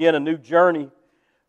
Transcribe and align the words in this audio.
begin 0.00 0.14
a 0.14 0.18
new 0.20 0.38
journey 0.38 0.88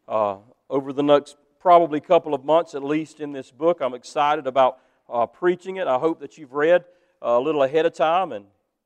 uh, 0.09 0.35
over 0.69 0.91
the 0.91 1.01
next 1.01 1.37
probably 1.57 2.01
couple 2.01 2.33
of 2.33 2.43
months 2.43 2.75
at 2.75 2.83
least 2.83 3.21
in 3.21 3.31
this 3.31 3.49
book. 3.49 3.79
I'm 3.79 3.93
excited 3.93 4.45
about 4.45 4.79
uh, 5.09 5.25
preaching 5.25 5.77
it. 5.77 5.87
I 5.87 5.97
hope 5.97 6.19
that 6.19 6.37
you've 6.37 6.51
read 6.51 6.83
a 7.21 7.39
little 7.39 7.63
ahead 7.63 7.85
of 7.85 7.93
time 7.93 8.33
and 8.33 8.43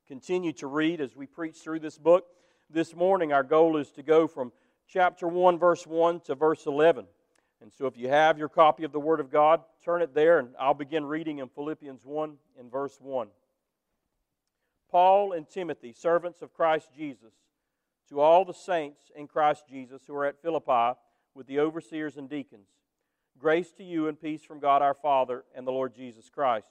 continue 0.07 0.53
to 0.53 0.67
read 0.67 1.01
as 1.01 1.15
we 1.15 1.25
preach 1.25 1.55
through 1.55 1.79
this 1.79 1.97
book. 1.97 2.27
This 2.69 2.95
morning, 2.95 3.33
our 3.33 3.41
goal 3.41 3.77
is 3.77 3.89
to 3.93 4.03
go 4.03 4.27
from 4.27 4.51
chapter 4.87 5.27
1, 5.27 5.57
verse 5.57 5.87
1 5.87 6.19
to 6.25 6.35
verse 6.35 6.67
11. 6.67 7.07
And 7.59 7.73
so, 7.73 7.87
if 7.87 7.97
you 7.97 8.07
have 8.07 8.37
your 8.37 8.49
copy 8.49 8.83
of 8.83 8.91
the 8.91 8.99
Word 8.99 9.19
of 9.19 9.31
God, 9.31 9.61
turn 9.83 10.03
it 10.03 10.13
there, 10.13 10.37
and 10.37 10.49
I'll 10.59 10.75
begin 10.75 11.05
reading 11.05 11.39
in 11.39 11.49
Philippians 11.49 12.01
1 12.03 12.37
in 12.59 12.69
verse 12.69 12.99
1. 13.01 13.29
Paul 14.91 15.31
and 15.31 15.49
Timothy, 15.49 15.91
servants 15.91 16.43
of 16.43 16.53
Christ 16.53 16.89
Jesus, 16.95 17.33
to 18.09 18.19
all 18.19 18.45
the 18.45 18.53
saints 18.53 19.11
in 19.15 19.27
Christ 19.27 19.65
Jesus 19.69 20.03
who 20.07 20.15
are 20.15 20.25
at 20.25 20.41
Philippi 20.41 20.97
with 21.33 21.47
the 21.47 21.59
overseers 21.59 22.17
and 22.17 22.29
deacons, 22.29 22.67
grace 23.37 23.71
to 23.73 23.83
you 23.83 24.07
and 24.07 24.19
peace 24.19 24.43
from 24.43 24.59
God 24.59 24.81
our 24.81 24.93
Father 24.93 25.43
and 25.55 25.67
the 25.67 25.71
Lord 25.71 25.93
Jesus 25.93 26.29
Christ. 26.29 26.67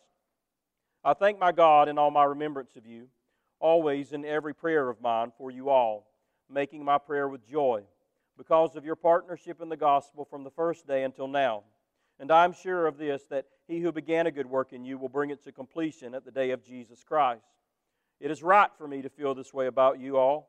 I 1.05 1.13
thank 1.13 1.39
my 1.39 1.53
God 1.53 1.89
in 1.89 1.99
all 1.99 2.11
my 2.11 2.25
remembrance 2.25 2.77
of 2.77 2.87
you, 2.87 3.09
always 3.61 4.13
in 4.13 4.25
every 4.25 4.55
prayer 4.55 4.89
of 4.89 5.01
mine 5.03 5.33
for 5.37 5.51
you 5.51 5.69
all, 5.69 6.07
making 6.51 6.85
my 6.85 6.99
prayer 6.99 7.29
with 7.29 7.47
joy, 7.47 7.83
because 8.37 8.75
of 8.75 8.85
your 8.85 8.97
partnership 8.97 9.61
in 9.61 9.69
the 9.69 9.77
gospel 9.77 10.25
from 10.25 10.45
the 10.45 10.51
first 10.51 10.87
day 10.87 11.05
until 11.05 11.29
now. 11.29 11.63
And 12.19 12.31
I 12.31 12.45
am 12.45 12.53
sure 12.53 12.87
of 12.87 12.97
this, 12.97 13.25
that 13.31 13.47
he 13.67 13.81
who 13.81 13.93
began 13.93 14.27
a 14.27 14.31
good 14.31 14.47
work 14.47 14.73
in 14.73 14.85
you 14.85 14.99
will 14.99 15.09
bring 15.09 15.31
it 15.31 15.43
to 15.45 15.53
completion 15.53 16.15
at 16.15 16.25
the 16.25 16.31
day 16.31 16.51
of 16.51 16.65
Jesus 16.65 17.03
Christ. 17.03 17.45
It 18.21 18.31
is 18.31 18.43
right 18.43 18.71
for 18.79 18.87
me 18.87 19.03
to 19.03 19.09
feel 19.09 19.35
this 19.35 19.53
way 19.53 19.67
about 19.67 19.99
you 19.99 20.17
all, 20.17 20.49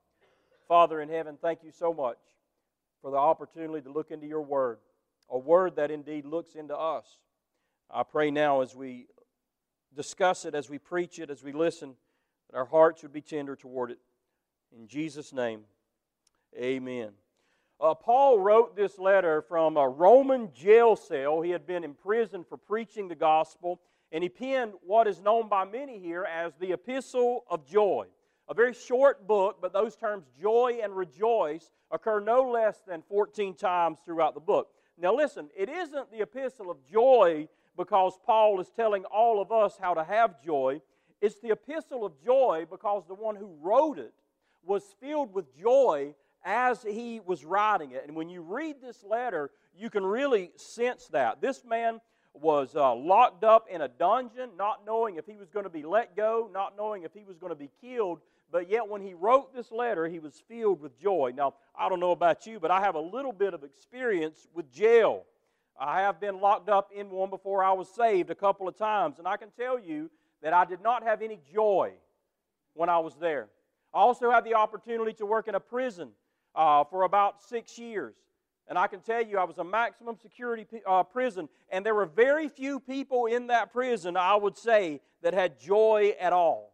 Father 0.67 1.01
in 1.01 1.09
heaven, 1.09 1.37
thank 1.41 1.63
you 1.63 1.71
so 1.71 1.93
much 1.93 2.17
for 3.01 3.11
the 3.11 3.17
opportunity 3.17 3.81
to 3.81 3.91
look 3.91 4.11
into 4.11 4.27
your 4.27 4.41
word, 4.41 4.77
a 5.29 5.37
word 5.37 5.75
that 5.75 5.91
indeed 5.91 6.25
looks 6.25 6.55
into 6.55 6.77
us. 6.77 7.05
I 7.89 8.03
pray 8.03 8.31
now 8.31 8.61
as 8.61 8.75
we 8.75 9.07
discuss 9.95 10.45
it, 10.45 10.55
as 10.55 10.69
we 10.69 10.77
preach 10.77 11.19
it, 11.19 11.29
as 11.29 11.43
we 11.43 11.51
listen, 11.51 11.95
that 12.49 12.57
our 12.57 12.65
hearts 12.65 13.01
would 13.01 13.13
be 13.13 13.21
tender 13.21 13.55
toward 13.55 13.91
it. 13.91 13.99
In 14.77 14.87
Jesus' 14.87 15.33
name, 15.33 15.61
amen. 16.57 17.11
Uh, 17.79 17.95
Paul 17.95 18.39
wrote 18.39 18.75
this 18.75 18.99
letter 18.99 19.41
from 19.41 19.75
a 19.75 19.89
Roman 19.89 20.53
jail 20.53 20.95
cell. 20.95 21.41
He 21.41 21.49
had 21.49 21.65
been 21.65 21.83
imprisoned 21.83 22.45
for 22.47 22.55
preaching 22.55 23.07
the 23.07 23.15
gospel, 23.15 23.81
and 24.11 24.23
he 24.23 24.29
penned 24.29 24.73
what 24.85 25.07
is 25.07 25.19
known 25.19 25.49
by 25.49 25.65
many 25.65 25.97
here 25.97 26.23
as 26.23 26.53
the 26.59 26.73
Epistle 26.73 27.43
of 27.49 27.65
Joy. 27.65 28.05
A 28.51 28.53
very 28.53 28.73
short 28.73 29.25
book, 29.27 29.59
but 29.61 29.71
those 29.71 29.95
terms 29.95 30.25
joy 30.41 30.79
and 30.83 30.93
rejoice 30.93 31.71
occur 31.89 32.19
no 32.19 32.41
less 32.41 32.81
than 32.85 33.01
14 33.07 33.55
times 33.55 33.99
throughout 34.03 34.33
the 34.33 34.41
book. 34.41 34.67
Now, 34.97 35.15
listen, 35.15 35.47
it 35.57 35.69
isn't 35.69 36.11
the 36.11 36.21
Epistle 36.21 36.69
of 36.69 36.75
Joy 36.91 37.47
because 37.77 38.19
Paul 38.25 38.59
is 38.59 38.69
telling 38.75 39.05
all 39.05 39.41
of 39.41 39.53
us 39.53 39.77
how 39.79 39.93
to 39.93 40.03
have 40.03 40.43
joy. 40.43 40.81
It's 41.21 41.39
the 41.39 41.51
epistle 41.51 42.03
of 42.03 42.21
joy 42.25 42.65
because 42.69 43.03
the 43.07 43.15
one 43.15 43.37
who 43.37 43.55
wrote 43.61 43.97
it 43.97 44.13
was 44.65 44.83
filled 44.99 45.33
with 45.33 45.57
joy 45.57 46.13
as 46.43 46.83
he 46.83 47.21
was 47.25 47.45
writing 47.45 47.91
it. 47.91 48.03
And 48.05 48.17
when 48.17 48.27
you 48.27 48.41
read 48.41 48.81
this 48.81 49.01
letter, 49.01 49.51
you 49.73 49.89
can 49.89 50.05
really 50.05 50.51
sense 50.57 51.07
that. 51.13 51.39
This 51.39 51.63
man 51.63 52.01
was 52.33 52.75
uh, 52.75 52.95
locked 52.95 53.45
up 53.45 53.67
in 53.71 53.81
a 53.81 53.87
dungeon, 53.87 54.49
not 54.57 54.85
knowing 54.85 55.15
if 55.15 55.25
he 55.25 55.37
was 55.37 55.49
going 55.49 55.63
to 55.63 55.69
be 55.69 55.83
let 55.83 56.17
go, 56.17 56.49
not 56.53 56.75
knowing 56.77 57.03
if 57.03 57.13
he 57.13 57.23
was 57.23 57.37
going 57.37 57.51
to 57.51 57.55
be 57.55 57.69
killed. 57.79 58.19
But 58.51 58.69
yet, 58.69 58.87
when 58.87 59.01
he 59.01 59.13
wrote 59.13 59.55
this 59.55 59.71
letter, 59.71 60.07
he 60.07 60.19
was 60.19 60.41
filled 60.47 60.81
with 60.81 60.99
joy. 60.99 61.31
Now, 61.35 61.53
I 61.73 61.87
don't 61.87 62.01
know 62.01 62.11
about 62.11 62.45
you, 62.45 62.59
but 62.59 62.69
I 62.69 62.81
have 62.81 62.95
a 62.95 62.99
little 62.99 63.31
bit 63.31 63.53
of 63.53 63.63
experience 63.63 64.47
with 64.53 64.71
jail. 64.71 65.23
I 65.79 66.01
have 66.01 66.19
been 66.19 66.41
locked 66.41 66.67
up 66.67 66.91
in 66.93 67.09
one 67.09 67.29
before 67.29 67.63
I 67.63 67.71
was 67.71 67.87
saved 67.89 68.29
a 68.29 68.35
couple 68.35 68.67
of 68.67 68.77
times, 68.77 69.19
and 69.19 69.27
I 69.27 69.37
can 69.37 69.49
tell 69.51 69.79
you 69.79 70.11
that 70.41 70.53
I 70.53 70.65
did 70.65 70.81
not 70.81 71.03
have 71.03 71.21
any 71.21 71.39
joy 71.53 71.93
when 72.73 72.89
I 72.89 72.99
was 72.99 73.15
there. 73.15 73.47
I 73.93 73.99
also 73.99 74.29
had 74.29 74.43
the 74.43 74.55
opportunity 74.55 75.13
to 75.13 75.25
work 75.25 75.47
in 75.47 75.55
a 75.55 75.59
prison 75.59 76.09
uh, 76.53 76.83
for 76.83 77.03
about 77.03 77.41
six 77.41 77.77
years. 77.77 78.15
And 78.67 78.77
I 78.77 78.87
can 78.87 78.99
tell 79.01 79.23
you, 79.25 79.37
I 79.37 79.43
was 79.43 79.57
a 79.57 79.63
maximum 79.63 80.17
security 80.21 80.65
uh, 80.85 81.03
prison, 81.03 81.49
and 81.69 81.85
there 81.85 81.95
were 81.95 82.05
very 82.05 82.47
few 82.47 82.79
people 82.79 83.25
in 83.25 83.47
that 83.47 83.71
prison, 83.73 84.15
I 84.17 84.35
would 84.35 84.57
say, 84.57 85.01
that 85.21 85.33
had 85.33 85.59
joy 85.59 86.13
at 86.19 86.31
all. 86.31 86.70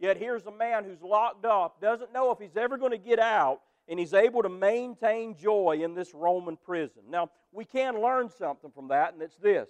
Yet 0.00 0.16
here's 0.16 0.46
a 0.46 0.50
man 0.50 0.84
who's 0.84 1.02
locked 1.02 1.44
up, 1.44 1.80
doesn't 1.80 2.12
know 2.12 2.30
if 2.30 2.38
he's 2.38 2.56
ever 2.56 2.78
going 2.78 2.92
to 2.92 2.98
get 2.98 3.20
out, 3.20 3.60
and 3.86 3.98
he's 3.98 4.14
able 4.14 4.42
to 4.42 4.48
maintain 4.48 5.36
joy 5.36 5.80
in 5.82 5.94
this 5.94 6.14
Roman 6.14 6.56
prison. 6.56 7.02
Now, 7.10 7.30
we 7.52 7.66
can 7.66 8.00
learn 8.00 8.30
something 8.30 8.70
from 8.70 8.88
that, 8.88 9.12
and 9.12 9.22
it's 9.22 9.36
this 9.36 9.68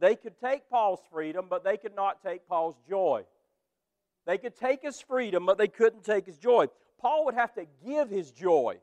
they 0.00 0.16
could 0.16 0.38
take 0.38 0.70
Paul's 0.70 1.00
freedom, 1.12 1.46
but 1.50 1.64
they 1.64 1.76
could 1.76 1.94
not 1.94 2.22
take 2.22 2.48
Paul's 2.48 2.76
joy. 2.88 3.24
They 4.26 4.38
could 4.38 4.56
take 4.56 4.82
his 4.82 5.00
freedom, 5.00 5.44
but 5.44 5.58
they 5.58 5.68
couldn't 5.68 6.04
take 6.04 6.26
his 6.26 6.38
joy. 6.38 6.66
Paul 7.00 7.24
would 7.26 7.34
have 7.34 7.54
to 7.54 7.66
give 7.84 8.10
his 8.10 8.30
joy 8.30 8.78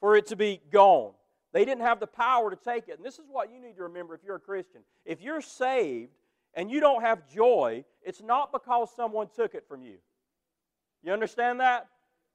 for 0.00 0.16
it 0.16 0.26
to 0.26 0.36
be 0.36 0.60
gone. 0.70 1.12
They 1.52 1.64
didn't 1.64 1.82
have 1.82 1.98
the 1.98 2.06
power 2.06 2.50
to 2.50 2.56
take 2.56 2.88
it. 2.88 2.96
And 2.96 3.04
this 3.04 3.18
is 3.18 3.24
what 3.28 3.50
you 3.50 3.60
need 3.60 3.76
to 3.76 3.84
remember 3.84 4.14
if 4.14 4.20
you're 4.24 4.36
a 4.36 4.40
Christian. 4.40 4.82
If 5.04 5.20
you're 5.20 5.40
saved 5.40 6.12
and 6.54 6.70
you 6.70 6.80
don't 6.80 7.02
have 7.02 7.28
joy, 7.32 7.84
it's 8.02 8.22
not 8.22 8.52
because 8.52 8.88
someone 8.94 9.28
took 9.34 9.54
it 9.54 9.64
from 9.68 9.82
you. 9.82 9.96
You 11.02 11.12
understand 11.12 11.60
that? 11.60 11.88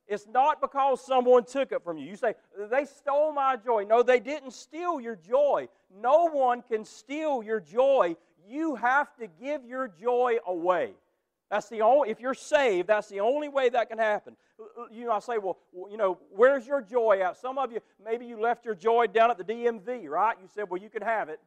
It's 0.08 0.28
not 0.28 0.62
because 0.62 1.04
someone 1.04 1.46
took 1.46 1.72
it 1.72 1.84
from 1.84 1.98
you. 1.98 2.08
You 2.08 2.16
say, 2.16 2.36
they 2.70 2.86
stole 2.86 3.34
my 3.34 3.56
joy. 3.56 3.86
No, 3.86 4.04
they 4.04 4.20
didn't 4.20 4.52
steal 4.52 5.00
your 5.00 5.16
joy. 5.16 5.68
No 6.00 6.30
one 6.30 6.62
can 6.62 6.86
steal 6.86 7.42
your 7.42 7.60
joy. 7.60 8.16
You 8.48 8.76
have 8.76 9.16
to 9.18 9.28
give 9.28 9.66
your 9.66 9.88
joy 9.88 10.38
away. 10.46 10.94
That's 11.50 11.70
the 11.70 11.82
only, 11.82 12.10
if 12.10 12.20
you're 12.20 12.34
saved, 12.34 12.88
that's 12.88 13.08
the 13.08 13.20
only 13.20 13.50
way 13.50 13.70
that 13.70 13.90
can 13.90 13.98
happen. 13.98 14.36
You 14.92 15.06
know, 15.06 15.12
I 15.12 15.20
say, 15.20 15.38
well, 15.38 15.58
you 15.90 15.98
know, 15.98 16.20
where's 16.32 16.66
your 16.66 16.82
joy 16.82 17.22
at? 17.24 17.38
Some 17.38 17.58
of 17.58 17.72
you, 17.72 17.80
maybe 18.04 18.26
you 18.26 18.40
left 18.40 18.66
your 18.66 18.76
joy 18.76 19.08
down 19.08 19.32
at 19.32 19.38
the 19.38 19.44
DMV, 19.44 20.08
right? 20.08 20.36
You 20.42 20.48
said, 20.54 20.70
well, 20.70 20.82
you 20.82 20.90
can 20.90 21.02
have 21.02 21.30
it. 21.30 21.40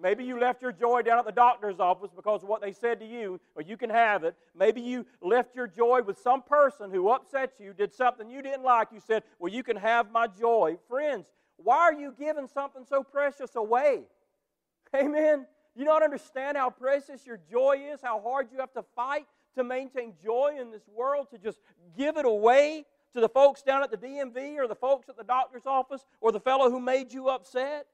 Maybe 0.00 0.24
you 0.24 0.38
left 0.38 0.62
your 0.62 0.72
joy 0.72 1.02
down 1.02 1.18
at 1.18 1.24
the 1.24 1.32
doctor's 1.32 1.80
office 1.80 2.10
because 2.14 2.42
of 2.42 2.48
what 2.48 2.60
they 2.60 2.72
said 2.72 3.00
to 3.00 3.06
you, 3.06 3.40
or 3.54 3.62
you 3.62 3.76
can 3.76 3.90
have 3.90 4.22
it. 4.24 4.36
Maybe 4.56 4.80
you 4.80 5.04
left 5.20 5.56
your 5.56 5.66
joy 5.66 6.02
with 6.02 6.18
some 6.18 6.42
person 6.42 6.90
who 6.90 7.08
upset 7.08 7.54
you, 7.58 7.72
did 7.72 7.92
something 7.92 8.30
you 8.30 8.42
didn't 8.42 8.62
like. 8.62 8.88
You 8.92 9.00
said, 9.04 9.24
Well, 9.38 9.52
you 9.52 9.62
can 9.62 9.76
have 9.76 10.12
my 10.12 10.28
joy. 10.28 10.78
Friends, 10.88 11.26
why 11.56 11.78
are 11.78 11.94
you 11.94 12.14
giving 12.18 12.46
something 12.46 12.84
so 12.88 13.02
precious 13.02 13.56
away? 13.56 14.02
Amen. 14.96 15.46
You 15.74 15.84
not 15.84 16.02
understand 16.02 16.56
how 16.56 16.70
precious 16.70 17.26
your 17.26 17.38
joy 17.50 17.82
is, 17.92 18.00
how 18.02 18.20
hard 18.20 18.48
you 18.52 18.58
have 18.58 18.72
to 18.74 18.84
fight 18.94 19.26
to 19.56 19.64
maintain 19.64 20.14
joy 20.22 20.56
in 20.60 20.70
this 20.70 20.88
world, 20.94 21.28
to 21.30 21.38
just 21.38 21.58
give 21.96 22.16
it 22.16 22.24
away 22.24 22.84
to 23.14 23.20
the 23.20 23.28
folks 23.28 23.62
down 23.62 23.82
at 23.82 23.90
the 23.90 23.96
DMV 23.96 24.56
or 24.56 24.68
the 24.68 24.74
folks 24.74 25.08
at 25.08 25.16
the 25.16 25.24
doctor's 25.24 25.66
office 25.66 26.04
or 26.20 26.32
the 26.32 26.40
fellow 26.40 26.70
who 26.70 26.80
made 26.80 27.12
you 27.12 27.28
upset? 27.28 27.86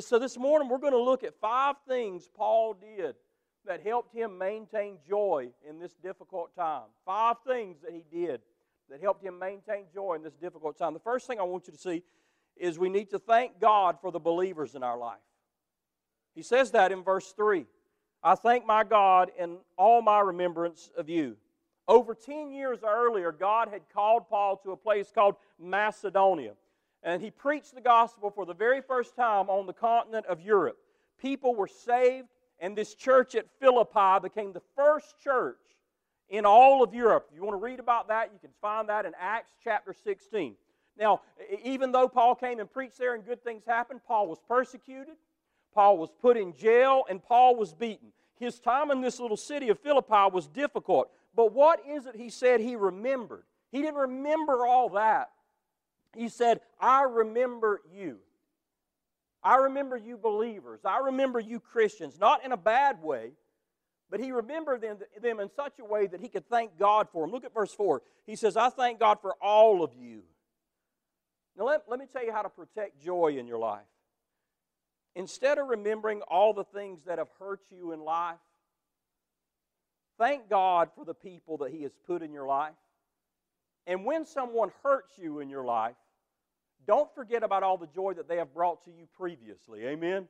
So 0.00 0.18
this 0.18 0.38
morning 0.38 0.68
we're 0.68 0.78
going 0.78 0.92
to 0.92 1.02
look 1.02 1.24
at 1.24 1.34
five 1.40 1.76
things 1.88 2.28
Paul 2.36 2.74
did 2.74 3.16
that 3.66 3.82
helped 3.84 4.14
him 4.14 4.38
maintain 4.38 4.98
joy 5.08 5.48
in 5.68 5.78
this 5.78 5.94
difficult 5.94 6.54
time. 6.54 6.84
Five 7.04 7.36
things 7.46 7.78
that 7.82 7.92
he 7.92 8.04
did 8.10 8.40
that 8.90 9.00
helped 9.00 9.24
him 9.24 9.38
maintain 9.38 9.84
joy 9.92 10.14
in 10.14 10.22
this 10.22 10.36
difficult 10.36 10.78
time. 10.78 10.94
The 10.94 11.00
first 11.00 11.26
thing 11.26 11.40
I 11.40 11.42
want 11.42 11.66
you 11.66 11.72
to 11.72 11.78
see 11.78 12.02
is 12.56 12.78
we 12.78 12.88
need 12.88 13.10
to 13.10 13.18
thank 13.18 13.60
God 13.60 13.98
for 14.00 14.12
the 14.12 14.20
believers 14.20 14.74
in 14.74 14.82
our 14.82 14.96
life. 14.96 15.18
He 16.34 16.42
says 16.42 16.70
that 16.72 16.92
in 16.92 17.02
verse 17.02 17.32
3. 17.32 17.66
I 18.22 18.34
thank 18.36 18.66
my 18.66 18.84
God 18.84 19.30
in 19.38 19.58
all 19.76 20.00
my 20.02 20.20
remembrance 20.20 20.90
of 20.96 21.08
you. 21.08 21.36
Over 21.88 22.14
10 22.14 22.52
years 22.52 22.80
earlier, 22.86 23.32
God 23.32 23.68
had 23.72 23.82
called 23.92 24.28
Paul 24.28 24.58
to 24.58 24.72
a 24.72 24.76
place 24.76 25.10
called 25.12 25.36
Macedonia 25.58 26.52
and 27.02 27.22
he 27.22 27.30
preached 27.30 27.74
the 27.74 27.80
gospel 27.80 28.30
for 28.30 28.44
the 28.44 28.54
very 28.54 28.80
first 28.80 29.14
time 29.14 29.48
on 29.48 29.66
the 29.66 29.72
continent 29.72 30.26
of 30.26 30.40
Europe. 30.40 30.78
People 31.20 31.54
were 31.54 31.68
saved, 31.68 32.28
and 32.60 32.76
this 32.76 32.94
church 32.94 33.34
at 33.34 33.46
Philippi 33.60 34.20
became 34.22 34.52
the 34.52 34.62
first 34.76 35.18
church 35.22 35.56
in 36.28 36.44
all 36.44 36.82
of 36.82 36.94
Europe. 36.94 37.28
If 37.30 37.36
you 37.36 37.42
want 37.42 37.54
to 37.54 37.64
read 37.64 37.80
about 37.80 38.08
that, 38.08 38.30
you 38.32 38.38
can 38.38 38.50
find 38.60 38.88
that 38.88 39.06
in 39.06 39.12
Acts 39.18 39.52
chapter 39.62 39.92
16. 39.92 40.54
Now, 40.98 41.20
even 41.62 41.92
though 41.92 42.08
Paul 42.08 42.34
came 42.34 42.58
and 42.58 42.70
preached 42.70 42.98
there 42.98 43.14
and 43.14 43.24
good 43.24 43.42
things 43.44 43.62
happened, 43.64 44.00
Paul 44.06 44.26
was 44.26 44.38
persecuted, 44.48 45.14
Paul 45.74 45.96
was 45.96 46.10
put 46.20 46.36
in 46.36 46.52
jail, 46.54 47.04
and 47.08 47.22
Paul 47.22 47.56
was 47.56 47.72
beaten. 47.72 48.08
His 48.38 48.58
time 48.58 48.90
in 48.90 49.00
this 49.00 49.20
little 49.20 49.36
city 49.36 49.68
of 49.68 49.78
Philippi 49.78 50.32
was 50.32 50.48
difficult. 50.48 51.10
But 51.34 51.52
what 51.52 51.80
is 51.86 52.06
it 52.06 52.16
he 52.16 52.30
said 52.30 52.60
he 52.60 52.74
remembered? 52.76 53.44
He 53.70 53.80
didn't 53.80 53.96
remember 53.96 54.66
all 54.66 54.88
that. 54.90 55.30
He 56.16 56.28
said, 56.28 56.60
I 56.80 57.02
remember 57.02 57.80
you. 57.92 58.18
I 59.42 59.56
remember 59.56 59.96
you 59.96 60.16
believers. 60.16 60.80
I 60.84 60.98
remember 60.98 61.38
you 61.38 61.60
Christians. 61.60 62.18
Not 62.18 62.44
in 62.44 62.52
a 62.52 62.56
bad 62.56 63.02
way, 63.02 63.32
but 64.10 64.20
he 64.20 64.32
remembered 64.32 64.80
them, 64.80 64.98
them 65.22 65.40
in 65.40 65.50
such 65.54 65.78
a 65.78 65.84
way 65.84 66.06
that 66.06 66.20
he 66.20 66.28
could 66.28 66.48
thank 66.48 66.78
God 66.78 67.08
for 67.12 67.22
them. 67.24 67.30
Look 67.30 67.44
at 67.44 67.54
verse 67.54 67.72
4. 67.72 68.02
He 68.26 68.36
says, 68.36 68.56
I 68.56 68.70
thank 68.70 68.98
God 68.98 69.18
for 69.20 69.34
all 69.40 69.84
of 69.84 69.92
you. 69.94 70.22
Now, 71.56 71.66
let, 71.66 71.82
let 71.88 71.98
me 71.98 72.06
tell 72.10 72.24
you 72.24 72.32
how 72.32 72.42
to 72.42 72.48
protect 72.48 73.02
joy 73.02 73.36
in 73.38 73.46
your 73.46 73.58
life. 73.58 73.80
Instead 75.14 75.58
of 75.58 75.68
remembering 75.68 76.20
all 76.22 76.52
the 76.52 76.64
things 76.64 77.02
that 77.06 77.18
have 77.18 77.28
hurt 77.40 77.60
you 77.70 77.92
in 77.92 78.00
life, 78.00 78.38
thank 80.18 80.48
God 80.48 80.90
for 80.94 81.04
the 81.04 81.14
people 81.14 81.58
that 81.58 81.72
He 81.72 81.82
has 81.82 81.92
put 82.06 82.22
in 82.22 82.32
your 82.32 82.46
life. 82.46 82.74
And 83.88 84.04
when 84.04 84.26
someone 84.26 84.70
hurts 84.84 85.18
you 85.18 85.40
in 85.40 85.48
your 85.48 85.64
life, 85.64 85.96
don't 86.86 87.12
forget 87.14 87.42
about 87.42 87.62
all 87.62 87.78
the 87.78 87.86
joy 87.86 88.12
that 88.12 88.28
they 88.28 88.36
have 88.36 88.52
brought 88.52 88.84
to 88.84 88.90
you 88.90 89.08
previously. 89.16 89.84
Amen? 89.86 90.28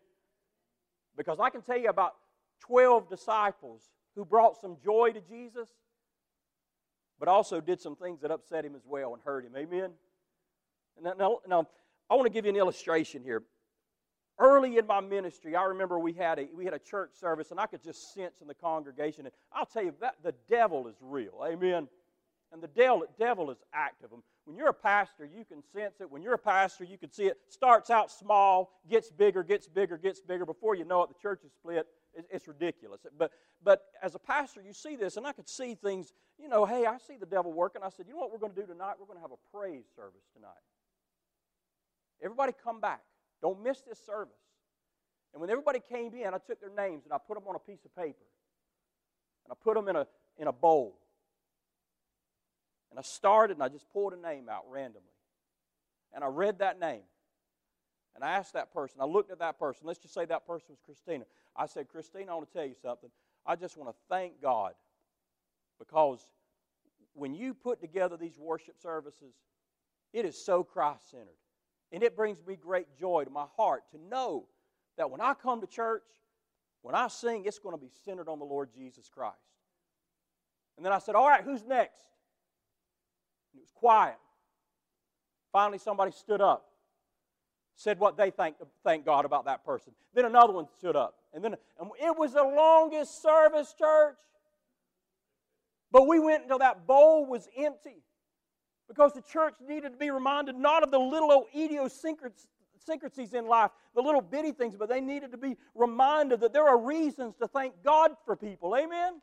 Because 1.17 1.39
I 1.41 1.51
can 1.51 1.63
tell 1.63 1.77
you 1.77 1.89
about 1.89 2.15
12 2.61 3.11
disciples 3.11 3.83
who 4.15 4.25
brought 4.25 4.61
some 4.61 4.77
joy 4.83 5.11
to 5.13 5.21
Jesus, 5.21 5.69
but 7.19 7.29
also 7.29 7.61
did 7.61 7.81
some 7.81 7.97
things 7.97 8.21
that 8.21 8.31
upset 8.31 8.65
him 8.65 8.77
as 8.77 8.87
well 8.87 9.13
and 9.13 9.23
hurt 9.25 9.45
him. 9.45 9.53
Amen? 9.57 9.91
Now, 11.03 11.15
now, 11.19 11.39
now 11.49 11.67
I 12.09 12.15
want 12.15 12.27
to 12.27 12.33
give 12.33 12.45
you 12.45 12.51
an 12.51 12.57
illustration 12.57 13.25
here. 13.25 13.43
Early 14.39 14.79
in 14.79 14.87
my 14.87 15.01
ministry, 15.01 15.57
I 15.57 15.65
remember 15.65 15.99
we 15.99 16.13
had 16.13 16.39
a 16.39 16.47
we 16.55 16.65
had 16.65 16.75
a 16.75 16.79
church 16.79 17.11
service, 17.19 17.51
and 17.51 17.59
I 17.59 17.67
could 17.67 17.83
just 17.83 18.15
sense 18.15 18.41
in 18.41 18.47
the 18.47 18.55
congregation. 18.55 19.27
And 19.27 19.35
I'll 19.53 19.67
tell 19.67 19.83
you 19.83 19.93
that 20.01 20.15
the 20.23 20.33
devil 20.49 20.87
is 20.87 20.95
real. 21.01 21.45
Amen. 21.45 21.89
And 22.53 22.63
the 22.63 22.69
devil, 22.69 23.05
devil 23.19 23.51
is 23.51 23.59
active. 23.75 24.13
Um, 24.13 24.23
when 24.45 24.57
you're 24.57 24.71
a 24.71 24.75
pastor, 24.75 25.27
you 25.27 25.45
can 25.45 25.63
sense 25.75 26.01
it. 26.01 26.11
When 26.11 26.23
you're 26.23 26.35
a 26.35 26.39
pastor, 26.39 26.85
you 26.85 26.97
can 26.97 27.11
see 27.11 27.25
it. 27.25 27.37
Starts 27.49 27.91
out 27.91 28.11
small, 28.11 28.71
gets 28.89 29.11
bigger, 29.11 29.43
gets 29.43 29.69
bigger, 29.69 29.99
gets 29.99 30.21
bigger. 30.21 30.47
Before 30.47 30.75
you 30.75 30.87
know 30.87 31.03
it, 31.03 31.11
the 31.11 31.21
church 31.21 31.41
is 31.45 31.53
split. 31.53 31.87
It's 32.31 32.49
ridiculous. 32.49 33.01
But, 33.19 33.33
but 33.63 33.83
as 34.03 34.15
a 34.15 34.19
pastor, 34.19 34.63
you 34.63 34.73
see 34.73 34.97
this, 34.97 35.19
and 35.19 35.27
I 35.27 35.33
could 35.33 35.49
see 35.49 35.75
things, 35.75 36.15
you 36.39 36.49
know, 36.49 36.65
hey, 36.65 36.87
I 36.87 36.97
see 37.07 37.17
the 37.21 37.27
devil 37.27 37.53
working. 37.53 37.83
I 37.85 37.91
said, 37.91 38.07
you 38.09 38.15
know 38.15 38.21
what 38.21 38.33
we're 38.33 38.39
going 38.39 38.55
to 38.55 38.61
do 38.61 38.67
tonight? 38.67 38.95
We're 38.99 39.07
going 39.07 39.19
to 39.19 39.23
have 39.23 39.33
a 39.33 39.57
praise 39.57 39.85
service 39.95 40.25
tonight. 40.35 40.51
Everybody 42.23 42.53
come 42.65 42.81
back. 42.81 43.03
Don't 43.43 43.63
miss 43.63 43.83
this 43.83 43.99
service. 44.05 44.33
And 45.33 45.41
when 45.41 45.51
everybody 45.51 45.81
came 45.87 46.15
in, 46.15 46.35
I 46.35 46.39
took 46.39 46.61
their 46.61 46.75
names 46.75 47.05
and 47.05 47.13
I 47.13 47.19
put 47.19 47.35
them 47.35 47.45
on 47.47 47.55
a 47.55 47.59
piece 47.59 47.85
of 47.85 47.95
paper. 47.95 48.25
And 49.45 49.53
I 49.53 49.55
put 49.63 49.75
them 49.75 49.89
in 49.89 49.97
a, 49.97 50.07
in 50.39 50.49
a 50.49 50.53
bowl. 50.53 50.99
And 52.91 52.99
I 52.99 53.03
started 53.03 53.57
and 53.57 53.63
I 53.63 53.69
just 53.69 53.91
pulled 53.93 54.13
a 54.13 54.17
name 54.17 54.49
out 54.49 54.65
randomly. 54.71 55.09
And 56.15 56.25
I 56.25 56.29
read 56.29 56.61
that 56.61 56.81
name. 56.81 57.03
And 58.15 58.25
I 58.25 58.33
asked 58.33 58.55
that 58.55 58.73
person, 58.73 59.01
I 59.01 59.05
looked 59.05 59.31
at 59.31 59.39
that 59.39 59.59
person. 59.59 59.87
Let's 59.87 60.01
just 60.01 60.15
say 60.15 60.25
that 60.25 60.47
person 60.47 60.67
was 60.71 60.81
Christina. 60.85 61.25
I 61.55 61.67
said, 61.67 61.89
Christina, 61.89 62.33
I 62.33 62.35
want 62.35 62.51
to 62.51 62.53
tell 62.53 62.67
you 62.67 62.75
something. 62.83 63.11
I 63.47 63.55
just 63.57 63.77
want 63.77 63.91
to 63.91 63.97
thank 64.09 64.43
God 64.43 64.73
because 65.79 66.27
when 67.15 67.35
you 67.35 67.55
put 67.55 67.81
together 67.81 68.17
these 68.17 68.39
worship 68.39 68.77
services, 68.81 69.35
it 70.13 70.25
is 70.25 70.37
so 70.43 70.65
Christ 70.65 71.11
centered. 71.11 71.29
And 71.93 72.03
it 72.03 72.17
brings 72.17 72.45
me 72.47 72.57
great 72.57 72.87
joy 72.99 73.25
to 73.25 73.31
my 73.31 73.47
heart 73.57 73.85
to 73.93 73.99
know 74.11 74.47
that 74.97 75.11
when 75.11 75.21
I 75.21 75.35
come 75.35 75.61
to 75.61 75.67
church, 75.67 76.03
when 76.83 76.95
I 76.95 77.09
sing, 77.09 77.45
it's 77.47 77.59
going 77.59 77.75
to 77.75 77.81
be 77.81 77.91
centered 78.05 78.29
on 78.29 78.39
the 78.39 78.45
Lord 78.45 78.71
Jesus 78.75 79.09
Christ. 79.09 79.37
And 80.77 80.85
then 80.85 80.93
I 80.93 80.99
said, 80.99 81.15
All 81.15 81.29
right, 81.29 81.43
who's 81.43 81.65
next? 81.65 82.03
And 83.59 83.65
it 83.65 83.67
was 83.67 83.73
quiet. 83.75 84.15
Finally, 85.53 85.79
somebody 85.79 86.13
stood 86.13 86.41
up, 86.41 86.67
said 87.75 87.99
what 87.99 88.17
they 88.17 88.31
thank, 88.31 88.55
thank 88.85 89.05
God 89.05 89.25
about 89.25 89.47
that 89.47 89.65
person. 89.65 89.93
Then 90.15 90.27
another 90.27 90.53
one 90.53 90.69
stood 90.79 90.95
up. 90.95 91.17
And 91.35 91.43
then 91.43 91.57
and 91.81 91.91
it 92.01 92.17
was 92.17 92.35
the 92.35 92.45
longest 92.45 93.21
service, 93.21 93.75
church. 93.77 94.15
But 95.91 96.07
we 96.07 96.21
went 96.21 96.45
until 96.45 96.59
that 96.59 96.87
bowl 96.87 97.27
was 97.27 97.49
empty 97.57 98.05
because 98.87 99.13
the 99.13 99.23
church 99.23 99.55
needed 99.67 99.91
to 99.91 99.99
be 99.99 100.11
reminded 100.11 100.55
not 100.55 100.85
of 100.85 100.93
the 100.93 100.99
little 101.01 101.33
old 101.33 101.47
idiosyncrasies 101.57 103.35
in 103.35 103.49
life, 103.49 103.73
the 103.97 104.03
little 104.03 104.21
bitty 104.21 104.53
things, 104.53 104.77
but 104.79 104.89
they 104.89 105.01
needed 105.01 105.33
to 105.33 105.39
be 105.39 105.57
reminded 105.75 106.41
that 106.41 106.53
there 106.53 106.69
are 106.69 106.79
reasons 106.79 107.35
to 107.37 107.49
thank 107.49 107.75
God 107.83 108.13
for 108.25 108.37
people. 108.37 108.77
Amen? 108.77 109.21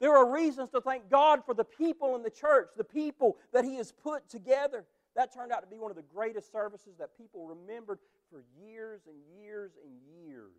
There 0.00 0.16
are 0.16 0.32
reasons 0.32 0.70
to 0.70 0.80
thank 0.80 1.10
God 1.10 1.44
for 1.44 1.54
the 1.54 1.64
people 1.64 2.16
in 2.16 2.22
the 2.22 2.30
church, 2.30 2.70
the 2.76 2.84
people 2.84 3.36
that 3.52 3.64
He 3.64 3.76
has 3.76 3.92
put 3.92 4.28
together. 4.28 4.84
That 5.16 5.34
turned 5.34 5.52
out 5.52 5.60
to 5.60 5.66
be 5.66 5.78
one 5.78 5.90
of 5.90 5.96
the 5.96 6.04
greatest 6.14 6.50
services 6.52 6.94
that 6.98 7.18
people 7.18 7.44
remembered 7.46 7.98
for 8.30 8.42
years 8.64 9.02
and 9.06 9.16
years 9.42 9.72
and 9.84 9.92
years. 10.24 10.52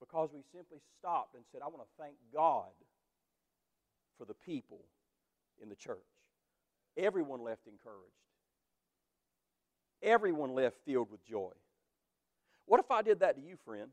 Because 0.00 0.30
we 0.32 0.40
simply 0.52 0.78
stopped 0.98 1.34
and 1.34 1.44
said, 1.50 1.62
I 1.62 1.68
want 1.68 1.80
to 1.80 2.02
thank 2.02 2.14
God 2.34 2.70
for 4.18 4.24
the 4.24 4.34
people 4.34 4.80
in 5.62 5.68
the 5.68 5.74
church. 5.74 5.96
Everyone 6.96 7.42
left 7.42 7.66
encouraged. 7.66 8.12
Everyone 10.02 10.52
left 10.54 10.76
filled 10.84 11.10
with 11.10 11.24
joy. 11.24 11.52
What 12.66 12.80
if 12.80 12.90
I 12.90 13.02
did 13.02 13.20
that 13.20 13.36
to 13.36 13.42
you, 13.42 13.56
friend? 13.64 13.90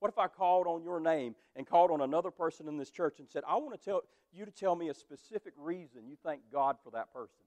What 0.00 0.10
if 0.12 0.18
I 0.18 0.28
called 0.28 0.66
on 0.66 0.82
your 0.82 1.00
name 1.00 1.34
and 1.56 1.66
called 1.66 1.90
on 1.90 2.00
another 2.00 2.30
person 2.30 2.68
in 2.68 2.76
this 2.76 2.90
church 2.90 3.18
and 3.18 3.28
said, 3.28 3.42
I 3.46 3.56
want 3.56 3.72
to 3.72 3.84
tell 3.84 4.02
you 4.32 4.44
to 4.44 4.50
tell 4.50 4.76
me 4.76 4.90
a 4.90 4.94
specific 4.94 5.54
reason 5.56 6.06
you 6.06 6.16
thank 6.22 6.42
God 6.52 6.76
for 6.84 6.90
that 6.92 7.12
person? 7.12 7.44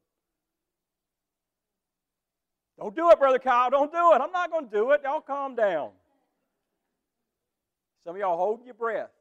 Don't 2.77 2.95
do 2.95 3.09
it, 3.11 3.19
Brother 3.19 3.39
Kyle. 3.39 3.69
Don't 3.69 3.91
do 3.91 4.13
it. 4.13 4.21
I'm 4.21 4.31
not 4.31 4.51
going 4.51 4.67
to 4.67 4.75
do 4.75 4.91
it. 4.91 5.01
Y'all 5.03 5.21
calm 5.21 5.55
down. 5.55 5.91
Some 8.03 8.15
of 8.15 8.19
y'all 8.19 8.37
holding 8.37 8.65
your 8.65 8.73
breath. 8.73 9.11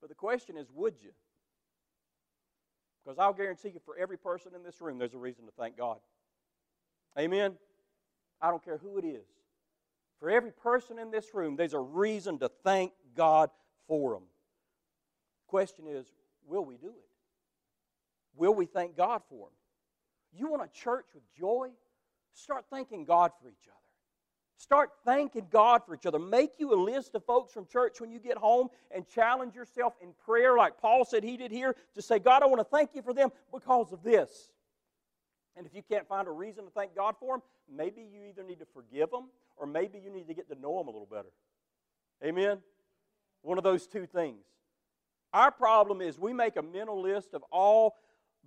But 0.00 0.08
the 0.08 0.16
question 0.16 0.56
is, 0.56 0.66
would 0.74 0.94
you? 1.00 1.10
Because 3.04 3.18
I'll 3.18 3.32
guarantee 3.32 3.70
you, 3.70 3.80
for 3.84 3.96
every 3.96 4.18
person 4.18 4.52
in 4.54 4.62
this 4.62 4.80
room, 4.80 4.98
there's 4.98 5.14
a 5.14 5.18
reason 5.18 5.46
to 5.46 5.52
thank 5.58 5.76
God. 5.76 5.98
Amen? 7.18 7.54
I 8.42 8.50
don't 8.50 8.64
care 8.64 8.78
who 8.78 8.98
it 8.98 9.04
is. 9.04 9.26
For 10.20 10.30
every 10.30 10.52
person 10.52 10.98
in 10.98 11.10
this 11.10 11.34
room, 11.34 11.56
there's 11.56 11.74
a 11.74 11.80
reason 11.80 12.38
to 12.40 12.50
thank 12.62 12.92
God 13.16 13.50
for 13.88 14.14
them. 14.14 14.24
Question 15.48 15.86
is, 15.88 16.06
will 16.46 16.64
we 16.64 16.76
do 16.76 16.88
it? 16.88 17.08
Will 18.36 18.54
we 18.54 18.66
thank 18.66 18.96
God 18.96 19.22
for 19.28 19.46
them? 19.46 19.54
You 20.32 20.48
want 20.48 20.62
a 20.62 20.68
church 20.68 21.06
with 21.14 21.24
joy? 21.36 21.70
Start 22.34 22.66
thanking 22.70 23.04
God 23.04 23.32
for 23.42 23.48
each 23.48 23.66
other. 23.66 23.76
Start 24.56 24.90
thanking 25.06 25.46
God 25.50 25.82
for 25.86 25.94
each 25.94 26.04
other. 26.04 26.18
Make 26.18 26.52
you 26.58 26.74
a 26.74 26.76
list 26.76 27.14
of 27.14 27.24
folks 27.24 27.52
from 27.52 27.66
church 27.66 27.98
when 27.98 28.12
you 28.12 28.18
get 28.18 28.36
home 28.36 28.68
and 28.90 29.08
challenge 29.08 29.54
yourself 29.54 29.94
in 30.02 30.12
prayer, 30.26 30.54
like 30.56 30.78
Paul 30.78 31.06
said 31.06 31.24
he 31.24 31.38
did 31.38 31.50
here, 31.50 31.74
to 31.94 32.02
say, 32.02 32.18
God, 32.18 32.42
I 32.42 32.46
want 32.46 32.60
to 32.60 32.64
thank 32.64 32.94
you 32.94 33.00
for 33.00 33.14
them 33.14 33.30
because 33.52 33.90
of 33.90 34.02
this. 34.02 34.50
And 35.56 35.66
if 35.66 35.74
you 35.74 35.82
can't 35.82 36.06
find 36.06 36.28
a 36.28 36.30
reason 36.30 36.64
to 36.64 36.70
thank 36.70 36.94
God 36.94 37.16
for 37.18 37.34
them, 37.34 37.42
maybe 37.72 38.02
you 38.02 38.24
either 38.24 38.42
need 38.42 38.60
to 38.60 38.66
forgive 38.72 39.10
them 39.10 39.28
or 39.56 39.66
maybe 39.66 39.98
you 39.98 40.10
need 40.10 40.28
to 40.28 40.34
get 40.34 40.48
to 40.48 40.58
know 40.58 40.78
them 40.78 40.88
a 40.88 40.90
little 40.90 41.08
better. 41.10 41.28
Amen? 42.24 42.58
One 43.42 43.58
of 43.58 43.64
those 43.64 43.86
two 43.86 44.06
things. 44.06 44.44
Our 45.32 45.50
problem 45.50 46.00
is 46.00 46.18
we 46.18 46.32
make 46.32 46.56
a 46.56 46.62
mental 46.62 47.00
list 47.00 47.34
of 47.34 47.42
all 47.50 47.96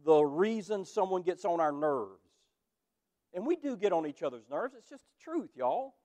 the 0.05 0.21
reasons 0.21 0.91
someone 0.91 1.21
gets 1.21 1.45
on 1.45 1.59
our 1.59 1.71
nerves. 1.71 2.19
And 3.33 3.45
we 3.45 3.55
do 3.55 3.75
get 3.75 3.93
on 3.93 4.05
each 4.05 4.21
other's 4.21 4.43
nerves. 4.49 4.75
It's 4.77 4.89
just 4.89 5.03
the 5.05 5.23
truth, 5.23 5.49
y'all. 5.55 5.95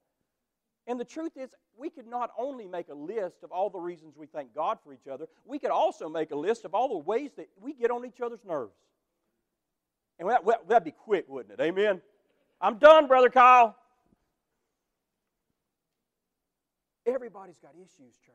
And 0.86 0.98
the 0.98 1.04
truth 1.04 1.32
is, 1.36 1.50
we 1.76 1.90
could 1.90 2.06
not 2.06 2.30
only 2.38 2.66
make 2.66 2.88
a 2.88 2.94
list 2.94 3.42
of 3.42 3.52
all 3.52 3.70
the 3.70 3.78
reasons 3.78 4.16
we 4.16 4.26
thank 4.26 4.54
God 4.54 4.78
for 4.82 4.92
each 4.92 5.06
other, 5.06 5.26
we 5.44 5.58
could 5.58 5.70
also 5.70 6.08
make 6.08 6.30
a 6.30 6.36
list 6.36 6.64
of 6.64 6.74
all 6.74 6.88
the 6.88 6.98
ways 6.98 7.32
that 7.36 7.48
we 7.60 7.74
get 7.74 7.90
on 7.90 8.06
each 8.06 8.20
other's 8.20 8.44
nerves. 8.44 8.72
And 10.18 10.28
that, 10.28 10.44
that'd 10.68 10.84
be 10.84 10.90
quick, 10.90 11.26
wouldn't 11.28 11.58
it? 11.58 11.62
Amen? 11.62 12.00
I'm 12.60 12.78
done, 12.78 13.06
Brother 13.06 13.30
Kyle. 13.30 13.76
Everybody's 17.06 17.58
got 17.58 17.72
issues, 17.74 18.16
church. 18.24 18.34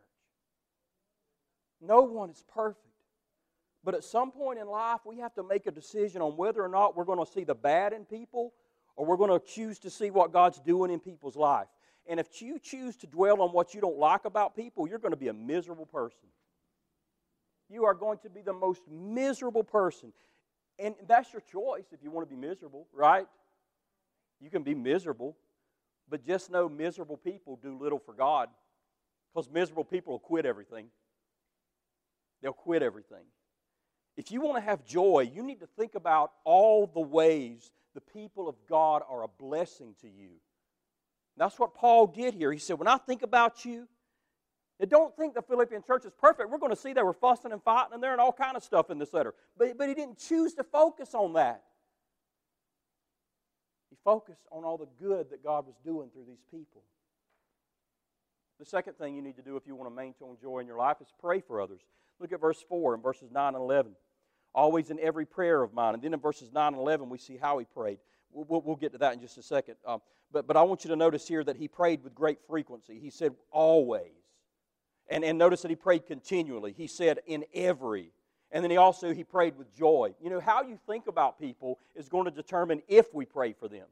No 1.82 2.02
one 2.02 2.30
is 2.30 2.44
perfect. 2.54 2.80
But 3.84 3.96
at 3.96 4.04
some 4.04 4.32
point 4.32 4.60
in 4.60 4.68
life, 4.68 5.02
we 5.06 5.18
have 5.18 5.34
to 5.36 5.44
make 5.44 5.68
a 5.68 5.72
decision 5.72 6.22
on 6.22 6.38
whether 6.38 6.64
or 6.64 6.70
not 6.70 6.96
we're 6.96 7.04
going 7.04 7.24
to 7.24 7.30
see 7.30 7.44
the 7.44 7.56
bad 7.56 7.92
in 7.92 8.06
people 8.06 8.54
or 8.96 9.06
we're 9.06 9.18
going 9.18 9.38
to 9.38 9.46
choose 9.46 9.80
to 9.80 9.90
see 9.90 10.10
what 10.10 10.32
God's 10.32 10.60
doing 10.62 10.90
in 10.90 11.00
people's 11.00 11.36
life. 11.36 11.68
And 12.08 12.20
if 12.20 12.42
you 12.42 12.60
choose 12.60 12.96
to 12.98 13.08
dwell 13.08 13.42
on 13.42 13.50
what 13.50 13.74
you 13.74 13.82
don't 13.82 13.98
like 13.98 14.26
about 14.26 14.56
people, 14.56 14.88
you're 14.88 15.00
going 15.00 15.12
to 15.12 15.18
be 15.18 15.28
a 15.28 15.34
miserable 15.34 15.86
person. 15.86 16.30
You 17.70 17.86
are 17.86 17.94
going 17.94 18.20
to 18.20 18.30
be 18.30 18.42
the 18.42 18.54
most 18.54 18.82
miserable 18.90 19.64
person. 19.64 20.14
And 20.80 20.96
that's 21.08 21.32
your 21.32 21.42
choice 21.42 21.86
if 21.92 22.04
you 22.04 22.12
want 22.12 22.28
to 22.28 22.36
be 22.36 22.40
miserable, 22.40 22.88
right? 22.94 23.28
You 24.40 24.50
can 24.50 24.64
be 24.64 24.74
miserable, 24.74 25.38
but 26.10 26.26
just 26.26 26.52
know 26.52 26.68
miserable 26.68 27.18
people 27.18 27.60
do 27.62 27.78
little 27.78 28.00
for 28.00 28.14
God 28.14 28.50
because 29.34 29.50
miserable 29.50 29.84
people 29.84 30.14
will 30.14 30.20
quit 30.20 30.46
everything. 30.46 30.88
They'll 32.42 32.54
quit 32.54 32.82
everything. 32.82 33.24
If 34.18 34.32
you 34.32 34.42
want 34.42 34.58
to 34.58 34.62
have 34.62 34.86
joy, 34.86 35.30
you 35.34 35.44
need 35.44 35.60
to 35.62 35.68
think 35.78 35.96
about 35.96 36.32
all 36.44 36.86
the 36.88 37.00
ways 37.00 37.72
the 37.94 38.02
people 38.02 38.48
of 38.48 38.56
God 38.68 39.02
are 39.10 39.24
a 39.24 39.28
blessing 39.28 39.96
to 40.02 40.08
you. 40.08 40.30
That's 41.38 41.58
what 41.58 41.74
Paul 41.74 42.08
did 42.08 42.34
here. 42.34 42.52
He 42.52 42.60
said, 42.60 42.78
When 42.78 42.88
I 42.88 42.98
think 42.98 43.24
about 43.24 43.66
you, 43.66 43.88
don't 44.86 45.16
think 45.16 45.34
the 45.34 45.42
Philippian 45.42 45.84
church 45.84 46.06
is 46.06 46.12
perfect. 46.20 46.50
We're 46.50 46.58
going 46.58 46.72
to 46.72 46.76
see 46.76 46.94
they 46.94 47.04
were 47.04 47.14
fussing 47.14 47.52
and 47.52 47.62
fighting 47.62 47.94
and 47.94 48.04
there 48.04 48.12
and 48.12 48.20
all 48.20 48.34
kind 48.34 48.58
of 48.58 48.64
stuff 48.64 48.90
in 48.90 48.98
this 48.98 49.14
letter. 49.14 49.34
But, 49.58 49.78
but 49.78 49.88
he 49.88 49.94
didn't 49.94 50.18
choose 50.18 50.54
to 50.56 50.64
focus 50.64 51.14
on 51.14 51.34
that. 51.34 51.64
He 53.90 53.98
focused 54.04 54.48
on 54.52 54.64
all 54.64 54.78
the 54.78 54.88
good 55.00 55.30
that 55.30 55.44
God 55.44 55.68
was 55.68 55.76
doing 55.86 56.10
through 56.10 56.26
these 56.28 56.44
people. 56.50 56.82
The 58.60 58.66
second 58.66 58.98
thing 58.98 59.16
you 59.16 59.22
need 59.22 59.36
to 59.36 59.42
do 59.42 59.58
if 59.58 59.68
you 59.68 59.76
want 59.76 59.90
to 59.92 59.96
maintain 59.96 60.38
joy 60.42 60.60
in 60.60 60.68
your 60.68 60.78
life 60.78 60.98
is 61.02 61.08
pray 61.20 61.42
for 61.42 61.62
others. 61.62 61.82
Look 62.20 62.32
at 62.32 62.42
verse 62.42 62.64
4 62.68 62.96
and 62.96 63.04
verses 63.04 63.30
9 63.32 63.56
and 63.56 63.62
11. 63.62 63.92
Always 64.56 64.90
in 64.90 65.00
every 65.00 65.26
prayer 65.26 65.62
of 65.62 65.74
mine. 65.74 65.96
And 65.96 66.04
then 66.04 66.14
in 66.14 66.20
verses 66.20 66.52
9 66.52 66.74
and 66.74 66.82
11, 66.82 67.10
we 67.10 67.18
see 67.18 67.38
how 67.38 67.58
he 67.58 67.66
prayed. 67.66 68.00
We'll, 68.32 68.46
we'll, 68.48 68.62
we'll 68.62 68.76
get 68.76 68.92
to 68.94 68.98
that 69.00 69.14
in 69.14 69.20
just 69.20 69.38
a 69.38 69.44
second. 69.44 69.76
Um, 69.86 70.02
but, 70.32 70.48
but 70.48 70.58
I 70.58 70.64
want 70.64 70.84
you 70.84 70.90
to 70.90 70.96
notice 70.96 71.28
here 71.28 71.44
that 71.44 71.58
he 71.58 71.68
prayed 71.68 72.04
with 72.04 72.16
great 72.16 72.40
frequency. 72.48 73.00
He 73.00 73.10
said, 73.10 73.34
always. 73.52 74.23
And, 75.14 75.24
and 75.24 75.38
notice 75.38 75.62
that 75.62 75.70
he 75.70 75.76
prayed 75.76 76.08
continually. 76.08 76.74
He 76.76 76.88
said, 76.88 77.20
in 77.28 77.46
every. 77.54 78.12
And 78.52 78.64
then 78.64 78.72
he 78.72 78.78
also 78.78 79.14
he 79.14 79.24
prayed 79.24 79.56
with 79.56 79.72
joy. 79.78 80.16
You 80.20 80.32
know, 80.32 80.40
how 80.40 80.64
you 80.64 80.80
think 80.88 81.06
about 81.06 81.40
people 81.40 81.78
is 81.96 82.10
going 82.10 82.26
to 82.26 82.32
determine 82.32 82.82
if 82.88 83.14
we 83.14 83.24
pray 83.24 83.54
for 83.54 83.68
them. 83.68 83.86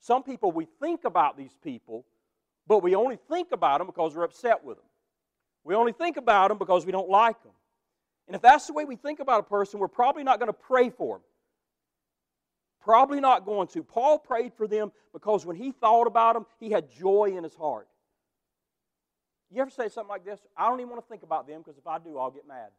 Some 0.00 0.22
people, 0.22 0.52
we 0.52 0.66
think 0.80 1.04
about 1.04 1.38
these 1.38 1.56
people, 1.64 2.04
but 2.66 2.82
we 2.82 2.94
only 2.94 3.16
think 3.30 3.52
about 3.52 3.78
them 3.78 3.86
because 3.86 4.14
we're 4.14 4.24
upset 4.24 4.62
with 4.62 4.76
them. 4.76 4.84
We 5.64 5.74
only 5.74 5.92
think 5.92 6.18
about 6.18 6.48
them 6.48 6.58
because 6.58 6.84
we 6.84 6.92
don't 6.92 7.08
like 7.08 7.42
them. 7.42 7.52
And 8.26 8.36
if 8.36 8.42
that's 8.42 8.66
the 8.66 8.74
way 8.74 8.84
we 8.84 8.96
think 8.96 9.18
about 9.18 9.40
a 9.40 9.44
person, 9.44 9.80
we're 9.80 9.88
probably 9.88 10.24
not 10.24 10.40
going 10.40 10.48
to 10.48 10.52
pray 10.52 10.90
for 10.90 11.16
them. 11.16 11.24
Probably 12.82 13.20
not 13.20 13.46
going 13.46 13.68
to. 13.68 13.82
Paul 13.82 14.18
prayed 14.18 14.52
for 14.52 14.66
them 14.66 14.92
because 15.14 15.46
when 15.46 15.56
he 15.56 15.72
thought 15.72 16.06
about 16.06 16.34
them, 16.34 16.44
he 16.60 16.70
had 16.70 16.90
joy 16.90 17.32
in 17.34 17.44
his 17.44 17.54
heart. 17.54 17.88
You 19.52 19.60
ever 19.60 19.70
say 19.70 19.88
something 19.88 20.08
like 20.08 20.24
this? 20.24 20.40
I 20.56 20.68
don't 20.68 20.80
even 20.80 20.90
want 20.90 21.02
to 21.02 21.08
think 21.08 21.22
about 21.22 21.46
them 21.46 21.60
because 21.60 21.76
if 21.76 21.86
I 21.86 21.98
do, 21.98 22.16
I'll 22.18 22.30
get 22.30 22.48
mad. 22.48 22.70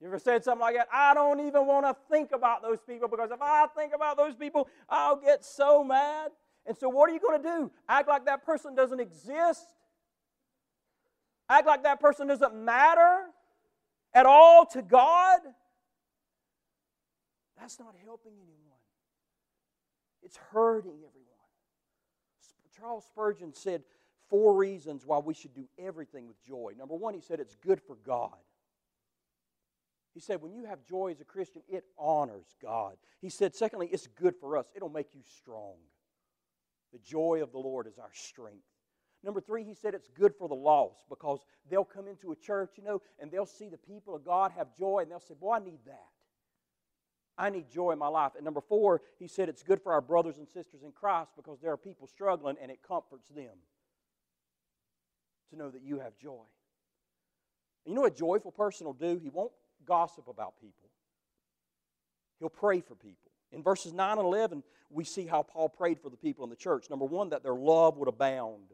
You 0.00 0.06
ever 0.06 0.18
said 0.18 0.44
something 0.44 0.60
like 0.60 0.76
that? 0.76 0.88
I 0.92 1.14
don't 1.14 1.40
even 1.40 1.66
want 1.66 1.84
to 1.86 1.96
think 2.10 2.30
about 2.32 2.62
those 2.62 2.78
people 2.80 3.08
because 3.08 3.30
if 3.30 3.42
I 3.42 3.66
think 3.76 3.92
about 3.94 4.16
those 4.16 4.34
people, 4.36 4.68
I'll 4.88 5.16
get 5.16 5.44
so 5.44 5.82
mad. 5.82 6.30
And 6.64 6.76
so, 6.76 6.88
what 6.88 7.10
are 7.10 7.12
you 7.12 7.20
going 7.20 7.42
to 7.42 7.48
do? 7.48 7.70
Act 7.88 8.08
like 8.08 8.26
that 8.26 8.44
person 8.44 8.74
doesn't 8.74 9.00
exist? 9.00 9.66
Act 11.48 11.66
like 11.66 11.82
that 11.82 12.00
person 12.00 12.28
doesn't 12.28 12.54
matter 12.54 13.24
at 14.14 14.26
all 14.26 14.64
to 14.66 14.82
God? 14.82 15.40
That's 17.58 17.78
not 17.78 17.94
helping 18.04 18.32
anyone, 18.32 18.78
it's 20.22 20.36
hurting 20.52 20.94
everyone. 20.94 21.22
Charles 22.76 23.04
Spurgeon 23.06 23.54
said 23.54 23.82
four 24.32 24.54
reasons 24.56 25.04
why 25.04 25.18
we 25.18 25.34
should 25.34 25.52
do 25.52 25.68
everything 25.78 26.26
with 26.26 26.42
joy. 26.42 26.72
Number 26.78 26.94
one, 26.94 27.12
he 27.12 27.20
said 27.20 27.38
it's 27.38 27.54
good 27.54 27.82
for 27.82 27.96
God. 27.96 28.30
He 30.14 30.20
said, 30.20 30.40
when 30.40 30.54
you 30.54 30.64
have 30.64 30.82
joy 30.86 31.10
as 31.10 31.20
a 31.20 31.24
Christian, 31.24 31.60
it 31.68 31.84
honors 31.98 32.56
God. 32.62 32.94
He 33.20 33.28
said, 33.28 33.54
secondly, 33.54 33.90
it's 33.92 34.06
good 34.06 34.34
for 34.40 34.56
us. 34.56 34.64
It'll 34.74 34.88
make 34.88 35.14
you 35.14 35.20
strong. 35.36 35.74
The 36.94 36.98
joy 36.98 37.40
of 37.42 37.52
the 37.52 37.58
Lord 37.58 37.86
is 37.86 37.98
our 37.98 38.10
strength. 38.14 38.64
Number 39.22 39.42
three, 39.42 39.64
he 39.64 39.74
said 39.74 39.92
it's 39.92 40.08
good 40.08 40.32
for 40.38 40.48
the 40.48 40.54
lost 40.54 41.04
because 41.10 41.40
they'll 41.70 41.84
come 41.84 42.08
into 42.08 42.32
a 42.32 42.36
church, 42.36 42.70
you 42.76 42.84
know, 42.84 43.02
and 43.20 43.30
they'll 43.30 43.44
see 43.44 43.68
the 43.68 43.76
people 43.76 44.14
of 44.14 44.24
God 44.24 44.52
have 44.56 44.74
joy 44.74 45.00
and 45.02 45.10
they'll 45.10 45.20
say, 45.20 45.34
Boy, 45.38 45.56
I 45.56 45.58
need 45.58 45.80
that. 45.84 46.08
I 47.36 47.50
need 47.50 47.70
joy 47.70 47.92
in 47.92 47.98
my 47.98 48.08
life. 48.08 48.32
And 48.34 48.46
number 48.46 48.62
four, 48.62 49.02
he 49.18 49.28
said 49.28 49.50
it's 49.50 49.62
good 49.62 49.82
for 49.82 49.92
our 49.92 50.00
brothers 50.00 50.38
and 50.38 50.48
sisters 50.48 50.82
in 50.82 50.92
Christ 50.92 51.32
because 51.36 51.60
there 51.60 51.72
are 51.72 51.76
people 51.76 52.06
struggling 52.06 52.56
and 52.60 52.70
it 52.70 52.80
comforts 52.82 53.28
them 53.28 53.56
to 55.52 55.58
know 55.58 55.70
that 55.70 55.82
you 55.82 56.00
have 56.00 56.16
joy. 56.18 56.42
You 57.86 57.94
know 57.94 58.02
what 58.02 58.12
a 58.12 58.16
joyful 58.16 58.52
person 58.52 58.86
will 58.86 58.94
do? 58.94 59.18
He 59.22 59.30
won't 59.30 59.52
gossip 59.86 60.28
about 60.28 60.54
people, 60.60 60.88
he'll 62.38 62.48
pray 62.48 62.80
for 62.80 62.94
people. 62.94 63.18
In 63.52 63.62
verses 63.62 63.92
9 63.92 64.16
and 64.16 64.26
11, 64.26 64.62
we 64.88 65.04
see 65.04 65.26
how 65.26 65.42
Paul 65.42 65.68
prayed 65.68 66.00
for 66.00 66.08
the 66.08 66.16
people 66.16 66.42
in 66.44 66.48
the 66.48 66.56
church. 66.56 66.86
Number 66.88 67.04
one, 67.04 67.28
that 67.30 67.42
their 67.42 67.54
love 67.54 67.98
would 67.98 68.08
abound. 68.08 68.70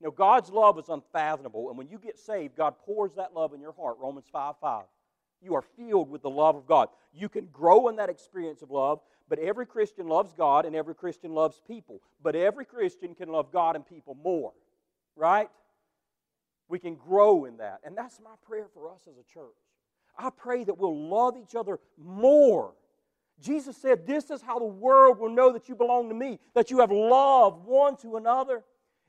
You 0.00 0.06
know, 0.06 0.10
God's 0.10 0.50
love 0.50 0.78
is 0.78 0.88
unfathomable, 0.88 1.68
and 1.68 1.76
when 1.76 1.88
you 1.88 1.98
get 1.98 2.18
saved, 2.18 2.56
God 2.56 2.74
pours 2.84 3.12
that 3.14 3.34
love 3.34 3.52
in 3.52 3.60
your 3.60 3.72
heart. 3.72 3.96
Romans 4.00 4.26
5 4.32 4.54
5. 4.60 4.84
You 5.42 5.54
are 5.54 5.62
filled 5.62 6.10
with 6.10 6.22
the 6.22 6.30
love 6.30 6.56
of 6.56 6.66
God. 6.66 6.88
You 7.12 7.28
can 7.28 7.46
grow 7.52 7.88
in 7.88 7.96
that 7.96 8.08
experience 8.08 8.62
of 8.62 8.70
love, 8.70 9.00
but 9.28 9.38
every 9.38 9.66
Christian 9.66 10.08
loves 10.08 10.32
God 10.32 10.64
and 10.64 10.74
every 10.74 10.94
Christian 10.94 11.32
loves 11.32 11.60
people. 11.66 12.00
But 12.22 12.34
every 12.34 12.64
Christian 12.64 13.14
can 13.14 13.28
love 13.28 13.52
God 13.52 13.76
and 13.76 13.86
people 13.86 14.16
more, 14.22 14.52
right? 15.16 15.48
We 16.74 16.80
can 16.80 16.96
grow 16.96 17.44
in 17.44 17.58
that. 17.58 17.78
And 17.84 17.96
that's 17.96 18.18
my 18.18 18.32
prayer 18.44 18.66
for 18.74 18.90
us 18.90 19.02
as 19.08 19.16
a 19.16 19.22
church. 19.32 19.54
I 20.18 20.28
pray 20.30 20.64
that 20.64 20.76
we'll 20.76 21.08
love 21.08 21.36
each 21.36 21.54
other 21.54 21.78
more. 21.96 22.74
Jesus 23.40 23.76
said, 23.76 24.08
This 24.08 24.28
is 24.28 24.42
how 24.42 24.58
the 24.58 24.64
world 24.64 25.20
will 25.20 25.30
know 25.30 25.52
that 25.52 25.68
you 25.68 25.76
belong 25.76 26.08
to 26.08 26.16
me, 26.16 26.40
that 26.52 26.72
you 26.72 26.80
have 26.80 26.90
love 26.90 27.64
one 27.64 27.96
to 27.98 28.16
another. 28.16 28.64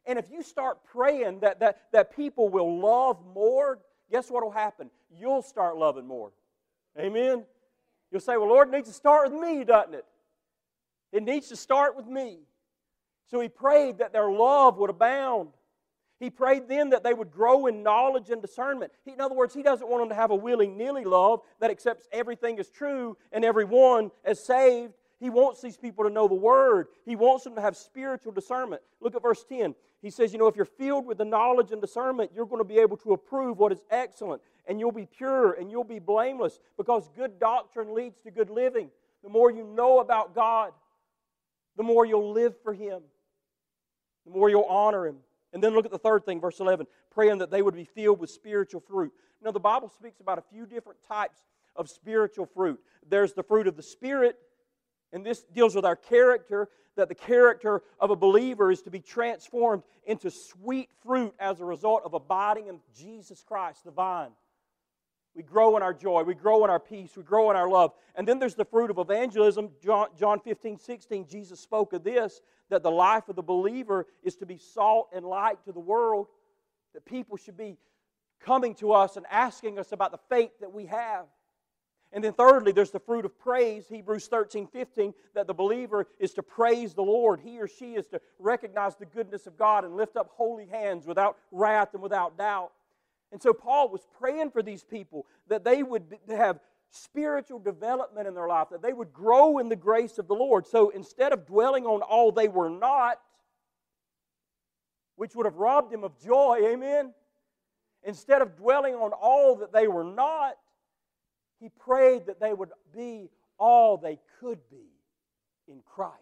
And 0.05 0.19
if 0.19 0.29
you 0.29 0.43
start 0.43 0.85
praying 0.85 1.39
that, 1.39 1.59
that, 1.61 1.81
that 1.91 2.15
people 2.15 2.49
will 2.49 2.79
love 2.79 3.17
more, 3.33 3.79
guess 4.11 4.29
what 4.29 4.43
will 4.43 4.51
happen? 4.51 4.91
You'll 5.09 5.41
start 5.41 5.75
loving 5.75 6.05
more. 6.05 6.33
Amen? 6.99 7.45
You'll 8.11 8.21
say, 8.21 8.37
Well, 8.37 8.49
Lord, 8.49 8.67
it 8.67 8.73
needs 8.73 8.89
to 8.89 8.93
start 8.93 9.31
with 9.31 9.41
me, 9.41 9.63
doesn't 9.63 9.95
it? 9.95 10.05
It 11.11 11.23
needs 11.23 11.47
to 11.47 11.55
start 11.55 11.97
with 11.97 12.05
me. 12.05 12.41
So 13.31 13.39
he 13.39 13.49
prayed 13.49 13.97
that 13.97 14.13
their 14.13 14.29
love 14.29 14.77
would 14.77 14.91
abound. 14.91 15.49
He 16.19 16.29
prayed 16.29 16.67
then 16.69 16.91
that 16.91 17.03
they 17.03 17.13
would 17.13 17.31
grow 17.31 17.65
in 17.65 17.83
knowledge 17.83 18.29
and 18.29 18.41
discernment. 18.41 18.91
He, 19.03 19.11
in 19.11 19.21
other 19.21 19.35
words, 19.35 19.53
he 19.53 19.63
doesn't 19.63 19.89
want 19.89 20.01
them 20.01 20.09
to 20.09 20.15
have 20.15 20.31
a 20.31 20.35
willy 20.35 20.67
nilly 20.67 21.03
love 21.03 21.41
that 21.59 21.71
accepts 21.71 22.07
everything 22.11 22.57
as 22.59 22.69
true 22.69 23.17
and 23.33 23.43
everyone 23.43 24.11
as 24.23 24.43
saved. 24.43 24.93
He 25.19 25.29
wants 25.29 25.61
these 25.61 25.77
people 25.77 26.05
to 26.05 26.09
know 26.09 26.27
the 26.27 26.35
Word. 26.35 26.87
He 27.05 27.15
wants 27.15 27.43
them 27.43 27.55
to 27.55 27.61
have 27.61 27.75
spiritual 27.75 28.31
discernment. 28.31 28.81
Look 29.01 29.15
at 29.15 29.21
verse 29.21 29.43
10. 29.47 29.75
He 30.01 30.09
says, 30.09 30.31
You 30.31 30.39
know, 30.39 30.47
if 30.47 30.55
you're 30.55 30.65
filled 30.65 31.05
with 31.05 31.17
the 31.17 31.25
knowledge 31.25 31.71
and 31.71 31.81
discernment, 31.81 32.31
you're 32.33 32.45
going 32.45 32.61
to 32.61 32.67
be 32.67 32.79
able 32.79 32.97
to 32.97 33.13
approve 33.13 33.57
what 33.57 33.71
is 33.71 33.83
excellent, 33.89 34.41
and 34.67 34.79
you'll 34.79 34.91
be 34.91 35.05
pure 35.05 35.53
and 35.53 35.71
you'll 35.71 35.83
be 35.83 35.99
blameless 35.99 36.59
because 36.77 37.09
good 37.15 37.39
doctrine 37.39 37.93
leads 37.93 38.21
to 38.21 38.31
good 38.31 38.49
living. 38.49 38.89
The 39.23 39.29
more 39.29 39.51
you 39.51 39.63
know 39.63 39.99
about 39.99 40.35
God, 40.35 40.71
the 41.75 41.83
more 41.83 42.05
you'll 42.05 42.31
live 42.31 42.55
for 42.61 42.73
Him, 42.73 43.01
the 44.25 44.31
more 44.31 44.49
you'll 44.49 44.63
honor 44.63 45.07
Him. 45.07 45.17
And 45.55 45.63
then 45.63 45.73
look 45.73 45.85
at 45.85 45.91
the 45.91 45.97
third 45.97 46.25
thing, 46.25 46.41
verse 46.41 46.59
11 46.59 46.85
praying 47.11 47.37
that 47.37 47.49
they 47.49 47.61
would 47.61 47.75
be 47.75 47.85
filled 47.85 48.19
with 48.19 48.29
spiritual 48.29 48.81
fruit. 48.81 49.13
Now, 49.41 49.51
the 49.51 49.59
Bible 49.59 49.87
speaks 49.87 50.19
about 50.19 50.37
a 50.37 50.43
few 50.51 50.65
different 50.65 50.99
types 51.07 51.39
of 51.77 51.89
spiritual 51.89 52.45
fruit. 52.45 52.77
There's 53.07 53.31
the 53.31 53.41
fruit 53.41 53.65
of 53.65 53.77
the 53.77 53.83
Spirit, 53.83 54.37
and 55.13 55.25
this 55.25 55.43
deals 55.43 55.73
with 55.73 55.85
our 55.85 55.95
character, 55.95 56.67
that 56.97 57.07
the 57.07 57.15
character 57.15 57.83
of 58.01 58.09
a 58.09 58.17
believer 58.17 58.69
is 58.69 58.81
to 58.81 58.91
be 58.91 58.99
transformed 58.99 59.83
into 60.05 60.29
sweet 60.29 60.89
fruit 61.01 61.33
as 61.39 61.61
a 61.61 61.65
result 61.65 62.01
of 62.03 62.13
abiding 62.13 62.67
in 62.67 62.81
Jesus 62.93 63.41
Christ, 63.41 63.85
the 63.85 63.91
vine. 63.91 64.31
We 65.35 65.43
grow 65.43 65.75
in 65.75 65.83
our 65.83 65.93
joy. 65.93 66.23
We 66.23 66.33
grow 66.33 66.63
in 66.63 66.69
our 66.69 66.79
peace. 66.79 67.11
We 67.17 67.23
grow 67.23 67.51
in 67.51 67.57
our 67.57 67.69
love. 67.69 67.91
And 68.15 68.25
then 68.27 68.39
there's 68.39 68.55
the 68.55 68.65
fruit 68.65 68.89
of 68.89 68.97
evangelism. 68.97 69.69
John, 69.83 70.07
John 70.17 70.39
15, 70.39 70.77
16, 70.77 71.27
Jesus 71.27 71.59
spoke 71.59 71.93
of 71.93 72.03
this 72.03 72.41
that 72.69 72.81
the 72.81 72.91
life 72.91 73.29
of 73.29 73.35
the 73.35 73.43
believer 73.43 74.07
is 74.23 74.35
to 74.37 74.45
be 74.45 74.57
salt 74.57 75.09
and 75.13 75.25
light 75.25 75.63
to 75.65 75.71
the 75.71 75.79
world, 75.79 76.27
that 76.93 77.05
people 77.05 77.37
should 77.37 77.57
be 77.57 77.77
coming 78.39 78.73
to 78.75 78.91
us 78.91 79.17
and 79.17 79.25
asking 79.29 79.77
us 79.77 79.91
about 79.91 80.11
the 80.11 80.19
faith 80.29 80.51
that 80.61 80.71
we 80.71 80.85
have. 80.85 81.25
And 82.11 82.23
then, 82.23 82.33
thirdly, 82.33 82.71
there's 82.71 82.91
the 82.91 82.99
fruit 82.99 83.25
of 83.25 83.37
praise, 83.37 83.87
Hebrews 83.89 84.27
13, 84.27 84.67
15, 84.67 85.13
that 85.33 85.47
the 85.47 85.53
believer 85.53 86.07
is 86.17 86.33
to 86.35 86.43
praise 86.43 86.93
the 86.93 87.01
Lord. 87.01 87.41
He 87.41 87.59
or 87.59 87.67
she 87.67 87.95
is 87.95 88.07
to 88.07 88.21
recognize 88.39 88.95
the 88.95 89.05
goodness 89.05 89.47
of 89.47 89.57
God 89.57 89.83
and 89.83 89.95
lift 89.95 90.15
up 90.15 90.29
holy 90.33 90.65
hands 90.65 91.05
without 91.05 91.37
wrath 91.51 91.93
and 91.93 92.01
without 92.01 92.37
doubt. 92.37 92.71
And 93.31 93.41
so 93.41 93.53
Paul 93.53 93.89
was 93.89 94.05
praying 94.19 94.51
for 94.51 94.61
these 94.61 94.83
people 94.83 95.25
that 95.47 95.63
they 95.63 95.83
would 95.83 96.17
have 96.29 96.59
spiritual 96.89 97.59
development 97.59 98.27
in 98.27 98.33
their 98.33 98.47
life, 98.47 98.67
that 98.71 98.81
they 98.81 98.93
would 98.93 99.11
grow 99.11 99.57
in 99.57 99.69
the 99.69 99.75
grace 99.75 100.17
of 100.17 100.27
the 100.27 100.33
Lord. 100.33 100.65
So 100.65 100.89
instead 100.89 101.33
of 101.33 101.45
dwelling 101.45 101.85
on 101.85 102.01
all 102.01 102.31
they 102.31 102.47
were 102.47 102.69
not, 102.69 103.19
which 105.15 105.35
would 105.35 105.45
have 105.45 105.55
robbed 105.55 105.93
him 105.93 106.03
of 106.03 106.17
joy, 106.19 106.59
amen? 106.65 107.13
Instead 108.03 108.41
of 108.41 108.55
dwelling 108.55 108.93
on 108.93 109.11
all 109.13 109.55
that 109.57 109.73
they 109.73 109.87
were 109.87 110.03
not, 110.03 110.55
He 111.59 111.69
prayed 111.69 112.27
that 112.27 112.39
they 112.39 112.53
would 112.53 112.69
be 112.93 113.29
all 113.57 113.97
they 113.97 114.19
could 114.39 114.59
be 114.69 114.91
in 115.67 115.81
Christ. 115.85 116.13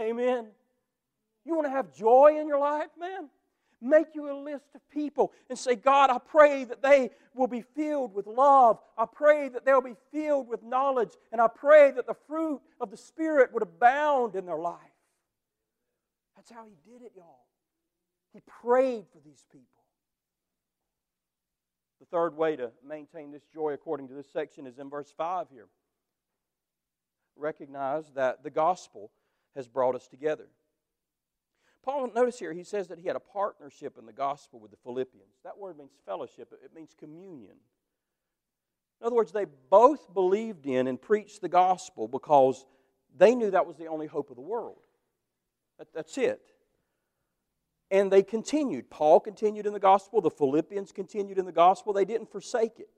Amen. 0.00 0.46
You 1.44 1.54
want 1.54 1.66
to 1.66 1.70
have 1.70 1.94
joy 1.94 2.38
in 2.40 2.46
your 2.46 2.58
life, 2.58 2.88
man? 2.98 3.28
Make 3.84 4.14
you 4.14 4.30
a 4.30 4.38
list 4.38 4.66
of 4.76 4.80
people 4.90 5.32
and 5.50 5.58
say, 5.58 5.74
God, 5.74 6.08
I 6.08 6.18
pray 6.18 6.62
that 6.64 6.82
they 6.82 7.10
will 7.34 7.48
be 7.48 7.62
filled 7.62 8.14
with 8.14 8.28
love. 8.28 8.78
I 8.96 9.06
pray 9.06 9.48
that 9.48 9.64
they'll 9.64 9.80
be 9.80 9.96
filled 10.12 10.46
with 10.46 10.62
knowledge. 10.62 11.10
And 11.32 11.40
I 11.40 11.48
pray 11.48 11.90
that 11.90 12.06
the 12.06 12.14
fruit 12.28 12.60
of 12.80 12.92
the 12.92 12.96
Spirit 12.96 13.52
would 13.52 13.64
abound 13.64 14.36
in 14.36 14.46
their 14.46 14.58
life. 14.58 14.78
That's 16.36 16.50
how 16.50 16.64
he 16.64 16.76
did 16.90 17.02
it, 17.02 17.10
y'all. 17.16 17.46
He 18.32 18.40
prayed 18.62 19.06
for 19.12 19.18
these 19.24 19.44
people. 19.50 19.66
The 21.98 22.06
third 22.06 22.36
way 22.36 22.54
to 22.54 22.70
maintain 22.88 23.32
this 23.32 23.46
joy, 23.52 23.72
according 23.72 24.08
to 24.08 24.14
this 24.14 24.30
section, 24.32 24.66
is 24.66 24.78
in 24.78 24.90
verse 24.90 25.12
5 25.16 25.48
here. 25.52 25.66
Recognize 27.36 28.12
that 28.12 28.44
the 28.44 28.50
gospel 28.50 29.10
has 29.56 29.66
brought 29.66 29.96
us 29.96 30.06
together. 30.06 30.46
Paul, 31.84 32.10
notice 32.14 32.38
here, 32.38 32.52
he 32.52 32.62
says 32.62 32.88
that 32.88 32.98
he 32.98 33.06
had 33.06 33.16
a 33.16 33.20
partnership 33.20 33.98
in 33.98 34.06
the 34.06 34.12
gospel 34.12 34.60
with 34.60 34.70
the 34.70 34.76
Philippians. 34.78 35.40
That 35.42 35.58
word 35.58 35.76
means 35.76 35.90
fellowship, 36.06 36.52
it 36.64 36.74
means 36.74 36.94
communion. 36.96 37.56
In 39.00 39.06
other 39.06 39.16
words, 39.16 39.32
they 39.32 39.46
both 39.68 40.14
believed 40.14 40.66
in 40.66 40.86
and 40.86 41.00
preached 41.00 41.40
the 41.40 41.48
gospel 41.48 42.06
because 42.06 42.64
they 43.16 43.34
knew 43.34 43.50
that 43.50 43.66
was 43.66 43.76
the 43.76 43.88
only 43.88 44.06
hope 44.06 44.30
of 44.30 44.36
the 44.36 44.42
world. 44.42 44.78
That's 45.92 46.16
it. 46.16 46.40
And 47.90 48.12
they 48.12 48.22
continued. 48.22 48.88
Paul 48.88 49.18
continued 49.18 49.66
in 49.66 49.72
the 49.72 49.80
gospel, 49.80 50.20
the 50.20 50.30
Philippians 50.30 50.92
continued 50.92 51.38
in 51.38 51.44
the 51.44 51.52
gospel. 51.52 51.92
They 51.92 52.04
didn't 52.04 52.30
forsake 52.30 52.78
it. 52.78 52.88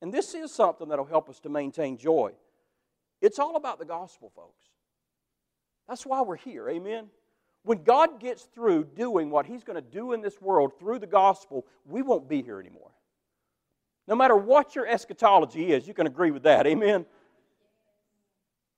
And 0.00 0.14
this 0.14 0.34
is 0.34 0.52
something 0.52 0.88
that'll 0.88 1.04
help 1.04 1.28
us 1.28 1.40
to 1.40 1.48
maintain 1.48 1.96
joy. 1.96 2.32
It's 3.20 3.38
all 3.38 3.56
about 3.56 3.80
the 3.80 3.84
gospel, 3.84 4.32
folks. 4.34 4.62
That's 5.88 6.06
why 6.06 6.22
we're 6.22 6.36
here. 6.36 6.68
Amen. 6.68 7.08
When 7.64 7.84
God 7.84 8.20
gets 8.20 8.42
through 8.42 8.84
doing 8.96 9.30
what 9.30 9.46
He's 9.46 9.62
going 9.62 9.76
to 9.76 9.90
do 9.90 10.12
in 10.12 10.20
this 10.20 10.40
world 10.40 10.72
through 10.78 10.98
the 10.98 11.06
gospel, 11.06 11.66
we 11.86 12.02
won't 12.02 12.28
be 12.28 12.42
here 12.42 12.58
anymore. 12.58 12.90
No 14.08 14.16
matter 14.16 14.36
what 14.36 14.74
your 14.74 14.86
eschatology 14.86 15.72
is, 15.72 15.86
you 15.86 15.94
can 15.94 16.06
agree 16.06 16.32
with 16.32 16.42
that. 16.42 16.66
Amen? 16.66 17.06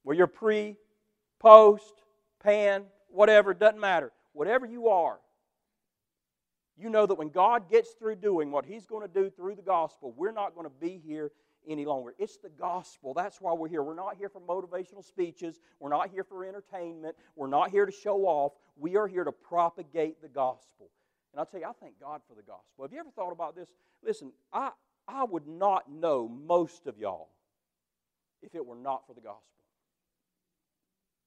Where 0.02 0.14
you're 0.14 0.26
pre, 0.26 0.76
post, 1.40 1.94
pan, 2.42 2.84
whatever, 3.08 3.54
doesn't 3.54 3.80
matter. 3.80 4.12
Whatever 4.34 4.66
you 4.66 4.88
are, 4.88 5.18
you 6.76 6.90
know 6.90 7.06
that 7.06 7.14
when 7.14 7.28
God 7.28 7.70
gets 7.70 7.92
through 7.92 8.16
doing 8.16 8.50
what 8.50 8.66
He's 8.66 8.84
going 8.84 9.06
to 9.06 9.12
do 9.12 9.30
through 9.30 9.54
the 9.54 9.62
gospel, 9.62 10.12
we're 10.16 10.32
not 10.32 10.54
going 10.54 10.66
to 10.66 10.72
be 10.80 11.00
here 11.06 11.30
any 11.68 11.84
longer. 11.84 12.14
It's 12.18 12.36
the 12.38 12.48
gospel. 12.48 13.14
That's 13.14 13.40
why 13.40 13.52
we're 13.52 13.68
here. 13.68 13.82
We're 13.82 13.94
not 13.94 14.16
here 14.16 14.28
for 14.28 14.40
motivational 14.40 15.04
speeches. 15.04 15.58
We're 15.80 15.90
not 15.90 16.10
here 16.10 16.24
for 16.24 16.44
entertainment. 16.44 17.16
We're 17.36 17.46
not 17.46 17.70
here 17.70 17.86
to 17.86 17.92
show 17.92 18.24
off. 18.26 18.52
We 18.76 18.96
are 18.96 19.06
here 19.06 19.24
to 19.24 19.32
propagate 19.32 20.20
the 20.20 20.28
gospel. 20.28 20.90
And 21.32 21.40
I'll 21.40 21.46
tell 21.46 21.60
you, 21.60 21.66
I 21.66 21.72
thank 21.80 21.98
God 22.00 22.20
for 22.28 22.34
the 22.34 22.42
gospel. 22.42 22.84
Have 22.84 22.92
you 22.92 23.00
ever 23.00 23.10
thought 23.10 23.32
about 23.32 23.56
this? 23.56 23.68
Listen, 24.04 24.32
I, 24.52 24.70
I 25.08 25.24
would 25.24 25.46
not 25.46 25.90
know 25.90 26.28
most 26.28 26.86
of 26.86 26.98
y'all 26.98 27.28
if 28.42 28.54
it 28.54 28.64
were 28.64 28.76
not 28.76 29.06
for 29.06 29.14
the 29.14 29.20
gospel. 29.20 29.42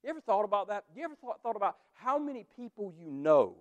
You 0.04 0.12
ever 0.12 0.22
thought 0.22 0.46
about 0.46 0.70
that? 0.70 0.86
You 0.96 1.04
ever 1.04 1.16
thought, 1.16 1.42
thought 1.42 1.56
about 1.56 1.76
how 1.94 2.18
many 2.18 2.46
people 2.56 2.94
you 2.98 3.12
know 3.12 3.56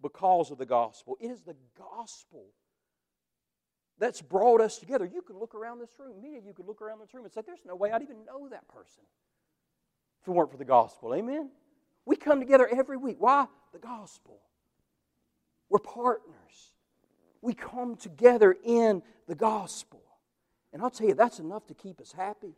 because 0.00 0.50
of 0.50 0.58
the 0.58 0.66
gospel? 0.66 1.18
It 1.20 1.30
is 1.30 1.42
the 1.42 1.56
gospel 1.76 2.46
that's 4.02 4.20
brought 4.20 4.60
us 4.60 4.78
together. 4.78 5.04
You 5.04 5.22
could 5.22 5.36
look 5.36 5.54
around 5.54 5.78
this 5.78 5.92
room, 5.96 6.20
me 6.20 6.40
you 6.44 6.52
could 6.52 6.66
look 6.66 6.82
around 6.82 7.00
this 7.00 7.14
room 7.14 7.22
and 7.24 7.32
say, 7.32 7.40
There's 7.46 7.64
no 7.64 7.76
way 7.76 7.92
I'd 7.92 8.02
even 8.02 8.24
know 8.26 8.48
that 8.48 8.66
person 8.66 9.04
if 10.20 10.28
it 10.28 10.30
weren't 10.32 10.50
for 10.50 10.56
the 10.56 10.64
gospel. 10.64 11.14
Amen? 11.14 11.50
We 12.04 12.16
come 12.16 12.40
together 12.40 12.68
every 12.68 12.96
week. 12.96 13.16
Why? 13.20 13.46
The 13.72 13.78
gospel. 13.78 14.40
We're 15.68 15.78
partners. 15.78 16.72
We 17.42 17.54
come 17.54 17.94
together 17.94 18.56
in 18.64 19.02
the 19.28 19.36
gospel. 19.36 20.02
And 20.72 20.82
I'll 20.82 20.90
tell 20.90 21.06
you, 21.06 21.14
that's 21.14 21.38
enough 21.38 21.66
to 21.68 21.74
keep 21.74 22.00
us 22.00 22.12
happy. 22.12 22.54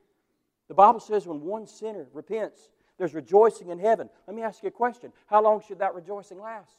The 0.68 0.74
Bible 0.74 1.00
says 1.00 1.26
when 1.26 1.42
one 1.42 1.66
sinner 1.66 2.06
repents, 2.14 2.70
there's 2.96 3.12
rejoicing 3.12 3.68
in 3.68 3.78
heaven. 3.78 4.08
Let 4.26 4.34
me 4.34 4.42
ask 4.42 4.62
you 4.62 4.68
a 4.68 4.72
question. 4.72 5.12
How 5.26 5.42
long 5.42 5.62
should 5.66 5.80
that 5.80 5.94
rejoicing 5.94 6.40
last? 6.40 6.76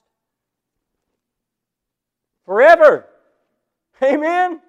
Forever. 2.46 3.08
Amen? 4.02 4.62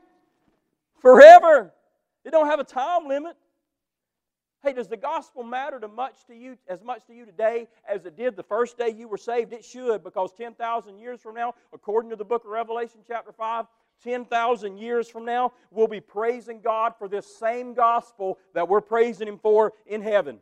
Forever. 1.01 1.73
It 2.25 2.31
don't 2.31 2.47
have 2.47 2.61
a 2.61 2.65
time 2.65 3.07
limit. 3.07 3.37
Hey, 4.62 4.73
does 4.73 4.89
the 4.89 4.97
gospel 4.97 5.45
matter 5.45 5.79
to 5.79 5.87
much 5.87 6.25
to 6.27 6.35
you 6.35 6.57
as 6.67 6.83
much 6.83 7.07
to 7.07 7.15
you 7.15 7.25
today 7.25 7.69
as 7.89 8.05
it 8.05 8.17
did 8.17 8.35
the 8.35 8.43
first 8.43 8.77
day 8.77 8.89
you 8.89 9.07
were 9.07 9.17
saved? 9.17 9.53
It 9.53 9.65
should, 9.65 10.03
because 10.03 10.33
10,000 10.33 10.99
years 10.99 11.21
from 11.21 11.35
now, 11.35 11.55
according 11.73 12.11
to 12.11 12.17
the 12.17 12.25
book 12.25 12.45
of 12.45 12.51
Revelation, 12.51 13.01
chapter 13.07 13.31
5, 13.31 13.67
10,000 14.03 14.77
years 14.77 15.09
from 15.09 15.25
now, 15.25 15.53
we'll 15.71 15.87
be 15.87 16.01
praising 16.01 16.61
God 16.61 16.95
for 16.99 17.09
this 17.09 17.39
same 17.39 17.75
gospel 17.75 18.39
that 18.55 18.69
we're 18.69 18.81
praising 18.81 19.29
Him 19.29 19.39
for 19.39 19.73
in 19.87 20.03
heaven. 20.03 20.39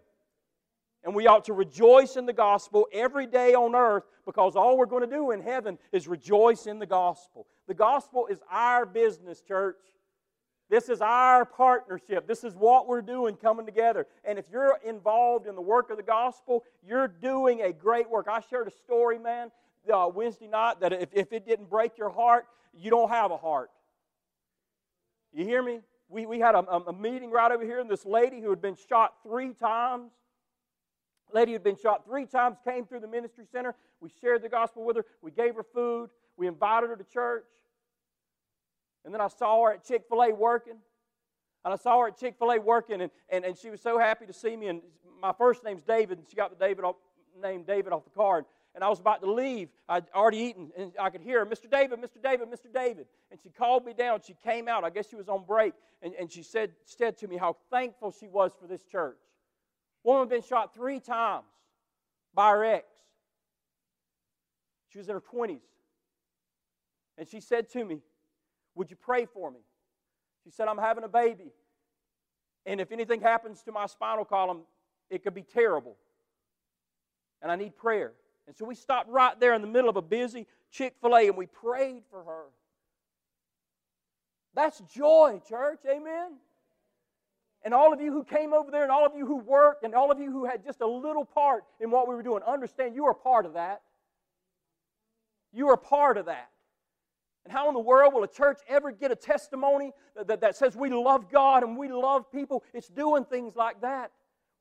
And 1.04 1.14
we 1.14 1.26
ought 1.26 1.44
to 1.44 1.52
rejoice 1.52 2.16
in 2.16 2.24
the 2.24 2.32
gospel 2.32 2.88
every 2.92 3.26
day 3.26 3.54
on 3.54 3.74
earth 3.74 4.04
because 4.24 4.56
all 4.56 4.78
we're 4.78 4.86
going 4.86 5.08
to 5.08 5.14
do 5.14 5.32
in 5.32 5.42
heaven 5.42 5.78
is 5.92 6.08
rejoice 6.08 6.66
in 6.66 6.78
the 6.78 6.86
gospel. 6.86 7.46
The 7.68 7.74
gospel 7.74 8.26
is 8.30 8.38
our 8.50 8.86
business, 8.86 9.42
church. 9.42 9.76
This 10.70 10.88
is 10.88 11.02
our 11.02 11.44
partnership. 11.44 12.26
This 12.26 12.42
is 12.42 12.54
what 12.54 12.88
we're 12.88 13.02
doing 13.02 13.36
coming 13.36 13.66
together. 13.66 14.06
And 14.24 14.38
if 14.38 14.46
you're 14.50 14.78
involved 14.82 15.46
in 15.46 15.54
the 15.54 15.62
work 15.62 15.90
of 15.90 15.98
the 15.98 16.02
gospel, 16.02 16.64
you're 16.82 17.08
doing 17.08 17.60
a 17.60 17.72
great 17.72 18.08
work. 18.08 18.26
I 18.30 18.40
shared 18.40 18.66
a 18.66 18.70
story, 18.70 19.18
man, 19.18 19.50
uh, 19.92 20.08
Wednesday 20.12 20.48
night 20.48 20.80
that 20.80 20.94
if, 20.94 21.10
if 21.12 21.34
it 21.34 21.46
didn't 21.46 21.68
break 21.68 21.98
your 21.98 22.10
heart, 22.10 22.46
you 22.72 22.90
don't 22.90 23.10
have 23.10 23.30
a 23.30 23.36
heart. 23.36 23.70
You 25.34 25.44
hear 25.44 25.62
me? 25.62 25.80
We, 26.08 26.24
we 26.24 26.38
had 26.38 26.54
a, 26.54 26.60
a 26.60 26.92
meeting 26.92 27.30
right 27.30 27.52
over 27.52 27.64
here, 27.64 27.80
and 27.80 27.90
this 27.90 28.06
lady 28.06 28.40
who 28.40 28.48
had 28.48 28.62
been 28.62 28.76
shot 28.88 29.14
three 29.22 29.52
times 29.52 30.12
lady 31.32 31.52
who 31.52 31.54
had 31.54 31.64
been 31.64 31.76
shot 31.76 32.04
three 32.04 32.26
times 32.26 32.56
came 32.64 32.86
through 32.86 33.00
the 33.00 33.08
ministry 33.08 33.44
center. 33.50 33.74
We 34.00 34.10
shared 34.20 34.42
the 34.42 34.48
gospel 34.48 34.84
with 34.84 34.96
her. 34.96 35.04
We 35.22 35.30
gave 35.30 35.54
her 35.54 35.62
food. 35.62 36.10
We 36.36 36.46
invited 36.46 36.90
her 36.90 36.96
to 36.96 37.04
church. 37.04 37.44
And 39.04 39.12
then 39.12 39.20
I 39.20 39.28
saw 39.28 39.64
her 39.64 39.72
at 39.72 39.84
Chick 39.84 40.04
fil 40.08 40.22
A 40.22 40.32
working. 40.32 40.76
And 41.64 41.72
I 41.72 41.76
saw 41.76 42.00
her 42.00 42.08
at 42.08 42.18
Chick 42.18 42.36
fil 42.38 42.50
A 42.50 42.60
working, 42.60 43.00
and, 43.00 43.10
and, 43.30 43.44
and 43.44 43.56
she 43.56 43.70
was 43.70 43.80
so 43.80 43.98
happy 43.98 44.26
to 44.26 44.32
see 44.32 44.56
me. 44.56 44.68
And 44.68 44.82
my 45.20 45.32
first 45.32 45.64
name's 45.64 45.82
David, 45.82 46.18
and 46.18 46.26
she 46.28 46.36
got 46.36 46.50
the 46.56 46.62
David 46.62 46.84
off, 46.84 46.96
name 47.40 47.62
David 47.62 47.92
off 47.92 48.04
the 48.04 48.10
card. 48.10 48.44
And 48.74 48.82
I 48.82 48.88
was 48.88 48.98
about 48.98 49.22
to 49.22 49.30
leave. 49.30 49.68
I'd 49.88 50.04
already 50.14 50.38
eaten, 50.38 50.70
and 50.76 50.92
I 51.00 51.08
could 51.08 51.20
hear 51.20 51.38
her, 51.38 51.46
Mr. 51.46 51.70
David, 51.70 52.00
Mr. 52.00 52.20
David, 52.22 52.48
Mr. 52.50 52.72
David. 52.72 53.06
And 53.30 53.40
she 53.40 53.48
called 53.48 53.84
me 53.84 53.92
down. 53.94 54.20
She 54.26 54.34
came 54.42 54.66
out. 54.66 54.82
I 54.82 54.90
guess 54.90 55.08
she 55.08 55.16
was 55.16 55.28
on 55.28 55.44
break. 55.44 55.74
And, 56.02 56.12
and 56.14 56.30
she 56.30 56.42
said, 56.42 56.72
said 56.84 57.16
to 57.18 57.28
me 57.28 57.36
how 57.36 57.56
thankful 57.70 58.10
she 58.10 58.26
was 58.26 58.52
for 58.60 58.66
this 58.66 58.82
church. 58.82 59.16
Woman 60.04 60.28
been 60.28 60.42
shot 60.42 60.74
three 60.74 61.00
times 61.00 61.46
by 62.34 62.50
her 62.50 62.64
ex. 62.64 62.86
She 64.90 64.98
was 64.98 65.08
in 65.08 65.14
her 65.14 65.20
20s. 65.20 65.60
And 67.18 67.28
she 67.28 67.40
said 67.40 67.68
to 67.70 67.84
me, 67.84 68.00
Would 68.74 68.90
you 68.90 68.96
pray 68.96 69.26
for 69.26 69.50
me? 69.50 69.60
She 70.44 70.50
said, 70.50 70.68
I'm 70.68 70.78
having 70.78 71.04
a 71.04 71.08
baby. 71.08 71.52
And 72.66 72.80
if 72.80 72.92
anything 72.92 73.20
happens 73.20 73.62
to 73.62 73.72
my 73.72 73.86
spinal 73.86 74.24
column, 74.24 74.60
it 75.10 75.22
could 75.22 75.34
be 75.34 75.42
terrible. 75.42 75.96
And 77.42 77.50
I 77.50 77.56
need 77.56 77.76
prayer. 77.76 78.12
And 78.46 78.56
so 78.56 78.64
we 78.64 78.74
stopped 78.74 79.08
right 79.08 79.38
there 79.40 79.54
in 79.54 79.62
the 79.62 79.68
middle 79.68 79.88
of 79.88 79.96
a 79.96 80.02
busy 80.02 80.46
Chick 80.70 80.94
fil 81.00 81.16
A 81.16 81.28
and 81.28 81.36
we 81.36 81.46
prayed 81.46 82.02
for 82.10 82.24
her. 82.24 82.44
That's 84.54 84.80
joy, 84.92 85.40
church. 85.48 85.80
Amen. 85.88 86.32
And 87.64 87.72
all 87.72 87.92
of 87.92 88.00
you 88.00 88.12
who 88.12 88.24
came 88.24 88.52
over 88.52 88.70
there, 88.70 88.82
and 88.82 88.92
all 88.92 89.06
of 89.06 89.16
you 89.16 89.26
who 89.26 89.38
worked, 89.38 89.84
and 89.84 89.94
all 89.94 90.12
of 90.12 90.20
you 90.20 90.30
who 90.30 90.44
had 90.44 90.62
just 90.62 90.82
a 90.82 90.86
little 90.86 91.24
part 91.24 91.64
in 91.80 91.90
what 91.90 92.06
we 92.08 92.14
were 92.14 92.22
doing, 92.22 92.42
understand 92.46 92.94
you 92.94 93.06
are 93.06 93.14
part 93.14 93.46
of 93.46 93.54
that. 93.54 93.80
You 95.52 95.68
are 95.68 95.76
part 95.76 96.18
of 96.18 96.26
that. 96.26 96.50
And 97.44 97.52
how 97.52 97.68
in 97.68 97.74
the 97.74 97.80
world 97.80 98.12
will 98.12 98.22
a 98.22 98.28
church 98.28 98.58
ever 98.68 98.90
get 98.90 99.10
a 99.10 99.16
testimony 99.16 99.92
that, 100.16 100.26
that, 100.28 100.40
that 100.40 100.56
says 100.56 100.76
we 100.76 100.90
love 100.90 101.30
God 101.30 101.62
and 101.62 101.76
we 101.76 101.88
love 101.88 102.30
people? 102.30 102.64
It's 102.72 102.88
doing 102.88 103.24
things 103.24 103.54
like 103.56 103.80
that. 103.82 104.10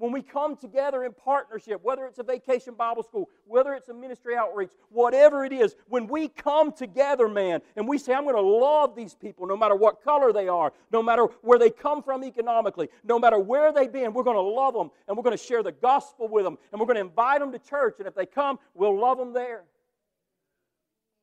When 0.04 0.12
we 0.12 0.22
come 0.22 0.58
together 0.58 1.06
in 1.06 1.14
partnership, 1.14 1.80
whether 1.82 2.06
it's 2.06 2.20
a 2.20 2.24
vacation 2.24 2.74
Bible 2.74 3.04
school, 3.04 3.30
whether 3.46 3.74
it's 3.74 3.88
a 3.88 3.94
ministry 3.94 4.36
outreach, 4.36 4.72
whatever 4.90 5.46
it 5.46 5.54
is, 5.54 5.78
when 5.88 6.08
we 6.08 6.28
come 6.28 6.74
together, 6.74 7.30
man, 7.30 7.62
and 7.78 7.88
we 7.88 7.98
say, 7.98 8.14
I'm 8.14 8.26
going 8.26 8.36
to 8.36 8.42
love 8.42 8.98
these 8.98 9.14
people 9.14 9.48
no 9.48 9.56
matter 9.56 9.78
what 9.78 10.04
color 10.04 10.34
they 10.34 10.50
are, 10.50 10.74
no 10.92 11.02
matter 11.02 11.28
where 11.42 11.58
they 11.58 11.70
come 11.70 12.04
from 12.04 12.26
economically, 12.26 12.90
no 13.06 13.18
matter 13.18 13.40
where 13.40 13.72
they've 13.72 13.94
been, 13.94 14.12
we're 14.12 14.24
going 14.24 14.36
to 14.36 14.42
love 14.42 14.74
them 14.74 14.92
and 15.08 15.16
we're 15.16 15.24
going 15.24 15.38
to 15.38 15.42
share 15.42 15.64
the 15.64 15.72
gospel 15.72 16.28
with 16.28 16.44
them 16.44 16.58
and 16.74 16.82
we're 16.82 16.86
going 16.86 16.98
to 16.98 17.02
invite 17.02 17.40
them 17.40 17.54
to 17.54 17.60
church. 17.60 17.96
And 18.00 18.06
if 18.06 18.14
they 18.14 18.26
come, 18.26 18.60
we'll 18.74 19.00
love 19.00 19.18
them 19.18 19.32
there. 19.32 19.64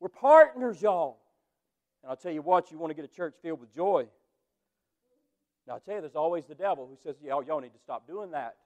We're 0.01 0.09
partners, 0.09 0.81
y'all. 0.81 1.19
And 2.03 2.09
I'll 2.09 2.16
tell 2.16 2.33
you 2.33 2.40
what, 2.40 2.73
you 2.73 2.79
want 2.79 2.93
to 2.93 2.95
get 2.95 3.05
a 3.05 3.14
church 3.14 3.35
filled 3.43 3.61
with 3.61 3.75
joy. 3.75 4.07
Now, 5.69 5.75
I 5.75 5.79
tell 5.81 5.97
you, 5.97 6.01
there's 6.01 6.16
always 6.16 6.47
the 6.47 6.55
devil 6.55 6.87
who 6.87 6.97
says, 7.05 7.16
y'all, 7.23 7.45
y'all 7.45 7.61
need 7.61 7.75
to 7.75 7.79
stop 7.85 8.07
doing 8.07 8.31
that. 8.31 8.57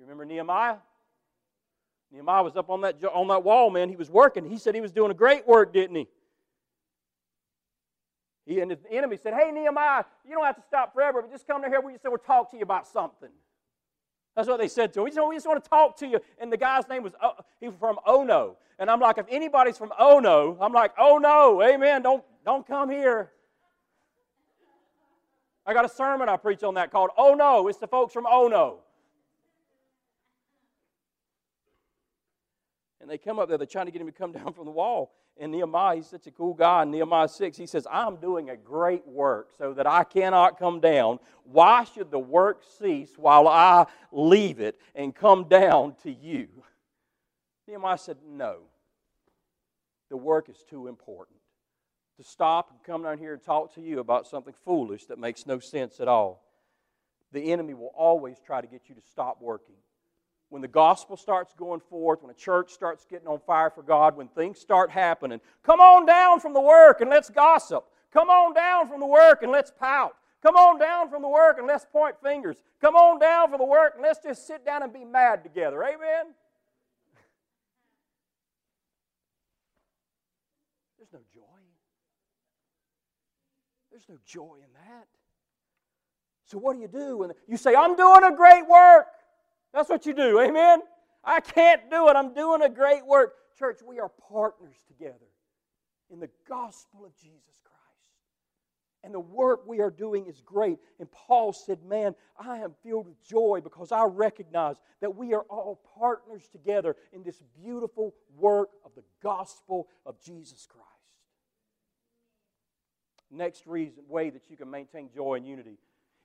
You 0.00 0.06
remember 0.06 0.24
Nehemiah? 0.24 0.76
Nehemiah 2.10 2.42
was 2.42 2.56
up 2.56 2.70
on 2.70 2.80
that, 2.80 3.04
on 3.04 3.28
that 3.28 3.44
wall, 3.44 3.68
man. 3.68 3.90
He 3.90 3.96
was 3.96 4.08
working. 4.08 4.48
He 4.48 4.56
said 4.56 4.74
he 4.74 4.80
was 4.80 4.92
doing 4.92 5.10
a 5.10 5.14
great 5.14 5.46
work, 5.46 5.74
didn't 5.74 5.94
he? 5.94 6.08
he 8.46 8.60
and 8.60 8.70
the 8.70 8.78
enemy 8.90 9.18
said, 9.22 9.34
Hey, 9.34 9.52
Nehemiah, 9.52 10.04
you 10.26 10.34
don't 10.34 10.44
have 10.44 10.56
to 10.56 10.62
stop 10.62 10.94
forever, 10.94 11.20
but 11.20 11.30
just 11.30 11.46
come 11.46 11.62
to 11.62 11.68
here. 11.68 11.82
We 11.82 11.92
just 11.92 12.04
we'll 12.04 12.16
talk 12.16 12.50
to 12.52 12.56
you 12.56 12.62
about 12.62 12.86
something. 12.86 13.28
That's 14.34 14.48
what 14.48 14.58
they 14.58 14.68
said 14.68 14.94
to 14.94 15.00
him. 15.00 15.04
We 15.04 15.10
just, 15.10 15.28
we 15.28 15.36
just 15.36 15.46
want 15.46 15.62
to 15.62 15.68
talk 15.68 15.98
to 15.98 16.06
you. 16.06 16.18
And 16.40 16.50
the 16.50 16.56
guy's 16.56 16.88
name 16.88 17.02
was, 17.02 17.12
uh, 17.22 17.32
he 17.60 17.68
was 17.68 17.76
from 17.78 17.98
Ono. 18.06 18.56
And 18.78 18.90
I'm 18.90 19.00
like, 19.00 19.18
if 19.18 19.26
anybody's 19.28 19.76
from 19.76 19.92
Ono, 19.98 20.56
I'm 20.62 20.72
like, 20.72 20.92
oh 20.98 21.18
no, 21.18 21.62
amen, 21.62 22.00
don't, 22.02 22.24
don't 22.42 22.66
come 22.66 22.88
here. 22.88 23.32
I 25.66 25.74
got 25.74 25.84
a 25.84 25.88
sermon 25.88 26.28
I 26.28 26.38
preach 26.38 26.62
on 26.62 26.74
that 26.74 26.90
called 26.90 27.10
Oh 27.16 27.34
No. 27.34 27.68
It's 27.68 27.78
the 27.78 27.86
folks 27.86 28.12
from 28.12 28.26
Oh. 28.26 28.80
And 33.00 33.08
they 33.08 33.18
come 33.18 33.38
up 33.38 33.48
there, 33.48 33.56
they're 33.56 33.66
trying 33.66 33.86
to 33.86 33.92
get 33.92 34.00
him 34.00 34.08
to 34.08 34.12
come 34.12 34.32
down 34.40 34.52
from 34.52 34.66
the 34.66 34.70
wall. 34.70 35.12
And 35.38 35.52
Nehemiah, 35.52 35.96
he's 35.96 36.06
such 36.06 36.26
a 36.26 36.30
cool 36.30 36.52
guy. 36.52 36.82
In 36.82 36.90
Nehemiah 36.90 37.28
6, 37.28 37.56
he 37.56 37.66
says, 37.66 37.86
I'm 37.90 38.16
doing 38.16 38.50
a 38.50 38.56
great 38.56 39.06
work 39.06 39.50
so 39.56 39.72
that 39.72 39.86
I 39.86 40.04
cannot 40.04 40.58
come 40.58 40.80
down. 40.80 41.18
Why 41.44 41.84
should 41.84 42.10
the 42.10 42.18
work 42.18 42.62
cease 42.78 43.12
while 43.16 43.48
I 43.48 43.86
leave 44.12 44.60
it 44.60 44.78
and 44.94 45.14
come 45.14 45.48
down 45.48 45.94
to 46.02 46.12
you? 46.12 46.48
Nehemiah 47.68 47.98
said, 47.98 48.18
No. 48.28 48.58
The 50.10 50.16
work 50.16 50.48
is 50.48 50.64
too 50.68 50.88
important 50.88 51.38
to 52.20 52.24
stop 52.24 52.70
and 52.70 52.82
come 52.84 53.02
down 53.02 53.16
here 53.16 53.32
and 53.32 53.42
talk 53.42 53.74
to 53.74 53.80
you 53.80 54.00
about 54.00 54.26
something 54.26 54.52
foolish 54.64 55.06
that 55.06 55.18
makes 55.18 55.46
no 55.46 55.58
sense 55.58 56.00
at 56.00 56.08
all. 56.08 56.44
The 57.32 57.52
enemy 57.52 57.72
will 57.72 57.92
always 57.96 58.38
try 58.44 58.60
to 58.60 58.66
get 58.66 58.88
you 58.88 58.94
to 58.94 59.00
stop 59.00 59.40
working. 59.40 59.76
When 60.50 60.62
the 60.62 60.68
gospel 60.68 61.16
starts 61.16 61.54
going 61.56 61.80
forth, 61.80 62.22
when 62.22 62.30
a 62.30 62.34
church 62.34 62.72
starts 62.72 63.06
getting 63.08 63.28
on 63.28 63.38
fire 63.46 63.70
for 63.70 63.82
God, 63.82 64.16
when 64.16 64.26
things 64.28 64.58
start 64.58 64.90
happening, 64.90 65.40
come 65.62 65.80
on 65.80 66.06
down 66.06 66.40
from 66.40 66.52
the 66.52 66.60
work 66.60 67.00
and 67.00 67.08
let's 67.08 67.30
gossip. 67.30 67.84
Come 68.12 68.28
on 68.28 68.52
down 68.52 68.88
from 68.88 68.98
the 68.98 69.06
work 69.06 69.44
and 69.44 69.52
let's 69.52 69.70
pout. 69.70 70.16
Come 70.42 70.56
on 70.56 70.80
down 70.80 71.08
from 71.08 71.22
the 71.22 71.28
work 71.28 71.58
and 71.58 71.68
let's 71.68 71.86
point 71.86 72.16
fingers. 72.20 72.56
Come 72.80 72.96
on 72.96 73.20
down 73.20 73.48
from 73.48 73.58
the 73.58 73.64
work 73.64 73.92
and 73.94 74.02
let's 74.02 74.18
just 74.24 74.46
sit 74.46 74.64
down 74.66 74.82
and 74.82 74.92
be 74.92 75.04
mad 75.04 75.44
together. 75.44 75.82
Amen? 75.84 76.34
There's 80.98 81.12
no 81.12 81.20
joy. 81.32 81.40
There's 83.92 84.08
no 84.08 84.16
joy 84.26 84.56
in 84.56 84.72
that. 84.84 85.06
So, 86.46 86.58
what 86.58 86.74
do 86.74 86.80
you 86.80 86.88
do? 86.88 87.22
And 87.22 87.32
you 87.46 87.56
say, 87.56 87.76
I'm 87.76 87.94
doing 87.94 88.24
a 88.24 88.34
great 88.34 88.66
work. 88.66 89.06
That's 89.72 89.88
what 89.88 90.06
you 90.06 90.14
do. 90.14 90.40
Amen? 90.40 90.80
I 91.24 91.40
can't 91.40 91.90
do 91.90 92.08
it. 92.08 92.16
I'm 92.16 92.34
doing 92.34 92.62
a 92.62 92.68
great 92.68 93.06
work. 93.06 93.34
Church, 93.58 93.80
we 93.86 93.98
are 94.00 94.10
partners 94.28 94.76
together 94.88 95.26
in 96.10 96.18
the 96.18 96.30
gospel 96.48 97.04
of 97.04 97.14
Jesus 97.16 97.60
Christ. 97.62 97.76
And 99.02 99.14
the 99.14 99.20
work 99.20 99.66
we 99.66 99.80
are 99.80 99.90
doing 99.90 100.26
is 100.26 100.40
great. 100.40 100.78
And 100.98 101.10
Paul 101.10 101.52
said, 101.52 101.82
Man, 101.84 102.14
I 102.38 102.58
am 102.58 102.74
filled 102.82 103.06
with 103.06 103.22
joy 103.22 103.60
because 103.62 103.92
I 103.92 104.04
recognize 104.04 104.76
that 105.00 105.14
we 105.14 105.32
are 105.34 105.44
all 105.48 105.80
partners 105.98 106.48
together 106.50 106.96
in 107.12 107.22
this 107.22 107.42
beautiful 107.62 108.14
work 108.36 108.70
of 108.84 108.92
the 108.94 109.04
gospel 109.22 109.88
of 110.04 110.20
Jesus 110.20 110.66
Christ. 110.66 110.86
Next 113.30 113.66
reason, 113.66 114.02
way 114.08 114.30
that 114.30 114.50
you 114.50 114.56
can 114.56 114.70
maintain 114.70 115.08
joy 115.14 115.34
and 115.34 115.46
unity 115.46 115.78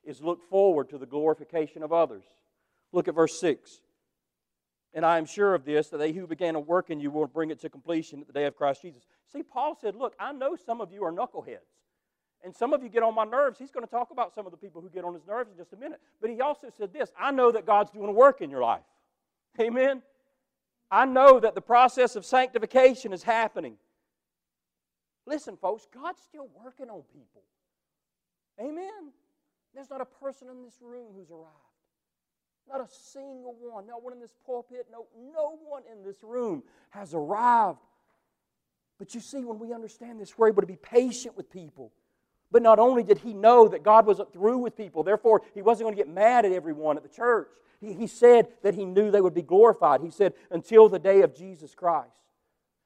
is 0.04 0.20
look 0.20 0.42
forward 0.50 0.90
to 0.90 0.98
the 0.98 1.06
glorification 1.06 1.82
of 1.82 1.92
others. 1.92 2.24
Look 2.96 3.08
at 3.08 3.14
verse 3.14 3.38
6. 3.38 3.82
And 4.94 5.04
I 5.04 5.18
am 5.18 5.26
sure 5.26 5.54
of 5.54 5.66
this, 5.66 5.90
that 5.90 5.98
they 5.98 6.12
who 6.12 6.26
began 6.26 6.54
a 6.54 6.60
work 6.60 6.88
in 6.88 6.98
you 6.98 7.10
will 7.10 7.26
bring 7.26 7.50
it 7.50 7.60
to 7.60 7.68
completion 7.68 8.22
at 8.22 8.26
the 8.26 8.32
day 8.32 8.46
of 8.46 8.56
Christ 8.56 8.80
Jesus. 8.80 9.02
See, 9.30 9.42
Paul 9.42 9.76
said, 9.78 9.94
Look, 9.94 10.14
I 10.18 10.32
know 10.32 10.56
some 10.56 10.80
of 10.80 10.90
you 10.90 11.04
are 11.04 11.12
knuckleheads. 11.12 11.58
And 12.42 12.56
some 12.56 12.72
of 12.72 12.82
you 12.82 12.88
get 12.88 13.02
on 13.02 13.14
my 13.14 13.24
nerves. 13.24 13.58
He's 13.58 13.70
going 13.70 13.84
to 13.84 13.90
talk 13.90 14.12
about 14.12 14.34
some 14.34 14.46
of 14.46 14.50
the 14.50 14.56
people 14.56 14.80
who 14.80 14.88
get 14.88 15.04
on 15.04 15.12
his 15.12 15.26
nerves 15.26 15.50
in 15.50 15.58
just 15.58 15.74
a 15.74 15.76
minute. 15.76 16.00
But 16.22 16.30
he 16.30 16.40
also 16.40 16.68
said 16.74 16.94
this 16.94 17.10
I 17.20 17.32
know 17.32 17.52
that 17.52 17.66
God's 17.66 17.90
doing 17.90 18.08
a 18.08 18.12
work 18.12 18.40
in 18.40 18.48
your 18.48 18.62
life. 18.62 18.80
Amen. 19.60 20.00
I 20.90 21.04
know 21.04 21.38
that 21.38 21.54
the 21.54 21.60
process 21.60 22.16
of 22.16 22.24
sanctification 22.24 23.12
is 23.12 23.22
happening. 23.22 23.76
Listen, 25.26 25.58
folks, 25.58 25.86
God's 25.92 26.22
still 26.22 26.48
working 26.64 26.88
on 26.88 27.02
people. 27.12 27.42
Amen. 28.58 29.12
There's 29.74 29.90
not 29.90 30.00
a 30.00 30.06
person 30.06 30.48
in 30.48 30.62
this 30.62 30.78
room 30.80 31.08
who's 31.14 31.30
arrived. 31.30 31.65
Not 32.68 32.80
a 32.80 32.88
single 32.90 33.54
one. 33.60 33.86
No 33.86 33.98
one 33.98 34.12
in 34.12 34.20
this 34.20 34.34
pulpit. 34.44 34.86
No, 34.90 35.06
no 35.32 35.58
one 35.66 35.82
in 35.90 36.02
this 36.04 36.16
room 36.22 36.62
has 36.90 37.14
arrived. 37.14 37.78
But 38.98 39.14
you 39.14 39.20
see, 39.20 39.44
when 39.44 39.58
we 39.58 39.72
understand 39.72 40.20
this, 40.20 40.36
we're 40.36 40.48
able 40.48 40.62
to 40.62 40.66
be 40.66 40.76
patient 40.76 41.36
with 41.36 41.50
people. 41.50 41.92
But 42.50 42.62
not 42.62 42.78
only 42.78 43.02
did 43.02 43.18
he 43.18 43.34
know 43.34 43.68
that 43.68 43.82
God 43.82 44.06
wasn't 44.06 44.32
through 44.32 44.58
with 44.58 44.76
people, 44.76 45.02
therefore, 45.02 45.42
he 45.54 45.62
wasn't 45.62 45.86
going 45.86 45.96
to 45.96 46.02
get 46.02 46.12
mad 46.12 46.44
at 46.44 46.52
everyone 46.52 46.96
at 46.96 47.02
the 47.02 47.08
church. 47.08 47.48
He, 47.80 47.92
he 47.92 48.06
said 48.06 48.48
that 48.62 48.74
he 48.74 48.84
knew 48.84 49.10
they 49.10 49.20
would 49.20 49.34
be 49.34 49.42
glorified. 49.42 50.00
He 50.00 50.10
said, 50.10 50.32
until 50.50 50.88
the 50.88 50.98
day 50.98 51.22
of 51.22 51.34
Jesus 51.34 51.74
Christ. 51.74 52.10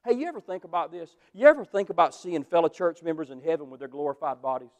Hey, 0.03 0.15
you 0.15 0.27
ever 0.27 0.41
think 0.41 0.63
about 0.63 0.91
this? 0.91 1.15
You 1.33 1.47
ever 1.47 1.63
think 1.63 1.89
about 1.89 2.15
seeing 2.15 2.43
fellow 2.43 2.67
church 2.67 3.03
members 3.03 3.29
in 3.29 3.39
heaven 3.39 3.69
with 3.69 3.79
their 3.79 3.87
glorified 3.87 4.41
bodies? 4.41 4.71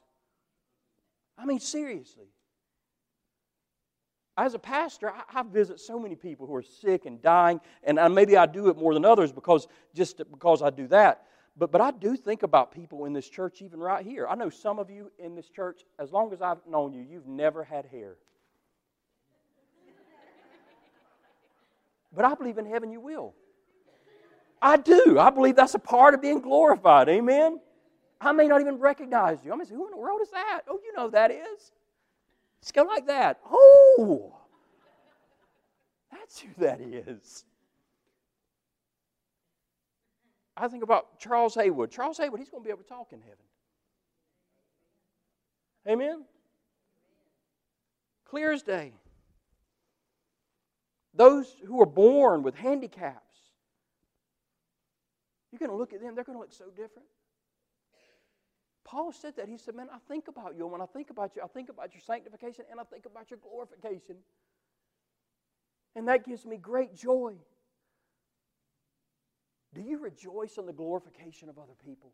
I 1.37 1.45
mean, 1.45 1.59
seriously. 1.59 2.25
As 4.41 4.55
a 4.55 4.59
pastor, 4.59 5.11
I, 5.11 5.41
I 5.41 5.43
visit 5.43 5.79
so 5.79 5.99
many 5.99 6.15
people 6.15 6.47
who 6.47 6.55
are 6.55 6.63
sick 6.63 7.05
and 7.05 7.21
dying, 7.21 7.61
and 7.83 7.99
I, 7.99 8.07
maybe 8.07 8.35
I 8.35 8.47
do 8.47 8.69
it 8.69 8.77
more 8.77 8.95
than 8.95 9.05
others 9.05 9.31
because 9.31 9.67
just 9.93 10.17
because 10.17 10.63
I 10.63 10.71
do 10.71 10.87
that. 10.87 11.27
But, 11.55 11.71
but 11.71 11.79
I 11.79 11.91
do 11.91 12.17
think 12.17 12.41
about 12.41 12.71
people 12.71 13.05
in 13.05 13.13
this 13.13 13.29
church, 13.29 13.61
even 13.61 13.79
right 13.79 14.03
here. 14.03 14.25
I 14.27 14.33
know 14.33 14.49
some 14.49 14.79
of 14.79 14.89
you 14.89 15.11
in 15.19 15.35
this 15.35 15.47
church, 15.47 15.81
as 15.99 16.11
long 16.11 16.33
as 16.33 16.41
I've 16.41 16.57
known 16.67 16.91
you, 16.91 17.05
you've 17.07 17.27
never 17.27 17.63
had 17.63 17.85
hair. 17.85 18.15
But 22.11 22.25
I 22.25 22.33
believe 22.33 22.57
in 22.57 22.65
heaven 22.65 22.91
you 22.91 22.99
will. 22.99 23.35
I 24.59 24.77
do. 24.77 25.19
I 25.19 25.29
believe 25.29 25.55
that's 25.55 25.75
a 25.75 25.79
part 25.79 26.15
of 26.15 26.21
being 26.21 26.41
glorified. 26.41 27.09
Amen. 27.09 27.59
I 28.19 28.31
may 28.31 28.47
not 28.47 28.59
even 28.61 28.79
recognize 28.79 29.37
you. 29.45 29.53
I 29.53 29.55
mean, 29.55 29.67
who 29.67 29.85
in 29.85 29.91
the 29.91 29.97
world 29.97 30.19
is 30.21 30.31
that? 30.31 30.61
Oh, 30.67 30.79
you 30.83 30.93
know 30.93 31.05
who 31.05 31.11
that 31.11 31.29
is. 31.29 31.71
Just 32.61 32.73
go 32.73 32.83
like 32.83 33.07
that. 33.07 33.39
Oh, 33.49 34.33
that's 36.11 36.39
who 36.39 36.49
that 36.59 36.79
is. 36.79 37.45
I 40.55 40.67
think 40.67 40.83
about 40.83 41.19
Charles 41.19 41.55
Haywood. 41.55 41.91
Charles 41.91 42.17
Haywood, 42.17 42.39
he's 42.39 42.49
going 42.49 42.63
to 42.63 42.67
be 42.67 42.71
able 42.71 42.83
to 42.83 42.89
talk 42.89 43.13
in 43.13 43.19
heaven. 43.21 43.37
Amen? 45.87 46.25
Clear 48.25 48.51
as 48.51 48.61
day. 48.61 48.93
Those 51.13 51.55
who 51.65 51.81
are 51.81 51.87
born 51.87 52.43
with 52.43 52.55
handicaps, 52.55 53.35
you're 55.51 55.59
going 55.59 55.71
to 55.71 55.75
look 55.75 55.93
at 55.93 56.01
them, 56.01 56.15
they're 56.15 56.23
going 56.23 56.37
to 56.37 56.39
look 56.39 56.53
so 56.53 56.69
different. 56.69 57.07
Paul 58.91 59.13
said 59.13 59.37
that. 59.37 59.47
He 59.47 59.57
said, 59.57 59.73
Man, 59.73 59.87
I 59.91 59.99
think 60.09 60.27
about 60.27 60.53
you. 60.57 60.63
And 60.63 60.71
when 60.73 60.81
I 60.81 60.85
think 60.85 61.11
about 61.11 61.33
you, 61.33 61.41
I 61.41 61.47
think 61.47 61.69
about 61.69 61.93
your 61.93 62.01
sanctification 62.01 62.65
and 62.69 62.77
I 62.77 62.83
think 62.83 63.05
about 63.05 63.31
your 63.31 63.39
glorification. 63.41 64.17
And 65.95 66.09
that 66.09 66.25
gives 66.25 66.45
me 66.45 66.57
great 66.57 66.93
joy. 66.93 67.35
Do 69.73 69.81
you 69.81 69.97
rejoice 69.97 70.57
in 70.57 70.65
the 70.65 70.73
glorification 70.73 71.47
of 71.47 71.57
other 71.57 71.73
people? 71.85 72.11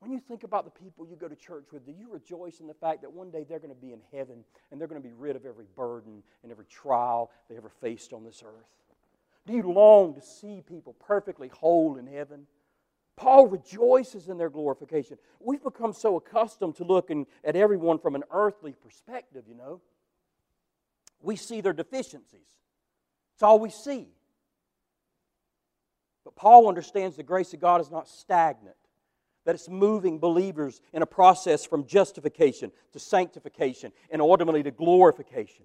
When 0.00 0.10
you 0.10 0.20
think 0.20 0.42
about 0.42 0.64
the 0.64 0.70
people 0.70 1.06
you 1.06 1.16
go 1.16 1.28
to 1.28 1.36
church 1.36 1.66
with, 1.70 1.84
do 1.84 1.92
you 1.92 2.10
rejoice 2.10 2.60
in 2.60 2.66
the 2.66 2.74
fact 2.74 3.02
that 3.02 3.12
one 3.12 3.30
day 3.30 3.44
they're 3.46 3.58
going 3.58 3.74
to 3.74 3.80
be 3.80 3.92
in 3.92 4.00
heaven 4.10 4.44
and 4.70 4.80
they're 4.80 4.88
going 4.88 5.02
to 5.02 5.06
be 5.06 5.14
rid 5.14 5.36
of 5.36 5.44
every 5.44 5.66
burden 5.76 6.22
and 6.42 6.50
every 6.50 6.66
trial 6.66 7.30
they 7.50 7.58
ever 7.58 7.68
faced 7.68 8.14
on 8.14 8.24
this 8.24 8.42
earth? 8.46 8.70
Do 9.46 9.52
you 9.52 9.70
long 9.70 10.14
to 10.14 10.22
see 10.22 10.62
people 10.66 10.94
perfectly 10.94 11.48
whole 11.48 11.98
in 11.98 12.06
heaven? 12.06 12.46
Paul 13.18 13.48
rejoices 13.48 14.28
in 14.28 14.38
their 14.38 14.48
glorification. 14.48 15.18
We've 15.40 15.62
become 15.62 15.92
so 15.92 16.16
accustomed 16.16 16.76
to 16.76 16.84
looking 16.84 17.26
at 17.42 17.56
everyone 17.56 17.98
from 17.98 18.14
an 18.14 18.22
earthly 18.30 18.74
perspective, 18.80 19.42
you 19.48 19.56
know. 19.56 19.80
We 21.20 21.34
see 21.34 21.60
their 21.60 21.72
deficiencies. 21.72 22.46
It's 23.34 23.42
all 23.42 23.58
we 23.58 23.70
see. 23.70 24.06
But 26.24 26.36
Paul 26.36 26.68
understands 26.68 27.16
the 27.16 27.24
grace 27.24 27.52
of 27.52 27.58
God 27.58 27.80
is 27.80 27.90
not 27.90 28.08
stagnant, 28.08 28.76
that 29.44 29.56
it's 29.56 29.68
moving 29.68 30.20
believers 30.20 30.80
in 30.92 31.02
a 31.02 31.06
process 31.06 31.64
from 31.64 31.86
justification 31.86 32.70
to 32.92 33.00
sanctification 33.00 33.90
and 34.10 34.22
ultimately 34.22 34.62
to 34.62 34.70
glorification. 34.70 35.64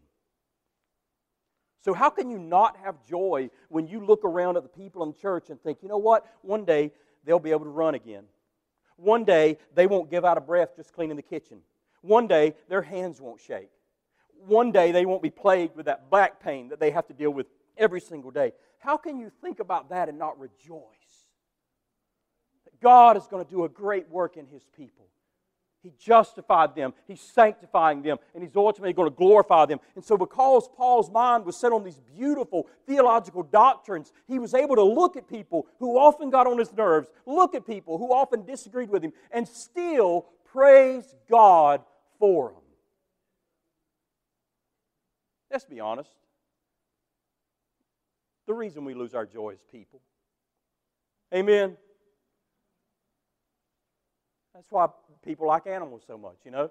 So, 1.83 1.93
how 1.93 2.09
can 2.09 2.29
you 2.29 2.39
not 2.39 2.77
have 2.77 3.03
joy 3.05 3.49
when 3.67 3.87
you 3.87 4.05
look 4.05 4.23
around 4.23 4.55
at 4.55 4.63
the 4.63 4.69
people 4.69 5.03
in 5.03 5.13
church 5.13 5.49
and 5.49 5.61
think, 5.61 5.79
you 5.83 5.89
know 5.89 5.97
what? 5.97 6.25
One 6.41 6.63
day 6.63 6.93
they'll 7.25 7.39
be 7.39 7.51
able 7.51 7.65
to 7.65 7.69
run 7.69 7.95
again. 7.95 8.23
One 8.95 9.23
day 9.23 9.57
they 9.73 9.87
won't 9.87 10.09
give 10.09 10.25
out 10.25 10.37
a 10.37 10.41
breath 10.41 10.75
just 10.75 10.93
cleaning 10.93 11.15
the 11.15 11.23
kitchen. 11.23 11.59
One 12.01 12.27
day, 12.27 12.55
their 12.67 12.81
hands 12.81 13.21
won't 13.21 13.39
shake. 13.39 13.69
One 14.45 14.71
day, 14.73 14.91
they 14.91 15.05
won't 15.05 15.23
be 15.23 15.29
plagued 15.29 15.75
with 15.75 15.85
that 15.85 16.11
back 16.11 16.41
pain 16.41 16.69
that 16.69 16.79
they 16.79 16.91
have 16.91 17.07
to 17.07 17.13
deal 17.13 17.31
with 17.31 17.47
every 17.77 18.01
single 18.01 18.29
day. 18.29 18.51
How 18.79 18.97
can 18.97 19.17
you 19.17 19.31
think 19.41 19.61
about 19.61 19.89
that 19.89 20.09
and 20.09 20.19
not 20.19 20.37
rejoice? 20.37 20.81
That 22.65 22.79
God 22.81 23.15
is 23.15 23.25
going 23.27 23.43
to 23.43 23.49
do 23.49 23.63
a 23.63 23.69
great 23.69 24.09
work 24.09 24.35
in 24.35 24.45
His 24.47 24.63
people. 24.75 25.07
He 25.83 25.91
justified 25.99 26.75
them, 26.75 26.93
He's 27.07 27.21
sanctifying 27.21 28.01
them, 28.01 28.17
and 28.33 28.41
He's 28.41 28.55
ultimately 28.55 28.93
going 28.93 29.09
to 29.09 29.15
glorify 29.15 29.65
them. 29.65 29.79
And 29.95 30.03
so, 30.03 30.17
because 30.17 30.69
Paul's 30.75 31.11
mind 31.11 31.45
was 31.45 31.57
set 31.57 31.73
on 31.73 31.83
these 31.83 31.99
beautiful 32.17 32.67
theological 32.87 33.43
doctrines, 33.43 34.13
he 34.27 34.39
was 34.39 34.53
able 34.53 34.75
to 34.77 34.83
look 34.83 35.17
at 35.17 35.27
people 35.27 35.67
who 35.79 35.99
often 35.99 36.29
got 36.29 36.47
on 36.47 36.57
his 36.57 36.71
nerves, 36.73 37.09
look 37.25 37.53
at 37.53 37.67
people 37.67 37.97
who 37.97 38.13
often 38.13 38.45
disagreed 38.45 38.89
with 38.89 39.03
him, 39.03 39.11
and 39.31 39.47
still 39.47 40.27
praise 40.45 41.13
God 41.29 41.81
for 42.17 42.51
them. 42.51 42.61
Let's 45.51 45.65
be 45.65 45.81
honest. 45.81 46.09
The 48.47 48.53
reason 48.53 48.85
we 48.85 48.93
lose 48.93 49.13
our 49.13 49.25
joy 49.25 49.51
is 49.51 49.63
people. 49.71 50.01
Amen. 51.33 51.77
That's 54.53 54.69
why 54.69 54.87
people 55.25 55.47
like 55.47 55.67
animals 55.67 56.03
so 56.05 56.17
much, 56.17 56.37
you 56.45 56.51
know? 56.51 56.69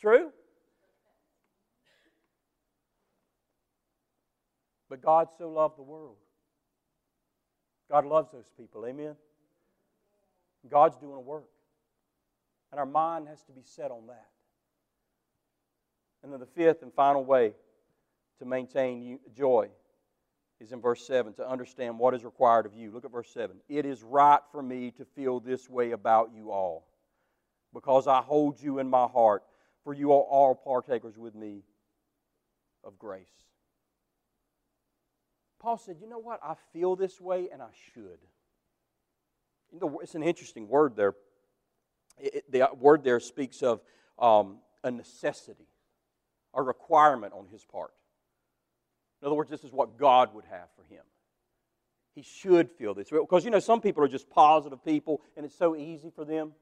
True? 0.00 0.30
But 4.88 5.02
God 5.02 5.28
so 5.36 5.50
loved 5.50 5.76
the 5.78 5.82
world. 5.82 6.16
God 7.90 8.06
loves 8.06 8.32
those 8.32 8.50
people. 8.56 8.86
Amen? 8.86 9.14
God's 10.68 10.96
doing 10.96 11.14
a 11.14 11.20
work. 11.20 11.48
And 12.72 12.78
our 12.78 12.86
mind 12.86 13.28
has 13.28 13.42
to 13.42 13.52
be 13.52 13.62
set 13.64 13.90
on 13.90 14.06
that. 14.06 14.26
And 16.22 16.32
then 16.32 16.40
the 16.40 16.46
fifth 16.46 16.82
and 16.82 16.92
final 16.92 17.24
way 17.24 17.52
to 18.38 18.44
maintain 18.44 19.18
joy 19.36 19.68
is 20.60 20.72
in 20.72 20.80
verse 20.80 21.06
7 21.06 21.32
to 21.34 21.48
understand 21.48 21.98
what 21.98 22.14
is 22.14 22.24
required 22.24 22.66
of 22.66 22.74
you. 22.74 22.90
Look 22.90 23.04
at 23.04 23.10
verse 23.10 23.30
7. 23.32 23.56
It 23.68 23.86
is 23.86 24.02
right 24.02 24.40
for 24.52 24.62
me 24.62 24.90
to 24.92 25.04
feel 25.04 25.40
this 25.40 25.68
way 25.70 25.92
about 25.92 26.30
you 26.34 26.50
all, 26.50 26.86
because 27.72 28.06
I 28.06 28.20
hold 28.20 28.60
you 28.60 28.78
in 28.78 28.88
my 28.88 29.06
heart, 29.06 29.42
for 29.82 29.94
you 29.94 30.12
are 30.12 30.20
all 30.20 30.54
partakers 30.54 31.16
with 31.16 31.34
me 31.34 31.62
of 32.84 32.98
grace. 32.98 33.26
Paul 35.58 35.78
said, 35.78 35.96
You 36.00 36.08
know 36.08 36.18
what? 36.18 36.40
I 36.42 36.54
feel 36.72 36.96
this 36.96 37.20
way, 37.20 37.48
and 37.52 37.62
I 37.62 37.68
should. 37.92 38.18
You 39.72 39.80
know, 39.80 40.00
It's 40.02 40.14
an 40.14 40.22
interesting 40.22 40.68
word 40.68 40.96
there. 40.96 41.14
It, 42.18 42.50
the 42.50 42.68
word 42.78 43.02
there 43.02 43.20
speaks 43.20 43.62
of 43.62 43.80
um, 44.18 44.58
a 44.84 44.90
necessity, 44.90 45.68
a 46.52 46.62
requirement 46.62 47.32
on 47.32 47.46
his 47.46 47.64
part. 47.64 47.92
In 49.20 49.26
other 49.26 49.34
words, 49.34 49.50
this 49.50 49.64
is 49.64 49.72
what 49.72 49.98
God 49.98 50.34
would 50.34 50.44
have 50.46 50.68
for 50.76 50.82
him. 50.92 51.02
He 52.14 52.22
should 52.22 52.70
feel 52.70 52.94
this. 52.94 53.10
Because, 53.10 53.44
you 53.44 53.50
know, 53.50 53.60
some 53.60 53.80
people 53.80 54.02
are 54.02 54.08
just 54.08 54.28
positive 54.30 54.84
people, 54.84 55.20
and 55.36 55.44
it's 55.46 55.56
so 55.56 55.76
easy 55.76 56.10
for 56.10 56.24
them. 56.24 56.52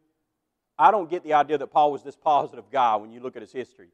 I 0.79 0.91
don't 0.91 1.11
get 1.11 1.25
the 1.25 1.35
idea 1.35 1.59
that 1.59 1.69
Paul 1.69 1.93
was 1.93 2.03
this 2.03 2.17
positive 2.17 2.65
guy 2.71 2.97
when 2.97 3.11
you 3.11 3.21
look 3.21 3.37
at 3.37 3.43
his 3.43 3.53
history. 3.53 3.89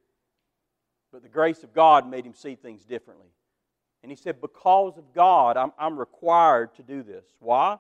But 1.13 1.23
the 1.23 1.29
grace 1.29 1.63
of 1.63 1.73
God 1.73 2.09
made 2.09 2.27
him 2.27 2.35
see 2.35 2.57
things 2.57 2.85
differently. 2.85 3.29
And 4.03 4.11
he 4.11 4.17
said, 4.17 4.41
Because 4.41 4.99
of 4.99 5.15
God, 5.15 5.57
I'm, 5.57 5.73
I'm 5.79 5.97
required 5.99 6.75
to 6.75 6.83
do 6.83 7.03
this. 7.03 7.25
Why? 7.39 7.79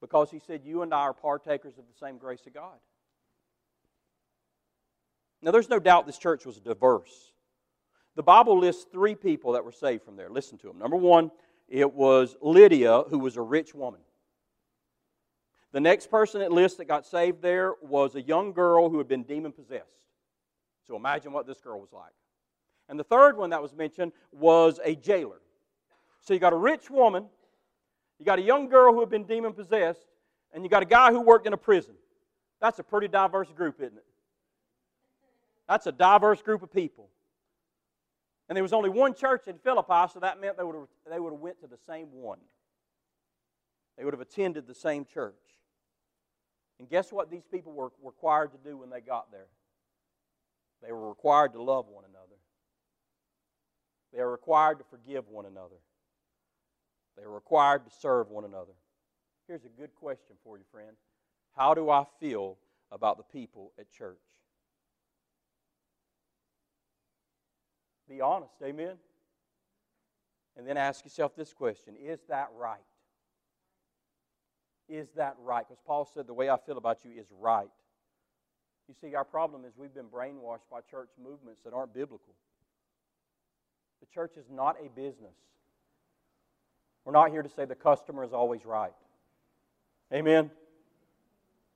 Because 0.00 0.30
he 0.30 0.38
said, 0.38 0.60
You 0.64 0.82
and 0.82 0.92
I 0.92 1.00
are 1.00 1.14
partakers 1.14 1.78
of 1.78 1.84
the 1.86 2.06
same 2.06 2.18
grace 2.18 2.46
of 2.46 2.54
God. 2.54 2.76
Now, 5.40 5.52
there's 5.52 5.68
no 5.68 5.78
doubt 5.78 6.06
this 6.06 6.18
church 6.18 6.44
was 6.44 6.60
diverse. 6.60 7.32
The 8.18 8.24
Bible 8.24 8.58
lists 8.58 8.84
three 8.90 9.14
people 9.14 9.52
that 9.52 9.64
were 9.64 9.70
saved 9.70 10.02
from 10.02 10.16
there. 10.16 10.28
Listen 10.28 10.58
to 10.58 10.66
them. 10.66 10.76
Number 10.76 10.96
one, 10.96 11.30
it 11.68 11.94
was 11.94 12.34
Lydia, 12.42 13.04
who 13.10 13.20
was 13.20 13.36
a 13.36 13.40
rich 13.40 13.76
woman. 13.76 14.00
The 15.70 15.78
next 15.78 16.10
person 16.10 16.40
it 16.40 16.50
lists 16.50 16.78
that 16.78 16.86
got 16.86 17.06
saved 17.06 17.40
there 17.42 17.74
was 17.80 18.16
a 18.16 18.20
young 18.20 18.52
girl 18.52 18.90
who 18.90 18.98
had 18.98 19.06
been 19.06 19.22
demon 19.22 19.52
possessed. 19.52 20.08
So 20.84 20.96
imagine 20.96 21.32
what 21.32 21.46
this 21.46 21.60
girl 21.60 21.78
was 21.78 21.92
like. 21.92 22.10
And 22.88 22.98
the 22.98 23.04
third 23.04 23.36
one 23.36 23.50
that 23.50 23.62
was 23.62 23.72
mentioned 23.72 24.10
was 24.32 24.80
a 24.84 24.96
jailer. 24.96 25.38
So 26.20 26.34
you 26.34 26.40
got 26.40 26.52
a 26.52 26.56
rich 26.56 26.90
woman, 26.90 27.24
you 28.18 28.26
got 28.26 28.40
a 28.40 28.42
young 28.42 28.68
girl 28.68 28.92
who 28.92 28.98
had 28.98 29.10
been 29.10 29.26
demon 29.26 29.52
possessed, 29.52 30.08
and 30.52 30.64
you 30.64 30.68
got 30.68 30.82
a 30.82 30.86
guy 30.86 31.12
who 31.12 31.20
worked 31.20 31.46
in 31.46 31.52
a 31.52 31.56
prison. 31.56 31.94
That's 32.60 32.80
a 32.80 32.82
pretty 32.82 33.06
diverse 33.06 33.52
group, 33.52 33.80
isn't 33.80 33.96
it? 33.96 34.04
That's 35.68 35.86
a 35.86 35.92
diverse 35.92 36.42
group 36.42 36.64
of 36.64 36.72
people. 36.72 37.10
And 38.48 38.56
there 38.56 38.62
was 38.62 38.72
only 38.72 38.88
one 38.88 39.14
church 39.14 39.46
in 39.46 39.58
Philippi, 39.58 40.10
so 40.12 40.20
that 40.20 40.40
meant 40.40 40.56
they 40.56 40.64
would 40.64 40.74
have, 40.74 40.88
they 41.10 41.20
would 41.20 41.32
have 41.32 41.40
went 41.40 41.60
to 41.60 41.66
the 41.66 41.78
same 41.86 42.08
one. 42.12 42.38
They 43.96 44.04
would 44.04 44.14
have 44.14 44.20
attended 44.20 44.66
the 44.66 44.74
same 44.74 45.04
church. 45.04 45.34
And 46.78 46.88
guess 46.88 47.12
what 47.12 47.30
these 47.30 47.44
people 47.50 47.72
were 47.72 47.90
required 48.02 48.52
to 48.52 48.58
do 48.58 48.78
when 48.78 48.90
they 48.90 49.00
got 49.00 49.30
there? 49.32 49.48
They 50.82 50.92
were 50.92 51.08
required 51.08 51.52
to 51.54 51.62
love 51.62 51.86
one 51.88 52.04
another. 52.04 52.36
They 54.12 54.20
are 54.20 54.30
required 54.30 54.78
to 54.78 54.84
forgive 54.84 55.28
one 55.28 55.44
another. 55.44 55.76
They 57.16 57.24
are 57.24 57.30
required 57.30 57.84
to 57.84 57.90
serve 57.90 58.30
one 58.30 58.44
another. 58.44 58.72
Here's 59.48 59.64
a 59.64 59.80
good 59.80 59.94
question 59.94 60.36
for 60.44 60.56
you, 60.56 60.64
friend. 60.70 60.96
How 61.56 61.74
do 61.74 61.90
I 61.90 62.04
feel 62.20 62.56
about 62.92 63.16
the 63.16 63.24
people 63.24 63.72
at 63.78 63.90
church? 63.90 64.20
Be 68.08 68.20
honest, 68.20 68.54
amen? 68.62 68.96
And 70.56 70.66
then 70.66 70.76
ask 70.76 71.04
yourself 71.04 71.36
this 71.36 71.52
question 71.52 71.94
Is 71.96 72.20
that 72.28 72.48
right? 72.56 72.78
Is 74.88 75.08
that 75.16 75.36
right? 75.42 75.64
Because 75.66 75.80
Paul 75.86 76.08
said, 76.12 76.26
The 76.26 76.34
way 76.34 76.48
I 76.48 76.56
feel 76.56 76.78
about 76.78 77.04
you 77.04 77.12
is 77.12 77.26
right. 77.38 77.68
You 78.88 78.94
see, 79.00 79.14
our 79.14 79.24
problem 79.24 79.64
is 79.64 79.74
we've 79.76 79.94
been 79.94 80.06
brainwashed 80.06 80.68
by 80.70 80.80
church 80.90 81.10
movements 81.22 81.60
that 81.64 81.74
aren't 81.74 81.92
biblical. 81.92 82.34
The 84.00 84.06
church 84.06 84.36
is 84.38 84.46
not 84.50 84.76
a 84.82 84.88
business. 84.88 85.34
We're 87.04 87.12
not 87.12 87.30
here 87.30 87.42
to 87.42 87.48
say 87.48 87.66
the 87.66 87.74
customer 87.74 88.24
is 88.24 88.32
always 88.32 88.64
right. 88.64 88.92
Amen? 90.12 90.50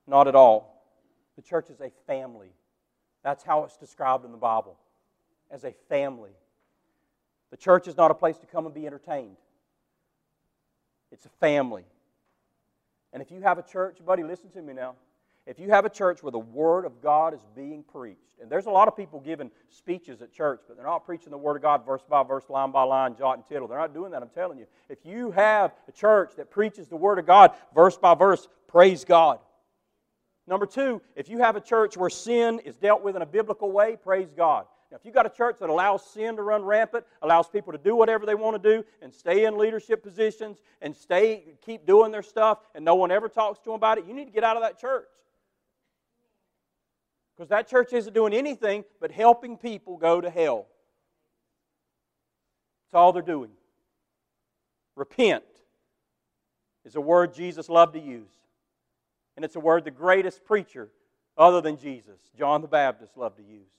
Not 0.06 0.26
at 0.26 0.34
all. 0.34 0.82
The 1.36 1.42
church 1.42 1.68
is 1.68 1.80
a 1.80 1.90
family. 2.06 2.52
That's 3.22 3.44
how 3.44 3.64
it's 3.64 3.76
described 3.76 4.24
in 4.24 4.32
the 4.32 4.38
Bible 4.38 4.78
as 5.52 5.64
a 5.64 5.72
family. 5.88 6.32
The 7.50 7.56
church 7.56 7.86
is 7.86 7.96
not 7.96 8.10
a 8.10 8.14
place 8.14 8.38
to 8.38 8.46
come 8.46 8.66
and 8.66 8.74
be 8.74 8.86
entertained, 8.86 9.36
it's 11.12 11.26
a 11.26 11.30
family. 11.40 11.84
And 13.12 13.22
if 13.22 13.30
you 13.30 13.42
have 13.42 13.58
a 13.58 13.62
church, 13.62 13.98
buddy, 14.04 14.22
listen 14.22 14.48
to 14.52 14.62
me 14.62 14.72
now. 14.72 14.94
If 15.44 15.58
you 15.58 15.70
have 15.70 15.84
a 15.84 15.90
church 15.90 16.22
where 16.22 16.30
the 16.30 16.38
Word 16.38 16.86
of 16.86 17.02
God 17.02 17.34
is 17.34 17.40
being 17.54 17.82
preached, 17.82 18.38
and 18.40 18.48
there's 18.48 18.66
a 18.66 18.70
lot 18.70 18.86
of 18.88 18.96
people 18.96 19.20
giving 19.20 19.50
speeches 19.68 20.22
at 20.22 20.32
church, 20.32 20.60
but 20.66 20.76
they're 20.76 20.86
not 20.86 21.04
preaching 21.04 21.30
the 21.30 21.36
Word 21.36 21.56
of 21.56 21.62
God 21.62 21.84
verse 21.84 22.02
by 22.08 22.22
verse, 22.22 22.48
line 22.48 22.70
by 22.70 22.84
line, 22.84 23.16
jot 23.16 23.36
and 23.36 23.46
tittle. 23.46 23.66
They're 23.66 23.78
not 23.78 23.92
doing 23.92 24.12
that, 24.12 24.22
I'm 24.22 24.30
telling 24.30 24.58
you. 24.58 24.66
If 24.88 25.04
you 25.04 25.32
have 25.32 25.72
a 25.88 25.92
church 25.92 26.36
that 26.36 26.50
preaches 26.50 26.88
the 26.88 26.96
Word 26.96 27.18
of 27.18 27.26
God 27.26 27.50
verse 27.74 27.98
by 27.98 28.14
verse, 28.14 28.46
praise 28.68 29.04
God. 29.04 29.40
Number 30.46 30.64
two, 30.64 31.02
if 31.16 31.28
you 31.28 31.38
have 31.38 31.56
a 31.56 31.60
church 31.60 31.96
where 31.96 32.10
sin 32.10 32.60
is 32.60 32.76
dealt 32.76 33.02
with 33.02 33.16
in 33.16 33.22
a 33.22 33.26
biblical 33.26 33.70
way, 33.70 33.96
praise 33.96 34.32
God. 34.36 34.66
Now, 34.92 34.96
if 34.96 35.06
you've 35.06 35.14
got 35.14 35.24
a 35.24 35.30
church 35.30 35.56
that 35.60 35.70
allows 35.70 36.04
sin 36.04 36.36
to 36.36 36.42
run 36.42 36.62
rampant, 36.62 37.06
allows 37.22 37.48
people 37.48 37.72
to 37.72 37.78
do 37.78 37.96
whatever 37.96 38.26
they 38.26 38.34
want 38.34 38.62
to 38.62 38.76
do 38.76 38.84
and 39.00 39.12
stay 39.12 39.46
in 39.46 39.56
leadership 39.56 40.02
positions 40.02 40.58
and 40.82 40.94
stay 40.94 41.54
keep 41.64 41.86
doing 41.86 42.12
their 42.12 42.22
stuff 42.22 42.58
and 42.74 42.84
no 42.84 42.94
one 42.94 43.10
ever 43.10 43.30
talks 43.30 43.58
to 43.60 43.64
them 43.64 43.74
about 43.74 43.96
it, 43.96 44.04
you 44.06 44.12
need 44.12 44.26
to 44.26 44.30
get 44.30 44.44
out 44.44 44.58
of 44.58 44.62
that 44.62 44.78
church. 44.78 45.08
Because 47.34 47.48
that 47.48 47.68
church 47.68 47.94
isn't 47.94 48.12
doing 48.12 48.34
anything 48.34 48.84
but 49.00 49.10
helping 49.10 49.56
people 49.56 49.96
go 49.96 50.20
to 50.20 50.28
hell. 50.28 50.66
That's 52.84 52.98
all 52.98 53.14
they're 53.14 53.22
doing. 53.22 53.52
Repent 54.94 55.44
is 56.84 56.96
a 56.96 57.00
word 57.00 57.32
Jesus 57.32 57.70
loved 57.70 57.94
to 57.94 58.00
use. 58.00 58.28
And 59.36 59.44
it's 59.46 59.56
a 59.56 59.60
word 59.60 59.84
the 59.84 59.90
greatest 59.90 60.44
preacher, 60.44 60.90
other 61.38 61.62
than 61.62 61.78
Jesus, 61.78 62.20
John 62.36 62.60
the 62.60 62.68
Baptist, 62.68 63.16
loved 63.16 63.38
to 63.38 63.42
use. 63.42 63.70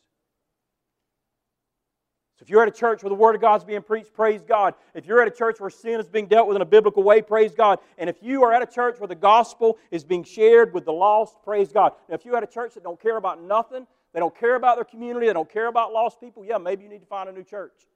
If 2.43 2.49
you're 2.49 2.61
at 2.61 2.67
a 2.67 2.71
church 2.71 3.01
where 3.01 3.09
the 3.09 3.15
Word 3.15 3.35
of 3.35 3.41
God 3.41 3.61
is 3.61 3.63
being 3.63 3.81
preached, 3.81 4.11
praise 4.11 4.41
God. 4.43 4.73
If 4.93 5.05
you're 5.05 5.21
at 5.21 5.29
a 5.29 5.31
church 5.31 5.61
where 5.61 5.69
sin 5.69 6.01
is 6.01 6.09
being 6.09 6.27
dealt 6.27 6.45
with 6.45 6.57
in 6.57 6.61
a 6.61 6.65
biblical 6.65 7.01
way, 7.01 7.21
praise 7.21 7.55
God. 7.55 7.79
And 7.97 8.09
if 8.09 8.17
you 8.21 8.43
are 8.43 8.51
at 8.51 8.61
a 8.61 8.65
church 8.65 8.99
where 8.99 9.07
the 9.07 9.15
gospel 9.15 9.77
is 9.91 10.03
being 10.03 10.25
shared 10.25 10.73
with 10.73 10.83
the 10.83 10.91
lost, 10.91 11.37
praise 11.41 11.71
God. 11.71 11.93
Now, 12.09 12.15
if 12.15 12.25
you're 12.25 12.35
at 12.35 12.43
a 12.43 12.47
church 12.47 12.73
that 12.73 12.83
don't 12.83 13.01
care 13.01 13.15
about 13.15 13.41
nothing, 13.41 13.87
they 14.11 14.19
don't 14.19 14.37
care 14.37 14.55
about 14.55 14.75
their 14.75 14.83
community, 14.83 15.27
they 15.27 15.31
don't 15.31 15.49
care 15.49 15.67
about 15.67 15.93
lost 15.93 16.19
people, 16.19 16.43
yeah, 16.43 16.57
maybe 16.57 16.83
you 16.83 16.89
need 16.89 16.99
to 16.99 17.05
find 17.05 17.29
a 17.29 17.31
new 17.31 17.45
church. 17.45 17.87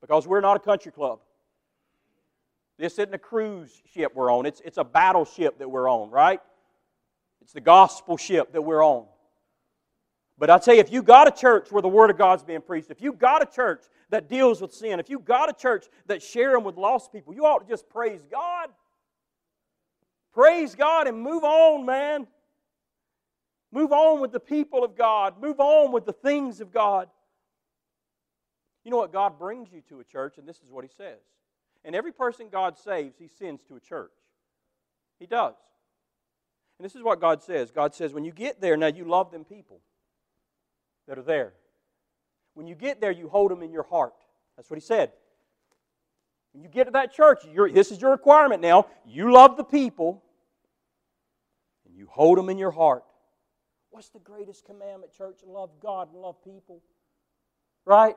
Because 0.00 0.28
we're 0.28 0.40
not 0.40 0.56
a 0.56 0.60
country 0.60 0.92
club. 0.92 1.18
This 2.78 2.92
isn't 3.00 3.12
a 3.12 3.18
cruise 3.18 3.82
ship 3.92 4.12
we're 4.14 4.32
on, 4.32 4.46
it's, 4.46 4.62
it's 4.64 4.78
a 4.78 4.84
battleship 4.84 5.58
that 5.58 5.68
we're 5.68 5.90
on, 5.90 6.10
right? 6.10 6.40
It's 7.42 7.52
the 7.52 7.60
gospel 7.60 8.16
ship 8.16 8.52
that 8.52 8.62
we're 8.62 8.84
on. 8.84 9.06
But 10.38 10.50
I 10.50 10.58
tell 10.58 10.74
you, 10.74 10.80
if 10.80 10.92
you 10.92 11.02
got 11.02 11.26
a 11.26 11.32
church 11.32 11.72
where 11.72 11.82
the 11.82 11.88
Word 11.88 12.10
of 12.10 12.18
God's 12.18 12.44
being 12.44 12.60
preached, 12.60 12.90
if 12.90 13.02
you 13.02 13.12
got 13.12 13.42
a 13.42 13.46
church 13.46 13.82
that 14.10 14.28
deals 14.28 14.60
with 14.60 14.72
sin, 14.72 15.00
if 15.00 15.10
you 15.10 15.18
got 15.18 15.50
a 15.50 15.52
church 15.52 15.86
that 16.06 16.22
sharing 16.22 16.62
with 16.62 16.76
lost 16.76 17.12
people, 17.12 17.34
you 17.34 17.44
ought 17.44 17.58
to 17.58 17.68
just 17.68 17.88
praise 17.88 18.24
God. 18.30 18.68
Praise 20.32 20.76
God 20.76 21.08
and 21.08 21.20
move 21.20 21.42
on, 21.42 21.84
man. 21.84 22.28
Move 23.72 23.92
on 23.92 24.20
with 24.20 24.30
the 24.30 24.40
people 24.40 24.84
of 24.84 24.96
God. 24.96 25.40
Move 25.42 25.58
on 25.58 25.90
with 25.90 26.06
the 26.06 26.12
things 26.12 26.60
of 26.60 26.72
God. 26.72 27.08
You 28.84 28.92
know 28.92 28.98
what? 28.98 29.12
God 29.12 29.38
brings 29.38 29.72
you 29.72 29.82
to 29.88 29.98
a 29.98 30.04
church, 30.04 30.38
and 30.38 30.48
this 30.48 30.58
is 30.58 30.70
what 30.70 30.84
He 30.84 30.90
says. 30.96 31.18
And 31.84 31.96
every 31.96 32.12
person 32.12 32.48
God 32.50 32.78
saves, 32.78 33.16
He 33.18 33.26
sends 33.26 33.62
to 33.64 33.74
a 33.74 33.80
church. 33.80 34.12
He 35.18 35.26
does. 35.26 35.54
And 36.78 36.84
this 36.84 36.94
is 36.94 37.02
what 37.02 37.20
God 37.20 37.42
says 37.42 37.72
God 37.72 37.92
says, 37.92 38.12
when 38.12 38.24
you 38.24 38.30
get 38.30 38.60
there, 38.60 38.76
now 38.76 38.86
you 38.86 39.04
love 39.04 39.32
them 39.32 39.44
people 39.44 39.80
that 41.08 41.18
are 41.18 41.22
there. 41.22 41.54
When 42.54 42.66
you 42.66 42.74
get 42.74 43.00
there, 43.00 43.10
you 43.10 43.28
hold 43.28 43.50
them 43.50 43.62
in 43.62 43.72
your 43.72 43.82
heart. 43.82 44.12
That's 44.56 44.70
what 44.70 44.76
He 44.76 44.84
said. 44.84 45.12
When 46.52 46.62
you 46.62 46.68
get 46.68 46.84
to 46.84 46.90
that 46.92 47.12
church, 47.12 47.40
this 47.72 47.90
is 47.90 48.00
your 48.00 48.12
requirement 48.12 48.62
now. 48.62 48.86
You 49.06 49.32
love 49.32 49.56
the 49.56 49.64
people, 49.64 50.22
and 51.86 51.96
you 51.96 52.06
hold 52.10 52.38
them 52.38 52.48
in 52.48 52.58
your 52.58 52.70
heart. 52.70 53.04
What's 53.90 54.08
the 54.10 54.18
greatest 54.20 54.64
commandment, 54.64 55.12
church? 55.12 55.38
Love 55.46 55.70
God 55.80 56.12
and 56.12 56.20
love 56.20 56.42
people. 56.44 56.82
Right? 57.84 58.16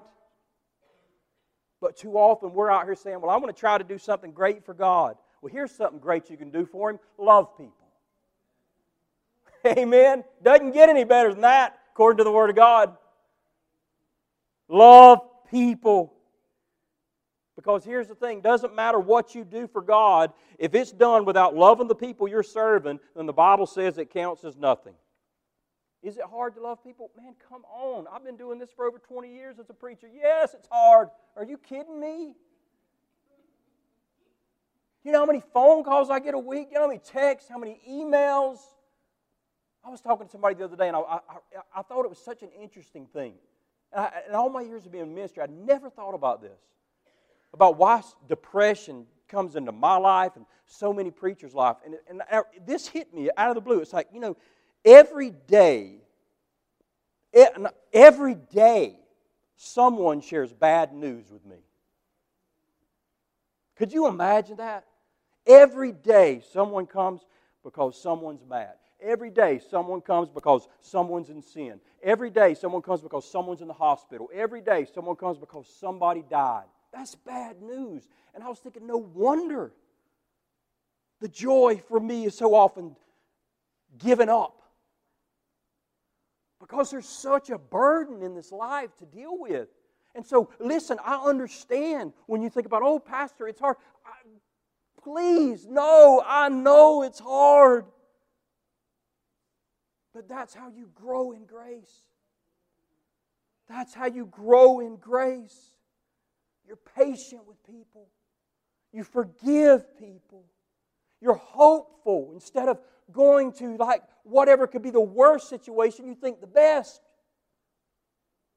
But 1.80 1.97
too 1.97 2.13
often 2.13 2.54
we're 2.54 2.69
out 2.69 2.86
here 2.86 2.95
saying, 2.95 3.21
well, 3.21 3.32
I 3.32 3.38
want 3.38 3.56
to 3.56 3.60
try 3.60 3.77
to 3.77 3.84
do 3.84 3.97
something 3.97 4.32
great 4.32 4.65
for 4.65 4.73
God. 4.73 5.15
Well, 5.41 5.51
here's 5.51 5.71
something 5.71 5.99
great 5.99 6.30
you 6.30 6.38
can 6.38 6.51
do 6.51 6.65
for 6.65 6.91
Him 6.91 6.99
love 7.17 7.58
people. 7.58 7.73
Amen. 9.65 10.23
Doesn't 10.43 10.71
get 10.71 10.89
any 10.89 11.04
better 11.04 11.32
than 11.32 11.41
that, 11.41 11.80
according 12.02 12.18
to 12.18 12.24
the 12.24 12.32
Word 12.32 12.50
of 12.50 12.56
God. 12.56 12.98
Love 14.68 15.20
people. 15.52 16.12
Because 17.56 17.86
here's 17.86 18.08
the 18.08 18.16
thing 18.16 18.42
doesn't 18.42 18.74
matter 18.74 19.00
what 19.00 19.36
you 19.36 19.44
do 19.44 19.68
for 19.68 19.84
God, 19.84 20.34
if 20.58 20.74
it's 20.74 20.92
done 20.92 21.26
without 21.26 21.56
loving 21.56 21.88
the 21.88 21.94
people 21.94 22.28
you're 22.28 22.42
serving, 22.42 23.00
then 23.16 23.28
the 23.28 23.34
Bible 23.34 23.68
says 23.68 24.00
it 24.00 24.10
counts 24.10 24.44
as 24.44 24.58
nothing. 24.58 24.96
Is 26.02 26.18
it 26.18 26.24
hard 26.28 26.56
to 26.56 26.62
love 26.64 26.84
people? 26.84 27.12
Man, 27.16 27.36
come 27.48 27.62
on. 27.66 28.08
I've 28.12 28.26
been 28.26 28.38
doing 28.38 28.58
this 28.58 28.72
for 28.76 28.88
over 28.88 28.98
20 28.98 29.32
years 29.32 29.60
as 29.60 29.70
a 29.70 29.74
preacher. 29.76 30.08
Yes, 30.12 30.56
it's 30.56 30.68
hard. 30.72 31.10
Are 31.36 31.46
you 31.46 31.60
kidding 31.60 32.00
me? 32.00 32.34
You 35.04 35.12
know 35.12 35.20
how 35.20 35.28
many 35.28 35.44
phone 35.54 35.84
calls 35.84 36.10
I 36.10 36.20
get 36.20 36.34
a 36.34 36.40
week? 36.40 36.70
You 36.72 36.76
know 36.78 36.82
how 36.82 36.88
many 36.88 37.00
texts? 37.00 37.48
How 37.48 37.60
many 37.60 37.80
emails? 37.88 38.58
I 39.84 39.89
was 39.89 40.02
talking 40.02 40.28
to 40.28 40.32
somebody 40.32 40.56
the 40.56 40.65
other 40.65 40.76
day, 40.76 40.88
and 40.88 40.96
I, 40.96 41.00
I, 41.00 41.20
I 41.78 41.82
thought 41.82 42.06
it 42.06 42.10
was 42.10 42.20
such 42.20 42.44
an 42.44 42.50
interesting 42.62 43.08
thing. 43.08 43.34
And 43.91 44.06
I, 44.06 44.22
in 44.30 44.36
all 44.36 44.50
my 44.50 44.62
years 44.62 44.86
of 44.86 44.91
being 44.91 45.06
in 45.06 45.15
ministry, 45.15 45.44
I 45.44 45.48
never 45.48 45.89
thought 45.89 46.13
about 46.13 46.41
this 46.41 46.60
about 47.54 47.78
why 47.78 48.02
depression 48.28 49.06
comes 49.28 49.56
into 49.56 49.72
my 49.72 49.98
life 49.98 50.34
and 50.36 50.46
so 50.65 50.94
many 50.94 51.12
preachers' 51.12 51.54
life. 51.54 51.78
And, 51.86 51.96
and 52.10 52.22
this 52.65 52.88
hit 52.88 53.13
me 53.13 53.30
out 53.38 53.50
of 53.50 53.56
the 53.56 53.62
blue. 53.62 53.80
It's 53.80 53.94
like, 53.94 54.08
you 54.13 54.20
know, 54.20 54.38
every 54.86 55.32
day, 55.32 55.98
every 57.94 58.36
day, 58.36 58.96
someone 59.56 60.22
shares 60.22 60.52
bad 60.54 60.94
news 60.94 61.30
with 61.32 61.46
me. 61.46 61.58
Could 63.76 63.94
you 63.94 64.08
imagine 64.08 64.58
that? 64.58 64.86
Every 65.48 65.91
day, 65.91 66.41
someone 66.52 66.86
comes 66.86 67.22
because 67.63 68.02
someone's 68.02 68.44
mad. 68.48 68.76
Every 69.02 69.30
day, 69.32 69.60
someone 69.70 70.02
comes 70.02 70.30
because 70.30 70.68
someone's 70.80 71.30
in 71.30 71.42
sin. 71.42 71.80
Every 72.04 72.30
day, 72.30 72.54
someone 72.54 72.82
comes 72.82 73.02
because 73.02 73.30
someone's 73.30 73.62
in 73.62 73.68
the 73.68 73.74
hospital. 73.74 74.30
Every 74.34 74.62
day, 74.62 74.86
someone 74.94 75.16
comes 75.16 75.38
because 75.38 75.68
somebody 75.80 76.24
died. 76.30 76.66
That's 76.94 77.16
bad 77.16 77.62
news. 77.62 78.08
And 78.36 78.44
I 78.44 78.50
was 78.50 78.60
thinking, 78.60 78.86
no 78.86 78.98
wonder 78.98 79.72
the 81.20 81.28
joy 81.28 81.82
for 81.88 82.00
me 82.00 82.26
is 82.26 82.36
so 82.36 82.54
often 82.54 82.96
given 83.98 84.30
up. 84.30 84.58
Because 86.60 86.92
there's 86.92 87.08
such 87.08 87.50
a 87.50 87.58
burden 87.58 88.22
in 88.24 88.36
this 88.36 88.52
life 88.52 88.96
to 88.98 89.06
deal 89.06 89.38
with. 89.38 89.68
And 90.14 90.26
so, 90.26 90.50
listen, 90.60 90.98
I 91.04 91.16
understand 91.16 92.14
when 92.26 92.42
you 92.42 92.50
think 92.50 92.66
about, 92.66 92.82
oh, 92.84 93.00
Pastor, 93.00 93.48
it's 93.48 93.60
hard. 93.60 93.78
I, 94.06 94.12
please, 95.02 95.68
no, 95.68 96.24
I 96.26 96.50
know 96.50 97.04
it's 97.04 97.20
hard. 97.20 97.86
But 100.13 100.28
that's 100.28 100.54
how 100.54 100.69
you 100.69 100.89
grow 100.93 101.32
in 101.32 101.45
grace. 101.45 102.02
That's 103.69 103.93
how 103.93 104.08
you 104.08 104.26
grow 104.26 104.80
in 104.82 104.97
grace. 104.97 105.71
You're 106.67 106.80
patient 106.95 107.47
with 107.47 107.63
people. 107.65 108.08
You 108.91 109.04
forgive 109.04 109.97
people. 109.97 110.43
You're 111.21 111.36
hopeful 111.36 112.32
instead 112.34 112.67
of 112.67 112.80
going 113.12 113.54
to 113.54 113.78
like 113.78 114.04
whatever 114.24 114.67
could 114.67 114.82
be 114.82 114.89
the 114.89 115.00
worst 115.00 115.50
situation, 115.50 116.08
you 116.08 116.15
think 116.15 116.41
the 116.41 116.47
best 116.47 117.02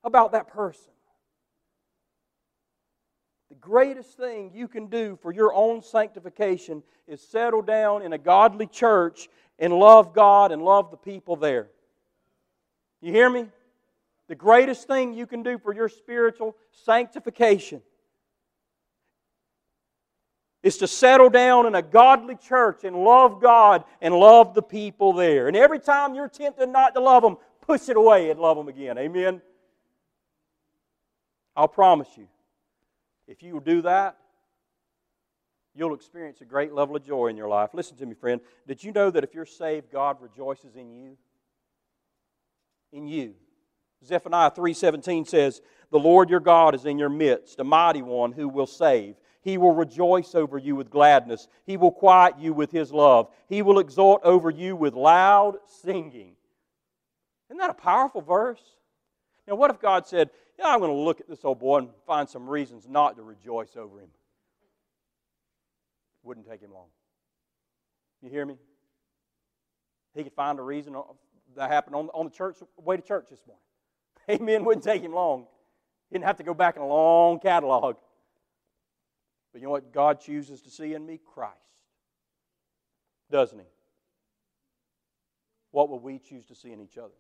about 0.03 0.33
that 0.33 0.49
person. 0.49 0.94
Greatest 3.65 4.19
thing 4.19 4.51
you 4.53 4.69
can 4.69 4.89
do 4.89 5.19
for 5.23 5.33
your 5.33 5.55
own 5.55 5.83
sanctification 5.83 6.83
is 7.09 7.23
settle 7.23 7.63
down 7.63 8.03
in 8.03 8.13
a 8.13 8.19
godly 8.19 8.67
church 8.67 9.31
and 9.59 9.73
love 9.73 10.13
God 10.13 10.53
and 10.53 10.63
love 10.63 10.91
the 10.91 10.99
people 10.99 11.35
there. 11.35 11.69
You 13.01 13.11
hear 13.11 13.31
me? 13.31 13.47
The 14.29 14.35
greatest 14.35 14.87
thing 14.87 15.15
you 15.15 15.27
can 15.27 15.43
do 15.43 15.57
for 15.59 15.75
your 15.75 15.89
spiritual 15.89 16.55
sanctification 16.73 17.81
is 20.63 20.77
to 20.79 20.87
settle 20.87 21.31
down 21.31 21.65
in 21.65 21.75
a 21.75 21.83
godly 21.83 22.37
church 22.37 22.85
and 22.85 22.95
love 22.95 23.41
God 23.41 23.85
and 24.03 24.15
love 24.15 24.53
the 24.53 24.63
people 24.63 25.15
there. 25.15 25.49
And 25.49 25.57
every 25.57 25.81
time 25.81 26.15
you're 26.15 26.29
tempted 26.29 26.69
not 26.69 26.93
to 26.95 27.01
love 27.01 27.23
them, 27.23 27.39
push 27.63 27.89
it 27.89 27.97
away 27.97 28.31
and 28.31 28.39
love 28.39 28.59
them 28.59 28.69
again. 28.69 28.99
Amen? 28.99 29.41
I'll 31.57 31.69
promise 31.69 32.09
you, 32.17 32.29
if 33.27 33.43
you 33.43 33.61
do 33.65 33.83
that, 33.83 34.17
you'll 35.75 35.95
experience 35.95 36.41
a 36.41 36.45
great 36.45 36.73
level 36.73 36.97
of 36.97 37.05
joy 37.05 37.29
in 37.29 37.37
your 37.37 37.49
life. 37.49 37.71
Listen 37.73 37.97
to 37.97 38.07
me, 38.07 38.15
friend. 38.15 38.41
Did 38.67 38.83
you 38.83 38.93
know 38.93 39.11
that 39.11 39.25
if 39.25 39.35
you're 39.35 39.47
saved, 39.47 39.91
God 39.91 40.21
rejoices 40.21 40.77
in 40.77 40.91
you? 40.93 41.17
In 42.93 43.07
you. 43.07 43.35
Zephaniah 44.05 44.51
3:17 44.51 45.25
says, 45.25 45.63
"The 45.91 45.99
Lord 45.99 46.31
your 46.31 46.41
God 46.41 46.75
is 46.75 46.85
in 46.85 46.99
your 46.99 47.09
midst, 47.09 47.59
a 47.59 47.65
mighty 47.65 48.03
one 48.03 48.33
who 48.33 48.49
will 48.49 48.67
save. 48.67 49.17
He 49.41 49.59
will 49.59 49.73
rejoice 49.73 50.35
over 50.35 50.57
you 50.59 50.77
with 50.77 50.91
gladness. 50.91 51.49
He 51.65 51.77
will 51.77 51.93
quiet 51.93 52.39
you 52.39 52.55
with 52.55 52.71
his 52.71 52.93
love. 52.93 53.35
He 53.47 53.63
will 53.63 53.79
exult 53.79 54.23
over 54.25 54.51
you 54.51 54.75
with 54.77 54.95
loud 54.95 55.59
singing. 55.67 56.37
Isn't 57.49 57.59
that 57.59 57.71
a 57.71 57.75
powerful 57.75 58.23
verse? 58.23 58.77
Now, 59.47 59.57
what 59.57 59.71
if 59.71 59.79
God 59.79 60.07
said, 60.07 60.31
Yeah, 60.59 60.69
I'm 60.69 60.79
going 60.79 60.91
to 60.91 60.97
look 60.97 61.21
at 61.21 61.29
this 61.29 61.45
old 61.45 61.59
boy 61.59 61.79
and 61.79 61.89
find 62.07 62.29
some 62.29 62.49
reasons 62.49 62.87
not 62.89 63.17
to 63.17 63.23
rejoice 63.23 63.77
over 63.77 63.99
him? 63.99 64.09
Wouldn't 66.23 66.49
take 66.49 66.61
him 66.61 66.73
long. 66.73 66.87
You 68.23 68.31
hear 68.31 68.47
me? 68.47 68.57
He 70.15 70.23
could 70.23 70.33
find 70.33 70.59
a 70.59 70.63
reason 70.63 70.95
that 71.57 71.71
happened 71.71 71.97
on, 71.97 72.09
on 72.15 72.27
the 72.27 72.31
church 72.31 72.57
way 72.77 72.97
to 72.97 73.03
church 73.03 73.27
this 73.31 73.41
morning. 73.47 73.61
Amen. 74.43 74.65
Wouldn't 74.65 74.85
take 74.85 75.03
him 75.03 75.13
long. 75.13 75.47
He 76.09 76.15
didn't 76.15 76.27
have 76.27 76.37
to 76.37 76.45
go 76.45 76.55
back 76.55 76.77
in 76.77 76.83
a 76.83 76.87
long 76.87 77.41
catalog. 77.41 77.97
But 79.53 79.61
you 79.61 79.67
know 79.67 79.73
what 79.73 79.93
God 79.93 80.21
chooses 80.21 80.63
to 80.63 80.71
see 80.71 80.95
in 80.95 81.05
me? 81.05 81.21
Christ. 81.33 81.55
Doesn't 83.31 83.59
He? 83.59 83.67
What 85.71 85.89
will 85.89 86.01
we 86.01 86.19
choose 86.19 86.47
to 86.47 86.55
see 86.55 86.73
in 86.73 86.81
each 86.81 86.99
other? 86.99 87.15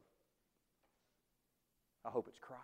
I 2.04 2.11
hope 2.11 2.26
it's 2.28 2.38
Christ. 2.38 2.62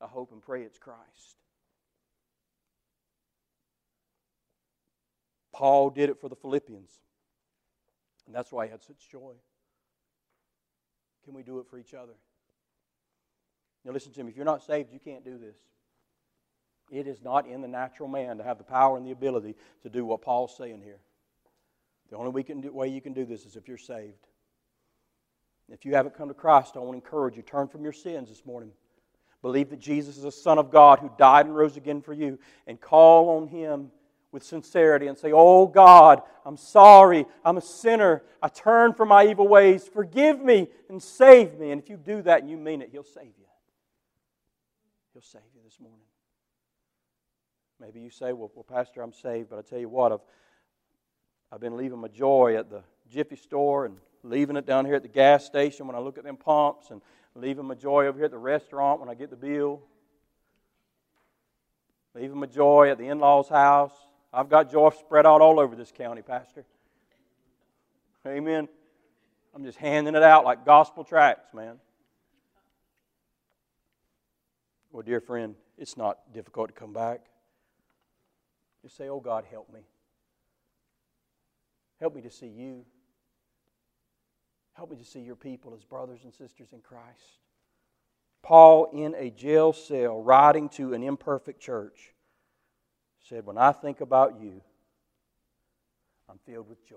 I 0.00 0.06
hope 0.06 0.32
and 0.32 0.42
pray 0.42 0.62
it's 0.62 0.78
Christ. 0.78 1.36
Paul 5.52 5.90
did 5.90 6.08
it 6.08 6.20
for 6.20 6.28
the 6.28 6.36
Philippians, 6.36 6.90
and 8.26 8.34
that's 8.34 8.50
why 8.50 8.64
he 8.64 8.70
had 8.70 8.82
such 8.82 9.10
joy. 9.10 9.32
Can 11.24 11.34
we 11.34 11.42
do 11.42 11.58
it 11.58 11.66
for 11.68 11.78
each 11.78 11.92
other? 11.92 12.14
Now, 13.84 13.92
listen 13.92 14.12
to 14.12 14.24
me. 14.24 14.30
If 14.30 14.36
you're 14.36 14.46
not 14.46 14.62
saved, 14.62 14.92
you 14.92 14.98
can't 14.98 15.24
do 15.24 15.36
this. 15.36 15.56
It 16.90 17.06
is 17.06 17.22
not 17.22 17.46
in 17.46 17.60
the 17.60 17.68
natural 17.68 18.08
man 18.08 18.38
to 18.38 18.44
have 18.44 18.58
the 18.58 18.64
power 18.64 18.96
and 18.96 19.06
the 19.06 19.12
ability 19.12 19.54
to 19.82 19.88
do 19.88 20.04
what 20.04 20.22
Paul's 20.22 20.56
saying 20.56 20.82
here. 20.82 20.98
The 22.10 22.16
only 22.16 22.30
way, 22.30 22.88
you 22.88 23.00
can 23.00 23.12
do 23.12 23.24
this 23.24 23.44
is 23.44 23.54
if 23.54 23.68
you're 23.68 23.78
saved. 23.78 24.26
If 25.68 25.84
you 25.84 25.94
haven't 25.94 26.16
come 26.16 26.28
to 26.28 26.34
Christ, 26.34 26.72
I 26.76 26.80
want 26.80 26.92
to 26.92 26.96
encourage 26.96 27.36
you 27.36 27.42
turn 27.42 27.68
from 27.68 27.84
your 27.84 27.92
sins 27.92 28.28
this 28.28 28.44
morning. 28.44 28.72
Believe 29.42 29.70
that 29.70 29.78
Jesus 29.78 30.16
is 30.16 30.22
the 30.22 30.32
Son 30.32 30.58
of 30.58 30.70
God 30.70 30.98
who 30.98 31.10
died 31.16 31.46
and 31.46 31.56
rose 31.56 31.76
again 31.76 32.02
for 32.02 32.12
you, 32.12 32.38
and 32.66 32.80
call 32.80 33.38
on 33.38 33.48
Him 33.48 33.90
with 34.32 34.42
sincerity 34.44 35.06
and 35.06 35.18
say, 35.18 35.32
Oh 35.32 35.66
God, 35.66 36.22
I'm 36.44 36.56
sorry. 36.56 37.26
I'm 37.44 37.56
a 37.56 37.62
sinner. 37.62 38.22
I 38.42 38.48
turn 38.48 38.94
from 38.94 39.08
my 39.08 39.26
evil 39.26 39.48
ways. 39.48 39.88
Forgive 39.88 40.40
me 40.40 40.68
and 40.88 41.02
save 41.02 41.58
me. 41.58 41.70
And 41.70 41.82
if 41.82 41.88
you 41.88 41.96
do 41.96 42.22
that 42.22 42.40
and 42.40 42.50
you 42.50 42.56
mean 42.56 42.82
it, 42.82 42.90
He'll 42.92 43.02
save 43.02 43.24
you. 43.38 43.46
He'll 45.12 45.22
save 45.22 45.42
you 45.54 45.60
this 45.64 45.80
morning. 45.80 46.06
Maybe 47.80 48.00
you 48.00 48.10
say, 48.10 48.32
Well, 48.32 48.50
well 48.54 48.64
Pastor, 48.64 49.02
I'm 49.02 49.12
saved, 49.12 49.50
but 49.50 49.58
I 49.58 49.62
tell 49.62 49.78
you 49.78 49.88
what, 49.88 50.12
I've, 50.12 50.20
I've 51.50 51.60
been 51.60 51.76
leaving 51.76 51.98
my 51.98 52.08
joy 52.08 52.56
at 52.56 52.70
the 52.70 52.82
Jiffy 53.10 53.36
store 53.36 53.86
and 53.86 53.96
leaving 54.22 54.56
it 54.56 54.66
down 54.66 54.84
here 54.84 54.94
at 54.94 55.02
the 55.02 55.08
gas 55.08 55.44
station 55.46 55.86
when 55.86 55.96
I 55.96 55.98
look 55.98 56.18
at 56.18 56.24
them 56.24 56.36
pumps 56.36 56.90
and 56.90 57.00
leaving 57.34 57.64
my 57.64 57.74
joy 57.74 58.06
over 58.06 58.18
here 58.18 58.26
at 58.26 58.30
the 58.30 58.38
restaurant 58.38 59.00
when 59.00 59.08
I 59.08 59.14
get 59.14 59.30
the 59.30 59.36
bill. 59.36 59.82
Leaving 62.14 62.38
my 62.38 62.46
joy 62.46 62.90
at 62.90 62.98
the 62.98 63.08
in 63.08 63.18
law's 63.18 63.48
house. 63.48 63.92
I've 64.32 64.48
got 64.48 64.70
joy 64.70 64.90
spread 64.90 65.26
out 65.26 65.40
all 65.40 65.60
over 65.60 65.76
this 65.76 65.92
county, 65.92 66.22
Pastor. 66.22 66.64
Amen. 68.26 68.68
I'm 69.54 69.64
just 69.64 69.78
handing 69.78 70.14
it 70.14 70.22
out 70.22 70.44
like 70.44 70.64
gospel 70.64 71.04
tracts, 71.04 71.52
man. 71.54 71.76
Well, 74.92 75.02
dear 75.02 75.20
friend, 75.20 75.54
it's 75.78 75.96
not 75.96 76.32
difficult 76.32 76.68
to 76.68 76.74
come 76.74 76.92
back. 76.92 77.20
Just 78.82 78.96
say, 78.96 79.08
Oh 79.08 79.20
God, 79.20 79.44
help 79.50 79.72
me. 79.72 79.80
Help 82.00 82.14
me 82.14 82.22
to 82.22 82.30
see 82.30 82.48
you. 82.48 82.84
Help 84.80 84.92
me 84.92 84.96
to 84.96 85.04
see 85.04 85.20
your 85.20 85.36
people 85.36 85.74
as 85.76 85.84
brothers 85.84 86.20
and 86.24 86.32
sisters 86.32 86.68
in 86.72 86.80
Christ. 86.80 87.38
Paul, 88.42 88.88
in 88.94 89.14
a 89.14 89.28
jail 89.28 89.74
cell, 89.74 90.22
writing 90.22 90.70
to 90.70 90.94
an 90.94 91.02
imperfect 91.02 91.60
church, 91.60 92.14
said, 93.28 93.44
When 93.44 93.58
I 93.58 93.72
think 93.72 94.00
about 94.00 94.40
you, 94.40 94.62
I'm 96.30 96.38
filled 96.46 96.66
with 96.66 96.82
joy. 96.88 96.96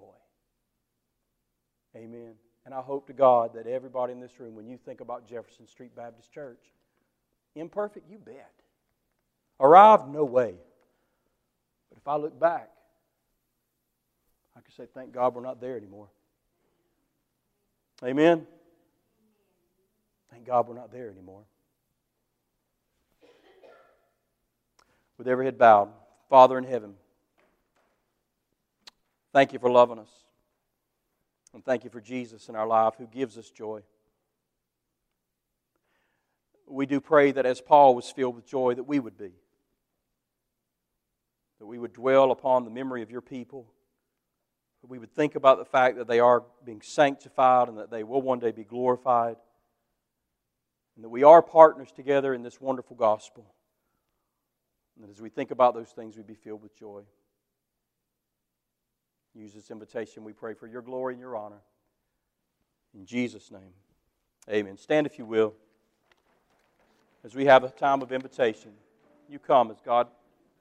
Amen. 1.93 2.36
And 2.65 2.73
I 2.73 2.79
hope 2.79 3.07
to 3.07 3.13
God 3.13 3.53
that 3.55 3.67
everybody 3.67 4.13
in 4.13 4.21
this 4.21 4.39
room, 4.39 4.55
when 4.55 4.65
you 4.65 4.77
think 4.77 5.01
about 5.01 5.27
Jefferson 5.27 5.67
Street 5.67 5.93
Baptist 5.93 6.31
Church, 6.31 6.63
imperfect, 7.53 8.09
you 8.09 8.17
bet. 8.17 8.53
Arrived, 9.59 10.07
no 10.07 10.23
way. 10.23 10.55
But 11.89 11.97
if 11.97 12.07
I 12.07 12.15
look 12.15 12.39
back, 12.39 12.69
I 14.55 14.61
can 14.61 14.71
say, 14.71 14.86
Thank 14.93 15.11
God 15.11 15.36
we're 15.36 15.41
not 15.41 15.59
there 15.59 15.75
anymore. 15.75 16.07
Amen. 18.01 18.47
Thank 20.31 20.45
God 20.45 20.67
we're 20.67 20.75
not 20.75 20.91
there 20.91 21.09
anymore. 21.09 21.43
With 25.17 25.27
every 25.27 25.45
head 25.45 25.57
bowed, 25.57 25.89
Father 26.29 26.57
in 26.57 26.63
heaven, 26.63 26.95
thank 29.31 29.53
you 29.53 29.59
for 29.59 29.69
loving 29.69 29.99
us. 29.99 30.09
And 31.53 31.63
thank 31.63 31.83
you 31.83 31.89
for 31.89 32.01
Jesus 32.01 32.49
in 32.49 32.55
our 32.55 32.65
life 32.65 32.95
who 32.97 33.05
gives 33.05 33.37
us 33.37 33.49
joy. 33.51 33.81
We 36.67 36.87
do 36.87 36.99
pray 36.99 37.31
that 37.31 37.45
as 37.45 37.61
Paul 37.61 37.93
was 37.93 38.09
filled 38.09 38.35
with 38.35 38.47
joy, 38.47 38.73
that 38.73 38.83
we 38.83 38.99
would 38.99 39.17
be. 39.17 39.33
That 41.59 41.67
we 41.67 41.77
would 41.77 41.93
dwell 41.93 42.31
upon 42.31 42.65
the 42.65 42.71
memory 42.71 43.03
of 43.03 43.11
your 43.11 43.21
people. 43.21 43.67
We 44.88 44.99
would 44.99 45.15
think 45.15 45.36
about 45.36 45.59
the 45.59 45.65
fact 45.65 45.97
that 45.97 46.07
they 46.07 46.19
are 46.19 46.43
being 46.65 46.81
sanctified 46.81 47.69
and 47.69 47.77
that 47.77 47.89
they 47.89 48.03
will 48.03 48.21
one 48.21 48.39
day 48.39 48.51
be 48.51 48.63
glorified 48.63 49.38
and 50.95 51.03
that 51.03 51.09
we 51.09 51.23
are 51.23 51.41
partners 51.41 51.91
together 51.91 52.34
in 52.34 52.43
this 52.43 52.61
wonderful 52.61 52.95
gospel. 52.95 53.45
And 55.01 55.09
as 55.09 55.21
we 55.21 55.29
think 55.29 55.51
about 55.51 55.73
those 55.73 55.89
things, 55.89 56.15
we'd 56.17 56.27
be 56.27 56.36
filled 56.36 56.61
with 56.61 56.77
joy. 56.77 57.01
Use 59.34 59.53
this 59.53 59.71
invitation, 59.71 60.23
we 60.23 60.34
pray, 60.34 60.53
for 60.53 60.67
your 60.67 60.84
glory 60.84 61.15
and 61.15 61.21
your 61.21 61.36
honor. 61.36 61.61
In 62.93 63.05
Jesus' 63.05 63.49
name, 63.49 63.73
amen. 64.47 64.77
Stand 64.77 65.07
if 65.07 65.17
you 65.17 65.25
will. 65.25 65.55
As 67.23 67.34
we 67.34 67.45
have 67.45 67.63
a 67.63 67.69
time 67.69 68.03
of 68.03 68.11
invitation, 68.11 68.73
you 69.27 69.39
come 69.39 69.71
as 69.71 69.77
God, 69.84 70.07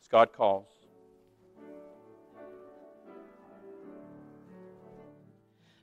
as 0.00 0.08
God 0.08 0.32
calls. 0.32 0.68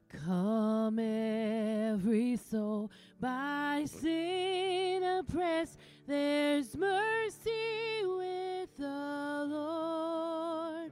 Come, 0.09 0.97
every 0.97 2.35
soul 2.35 2.89
by 3.19 3.85
sin 3.85 5.03
oppressed, 5.03 5.77
there's 6.07 6.75
mercy 6.75 8.03
with 8.03 8.75
the 8.77 9.45
Lord, 9.47 10.91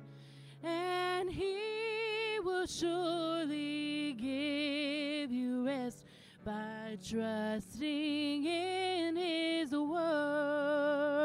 and 0.63 1.32
He 1.32 2.39
will 2.43 2.68
surely 2.68 4.13
give 4.13 5.32
you 5.32 5.65
rest 5.65 6.05
by 6.45 6.99
trusting 7.03 8.45
in 8.45 9.15
His 9.15 9.72
word. 9.72 11.15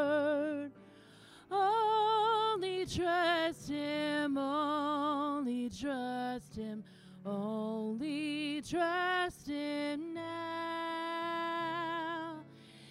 Only 1.51 2.87
trust 2.87 3.69
Him, 3.69 4.37
only 4.39 5.69
trust 5.69 6.55
Him, 6.55 6.83
only 7.25 8.61
trust 8.61 9.47
Him 9.47 10.13
now. 10.13 10.33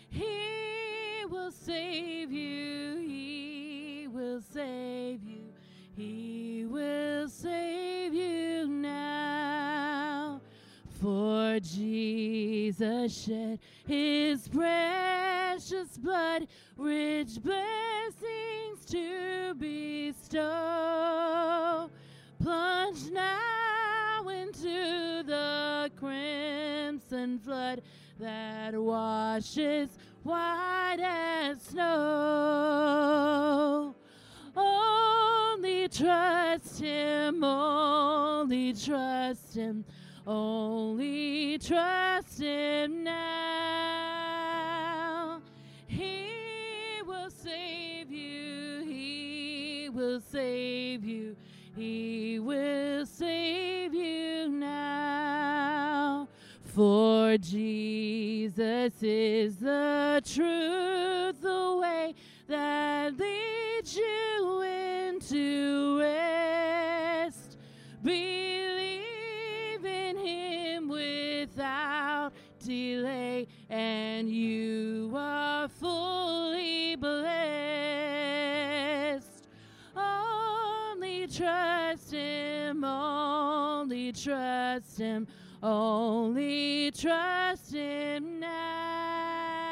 He 0.08 1.24
will 1.28 1.50
save 1.50 2.32
you, 2.32 2.96
He 2.98 4.08
will 4.10 4.40
save 4.40 5.22
you, 5.22 5.52
He 5.94 6.66
will 6.68 7.28
save 7.28 8.14
you 8.14 8.66
now. 8.68 10.40
For 11.00 11.60
Jesus 11.60 13.24
shed 13.24 13.58
His 13.86 14.48
precious 14.48 15.98
blood, 15.98 16.46
rich 16.76 17.42
blessings 17.42 18.84
to 18.86 19.54
bestow. 19.58 20.60
Plunge 22.42 23.10
now 23.10 23.71
into 24.64 25.22
the 25.24 25.90
crimson 25.98 27.38
flood 27.38 27.82
that 28.18 28.74
washes 28.74 29.88
white 30.22 30.98
as 31.00 31.60
snow. 31.62 31.94
Only 34.56 35.88
trust 35.88 36.80
Him, 36.80 37.42
only 37.42 38.72
trust 38.74 39.54
Him, 39.54 39.84
only 40.26 41.58
trust 41.58 42.40
Him 42.40 43.02
now. 43.04 44.22
He 45.86 46.28
will 47.06 47.30
save 47.30 48.12
you, 48.12 48.84
He 48.86 49.88
will 49.92 50.20
save 50.20 51.04
you, 51.04 51.36
He 51.74 52.38
will 52.38 53.06
save. 53.06 53.81
For 56.74 57.36
Jesus 57.36 59.02
is 59.02 59.56
the 59.56 60.22
truth, 60.24 61.42
the 61.42 61.78
way 61.78 62.14
that 62.48 63.14
leads 63.18 63.94
you 63.94 64.62
into 64.62 65.98
rest. 66.00 67.58
Believe 68.02 69.04
in 69.84 70.16
Him 70.16 70.88
without 70.88 72.32
delay, 72.64 73.48
and 73.68 74.30
you 74.30 75.12
are 75.14 75.68
fully 75.68 76.96
blessed. 76.96 77.26
Only 79.94 81.26
trust 81.26 82.12
Him, 82.12 82.82
only 82.82 84.12
trust 84.12 84.98
Him, 84.98 85.26
only 85.62 86.90
trust 86.90 87.72
Him 87.72 88.40
now. 88.40 89.62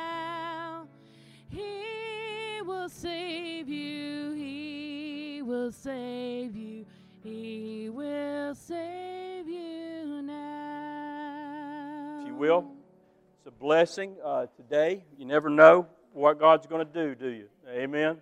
He 1.49 2.62
will 2.64 2.88
save 2.88 3.68
you, 3.68 4.32
He 4.32 5.43
will 5.45 5.72
save 5.72 6.57
you, 6.57 6.86
He 7.24 7.91
will 7.91 8.55
save 8.55 9.49
you 9.49 10.22
now. 10.22 12.20
If 12.20 12.28
you 12.28 12.34
will, 12.34 12.66
it's 13.38 13.49
a 13.49 13.51
blessing 13.51 14.14
uh, 14.24 14.47
today. 14.57 15.05
You 15.18 15.24
never 15.24 15.51
know 15.51 15.88
what 16.12 16.38
God's 16.38 16.66
going 16.66 16.86
to 16.86 16.93
do, 16.93 17.14
do 17.14 17.28
you? 17.28 17.49
Amen. 17.68 18.18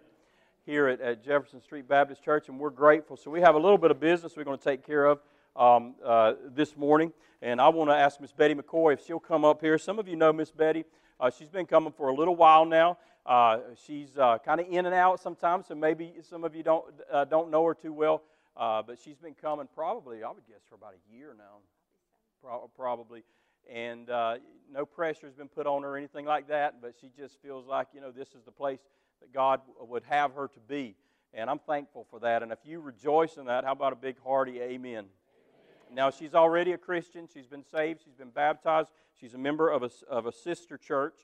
Here 0.65 0.89
at, 0.89 1.01
at 1.01 1.25
Jefferson 1.25 1.63
Street 1.63 1.89
Baptist 1.89 2.23
Church, 2.23 2.49
and 2.49 2.59
we're 2.59 2.71
grateful. 2.71 3.17
So 3.17 3.31
we 3.31 3.41
have 3.41 3.55
a 3.55 3.59
little 3.59 3.79
bit 3.79 3.91
of 3.91 4.01
business 4.01 4.37
we're 4.37 4.45
going 4.45 4.59
to 4.59 4.65
take 4.65 4.87
care 4.87 5.07
of. 5.07 5.19
Um, 5.59 5.97
uh, 6.05 6.35
this 6.55 6.77
morning. 6.77 7.13
And 7.43 7.61
I 7.61 7.69
want 7.69 7.91
to 7.91 7.95
ask 7.95 8.21
Miss 8.21 8.33
Betty 8.33 8.55
McCoy 8.55 8.95
if 8.95 9.05
she'll 9.05 9.21
come 9.21 9.45
up 9.45 9.61
here. 9.61 9.77
Some 9.77 9.99
of 9.99 10.09
you 10.09 10.17
know 10.17 10.33
Miss 10.33 10.51
Betty. 10.51 10.85
Uh, 11.21 11.31
she's 11.31 11.51
been 11.51 11.67
coming 11.67 11.93
for 11.93 12.09
a 12.09 12.15
little 12.15 12.37
while 12.37 12.65
now. 12.65 12.97
Uh, 13.27 13.59
she's 13.87 14.17
uh, 14.17 14.39
kind 14.45 14.61
of 14.61 14.67
in 14.71 14.87
and 14.87 14.95
out 14.95 15.21
sometimes, 15.21 15.67
so 15.67 15.75
maybe 15.75 16.15
some 16.23 16.45
of 16.45 16.55
you 16.55 16.63
don't, 16.63 16.85
uh, 17.13 17.25
don't 17.25 17.51
know 17.51 17.65
her 17.67 17.75
too 17.75 17.93
well. 17.93 18.23
Uh, 18.57 18.83
but 18.83 18.99
she's 18.99 19.19
been 19.19 19.35
coming 19.35 19.69
probably, 19.75 20.23
I 20.23 20.31
would 20.31 20.47
guess, 20.49 20.63
for 20.69 20.77
about 20.77 20.95
a 20.95 21.15
year 21.15 21.35
now, 21.37 21.59
Pro- 22.43 22.71
probably. 22.75 23.23
And 23.71 24.09
uh, 24.09 24.39
no 24.73 24.87
pressure 24.87 25.27
has 25.27 25.35
been 25.35 25.49
put 25.49 25.67
on 25.67 25.83
her 25.83 25.91
or 25.91 25.97
anything 25.97 26.25
like 26.25 26.49
that, 26.49 26.81
but 26.81 26.95
she 27.01 27.11
just 27.17 27.41
feels 27.43 27.67
like, 27.67 27.89
you 27.93 28.01
know, 28.01 28.11
this 28.11 28.29
is 28.29 28.43
the 28.45 28.51
place 28.51 28.81
that 29.21 29.33
God 29.33 29.61
would 29.81 30.05
have 30.05 30.33
her 30.33 30.49
to 30.49 30.61
be. 30.61 30.97
And 31.35 31.51
I'm 31.51 31.59
thankful 31.59 32.07
for 32.11 32.21
that. 32.21 32.43
And 32.43 32.51
if 32.51 32.59
you 32.65 32.81
rejoice 32.81 33.37
in 33.37 33.47
that, 33.47 33.65
how 33.65 33.73
about 33.73 33.93
a 33.93 33.97
big 33.97 34.17
hearty 34.25 34.61
amen? 34.61 35.07
Now, 35.93 36.11
she's 36.11 36.35
already 36.35 36.73
a 36.73 36.79
Christian. 36.79 37.29
She's 37.33 37.47
been 37.47 37.65
saved. 37.65 38.01
She's 38.05 38.15
been 38.15 38.31
baptized. 38.31 38.91
She's 39.19 39.35
a 39.35 39.39
member 39.39 39.69
of 39.69 39.83
a, 39.83 39.91
of 40.09 40.27
a 40.27 40.33
sister 40.33 40.77
church 40.77 41.15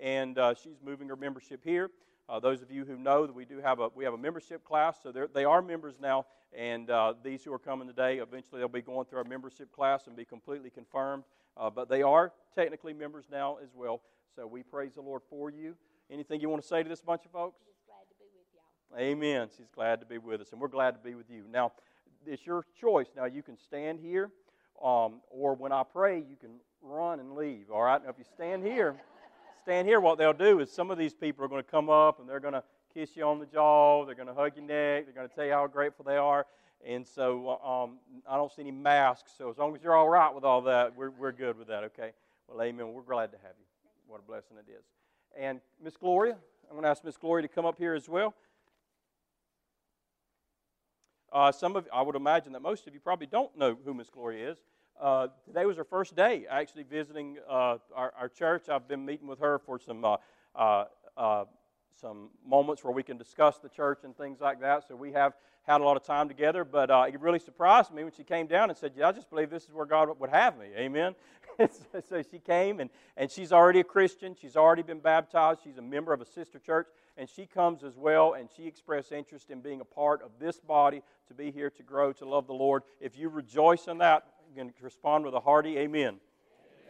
and 0.00 0.38
uh, 0.38 0.54
she's 0.54 0.76
moving 0.84 1.08
her 1.08 1.16
membership 1.16 1.62
here. 1.64 1.90
Uh, 2.28 2.38
those 2.38 2.60
of 2.60 2.70
you 2.70 2.84
who 2.84 2.96
know 2.96 3.26
that 3.26 3.34
we 3.34 3.44
do 3.44 3.58
have 3.58 3.80
a 3.80 3.88
we 3.94 4.04
have 4.04 4.12
a 4.12 4.18
membership 4.18 4.62
class, 4.64 4.98
so 5.02 5.12
they 5.34 5.44
are 5.44 5.62
members 5.62 5.94
now, 6.00 6.26
and 6.52 6.90
uh, 6.90 7.14
these 7.22 7.42
who 7.42 7.52
are 7.52 7.58
coming 7.58 7.88
today, 7.88 8.18
eventually 8.18 8.58
they'll 8.58 8.68
be 8.68 8.82
going 8.82 9.06
through 9.06 9.18
our 9.18 9.24
membership 9.24 9.72
class 9.72 10.06
and 10.06 10.16
be 10.16 10.24
completely 10.24 10.70
confirmed. 10.70 11.24
Uh, 11.56 11.70
but 11.70 11.88
they 11.88 12.02
are 12.02 12.32
technically 12.54 12.92
members 12.92 13.24
now 13.30 13.56
as 13.62 13.70
well. 13.74 14.02
So 14.36 14.46
we 14.46 14.62
praise 14.62 14.94
the 14.94 15.00
Lord 15.00 15.22
for 15.28 15.50
you. 15.50 15.74
Anything 16.10 16.40
you 16.40 16.48
want 16.48 16.62
to 16.62 16.68
say 16.68 16.82
to 16.82 16.88
this 16.88 17.00
bunch 17.00 17.24
of 17.24 17.32
folks? 17.32 17.60
Amen. 18.96 19.48
She's 19.56 19.68
glad 19.74 20.00
to 20.00 20.06
be 20.06 20.18
with 20.18 20.40
us, 20.40 20.52
and 20.52 20.60
we're 20.60 20.68
glad 20.68 20.92
to 20.92 21.00
be 21.00 21.14
with 21.14 21.30
you. 21.30 21.44
Now, 21.50 21.72
it's 22.28 22.46
your 22.46 22.64
choice. 22.80 23.08
Now 23.16 23.24
you 23.24 23.42
can 23.42 23.56
stand 23.58 24.00
here, 24.00 24.30
um, 24.82 25.20
or 25.30 25.54
when 25.54 25.72
I 25.72 25.82
pray, 25.82 26.18
you 26.18 26.36
can 26.40 26.60
run 26.82 27.20
and 27.20 27.34
leave. 27.34 27.70
All 27.70 27.82
right. 27.82 28.02
Now, 28.02 28.10
if 28.10 28.18
you 28.18 28.24
stand 28.34 28.64
here 28.64 28.96
stand 29.62 29.86
here, 29.86 30.00
what 30.00 30.16
they'll 30.16 30.32
do 30.32 30.60
is 30.60 30.72
some 30.72 30.90
of 30.90 30.96
these 30.96 31.12
people 31.12 31.44
are 31.44 31.48
going 31.48 31.62
to 31.62 31.70
come 31.70 31.90
up 31.90 32.20
and 32.20 32.28
they're 32.28 32.40
going 32.40 32.54
to 32.54 32.62
kiss 32.94 33.16
you 33.16 33.24
on 33.24 33.38
the 33.38 33.46
jaw, 33.46 34.06
they're 34.06 34.14
going 34.14 34.28
to 34.28 34.34
hug 34.34 34.52
your 34.56 34.64
neck, 34.64 35.04
they're 35.04 35.14
going 35.14 35.28
to 35.28 35.34
tell 35.34 35.44
you 35.44 35.52
how 35.52 35.66
grateful 35.66 36.04
they 36.04 36.16
are. 36.16 36.46
And 36.86 37.06
so 37.06 37.58
um, 37.62 37.98
I 38.26 38.36
don't 38.36 38.50
see 38.50 38.62
any 38.62 38.70
masks, 38.70 39.32
so 39.36 39.50
as 39.50 39.58
long 39.58 39.74
as 39.74 39.82
you're 39.82 39.94
all 39.94 40.08
right 40.08 40.32
with 40.34 40.44
all 40.44 40.62
that, 40.62 40.96
we're, 40.96 41.10
we're 41.10 41.32
good 41.32 41.58
with 41.58 41.68
that, 41.68 41.84
okay? 41.84 42.12
Well, 42.46 42.62
amen. 42.62 42.92
We're 42.92 43.02
glad 43.02 43.32
to 43.32 43.36
have 43.38 43.52
you. 43.58 43.66
What 44.06 44.20
a 44.20 44.22
blessing 44.22 44.56
it 44.56 44.70
is. 44.70 44.84
And 45.38 45.60
Miss 45.82 45.96
Gloria, 45.96 46.38
I'm 46.68 46.74
going 46.74 46.84
to 46.84 46.88
ask 46.88 47.04
Miss 47.04 47.16
Gloria 47.16 47.46
to 47.46 47.52
come 47.52 47.66
up 47.66 47.78
here 47.78 47.94
as 47.94 48.08
well. 48.08 48.34
Uh, 51.32 51.52
some 51.52 51.76
of 51.76 51.86
I 51.92 52.00
would 52.02 52.16
imagine 52.16 52.52
that 52.52 52.62
most 52.62 52.86
of 52.86 52.94
you 52.94 53.00
probably 53.00 53.26
don't 53.26 53.56
know 53.56 53.76
who 53.84 53.92
Miss 53.92 54.08
Gloria 54.08 54.52
is. 54.52 54.58
Uh, 55.00 55.28
today 55.44 55.66
was 55.66 55.76
her 55.76 55.84
first 55.84 56.16
day 56.16 56.46
actually 56.50 56.82
visiting 56.82 57.36
uh, 57.48 57.76
our, 57.94 58.12
our, 58.18 58.28
church. 58.28 58.68
I've 58.68 58.88
been 58.88 59.04
meeting 59.04 59.28
with 59.28 59.38
her 59.38 59.58
for 59.58 59.78
some 59.78 60.04
uh, 60.04 60.16
uh, 60.56 60.84
uh, 61.16 61.44
some 62.00 62.30
moments 62.46 62.82
where 62.82 62.92
we 62.92 63.02
can 63.02 63.16
discuss 63.16 63.58
the 63.58 63.68
church 63.68 64.00
and 64.04 64.16
things 64.16 64.40
like 64.40 64.60
that. 64.60 64.88
So 64.88 64.96
we 64.96 65.12
have 65.12 65.34
had 65.64 65.80
a 65.80 65.84
lot 65.84 65.96
of 65.96 66.02
time 66.02 66.28
together. 66.28 66.64
But 66.64 66.90
it 67.12 67.20
really 67.20 67.38
surprised 67.38 67.92
me 67.92 68.04
when 68.04 68.12
she 68.12 68.24
came 68.24 68.46
down 68.46 68.70
and 68.70 68.78
said, 68.78 68.92
"Yeah, 68.96 69.08
I 69.08 69.12
just 69.12 69.28
believe 69.28 69.50
this 69.50 69.64
is 69.64 69.72
where 69.72 69.86
God 69.86 70.08
would 70.18 70.30
have 70.30 70.58
me." 70.58 70.68
Amen. 70.76 71.14
so 72.08 72.22
she 72.30 72.38
came 72.38 72.80
and, 72.80 72.90
and 73.16 73.30
she's 73.30 73.52
already 73.52 73.80
a 73.80 73.84
Christian. 73.84 74.36
She's 74.40 74.56
already 74.56 74.82
been 74.82 75.00
baptized. 75.00 75.60
She's 75.64 75.78
a 75.78 75.82
member 75.82 76.12
of 76.12 76.20
a 76.20 76.24
sister 76.24 76.58
church. 76.58 76.86
And 77.16 77.28
she 77.28 77.46
comes 77.46 77.82
as 77.82 77.96
well 77.96 78.34
and 78.34 78.48
she 78.56 78.66
expressed 78.66 79.12
interest 79.12 79.50
in 79.50 79.60
being 79.60 79.80
a 79.80 79.84
part 79.84 80.22
of 80.22 80.30
this 80.38 80.60
body 80.60 81.02
to 81.26 81.34
be 81.34 81.50
here 81.50 81.70
to 81.70 81.82
grow, 81.82 82.12
to 82.12 82.24
love 82.24 82.46
the 82.46 82.54
Lord. 82.54 82.82
If 83.00 83.18
you 83.18 83.28
rejoice 83.28 83.88
in 83.88 83.98
that, 83.98 84.24
you 84.48 84.56
can 84.56 84.72
respond 84.80 85.24
with 85.24 85.34
a 85.34 85.40
hearty 85.40 85.78
amen. 85.78 86.20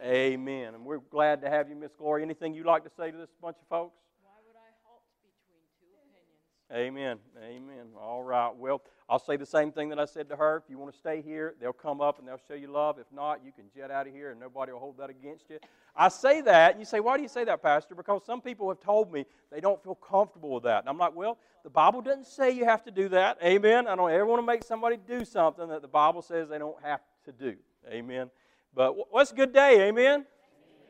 amen. 0.03 0.15
Amen. 0.15 0.75
And 0.75 0.85
we're 0.85 0.99
glad 0.99 1.41
to 1.41 1.49
have 1.49 1.67
you, 1.67 1.75
Miss 1.75 1.93
Gloria. 1.97 2.23
Anything 2.23 2.53
you'd 2.53 2.65
like 2.65 2.83
to 2.83 2.91
say 2.95 3.11
to 3.11 3.17
this 3.17 3.29
bunch 3.41 3.57
of 3.61 3.67
folks? 3.67 3.97
Why 4.21 4.37
would 4.45 4.55
I 4.55 4.69
halt 4.85 5.03
between 5.25 5.59
two 5.81 5.91
opinions? 5.97 6.45
Amen. 6.71 7.17
Amen. 7.43 7.87
All 7.99 8.21
right. 8.21 8.55
Well, 8.55 8.83
I'll 9.09 9.17
say 9.17 9.37
the 9.37 9.45
same 9.45 9.71
thing 9.71 9.89
that 9.89 9.99
I 9.99 10.05
said 10.05 10.29
to 10.29 10.35
her. 10.35 10.57
If 10.57 10.69
you 10.69 10.77
want 10.77 10.93
to 10.93 10.97
stay 10.99 11.19
here, 11.19 11.55
they'll 11.59 11.73
come 11.73 11.99
up 11.99 12.19
and 12.19 12.27
they'll 12.27 12.39
show 12.47 12.53
you 12.53 12.67
love. 12.67 12.99
If 12.99 13.11
not, 13.11 13.43
you 13.43 13.51
can 13.51 13.65
jet 13.75 13.89
out 13.89 14.05
of 14.05 14.13
here 14.13 14.29
and 14.29 14.39
nobody 14.39 14.71
will 14.71 14.79
hold 14.79 14.97
that 14.99 15.09
against 15.09 15.49
you. 15.49 15.57
I 15.95 16.09
say 16.09 16.41
that, 16.41 16.71
and 16.71 16.79
you 16.79 16.85
say, 16.85 16.99
Why 16.99 17.17
do 17.17 17.23
you 17.23 17.29
say 17.29 17.43
that, 17.43 17.63
Pastor? 17.63 17.95
Because 17.95 18.21
some 18.23 18.39
people 18.39 18.69
have 18.69 18.79
told 18.79 19.11
me 19.11 19.25
they 19.51 19.59
don't 19.59 19.83
feel 19.83 19.95
comfortable 19.95 20.51
with 20.51 20.63
that. 20.63 20.81
And 20.81 20.89
I'm 20.89 20.99
like, 20.99 21.15
Well, 21.15 21.39
the 21.63 21.71
Bible 21.71 22.01
doesn't 22.01 22.27
say 22.27 22.51
you 22.51 22.65
have 22.65 22.83
to 22.83 22.91
do 22.91 23.09
that. 23.09 23.39
Amen. 23.43 23.87
I 23.87 23.95
don't 23.95 24.11
ever 24.11 24.25
want 24.25 24.39
to 24.39 24.45
make 24.45 24.63
somebody 24.63 24.97
do 24.97 25.25
something 25.25 25.67
that 25.69 25.81
the 25.81 25.87
Bible 25.87 26.21
says 26.21 26.49
they 26.49 26.59
don't 26.59 26.81
have 26.83 27.01
to 27.25 27.31
do. 27.31 27.55
Amen. 27.89 28.29
But 28.75 29.11
what's 29.11 29.31
a 29.31 29.35
good 29.35 29.53
day? 29.53 29.87
Amen. 29.87 30.23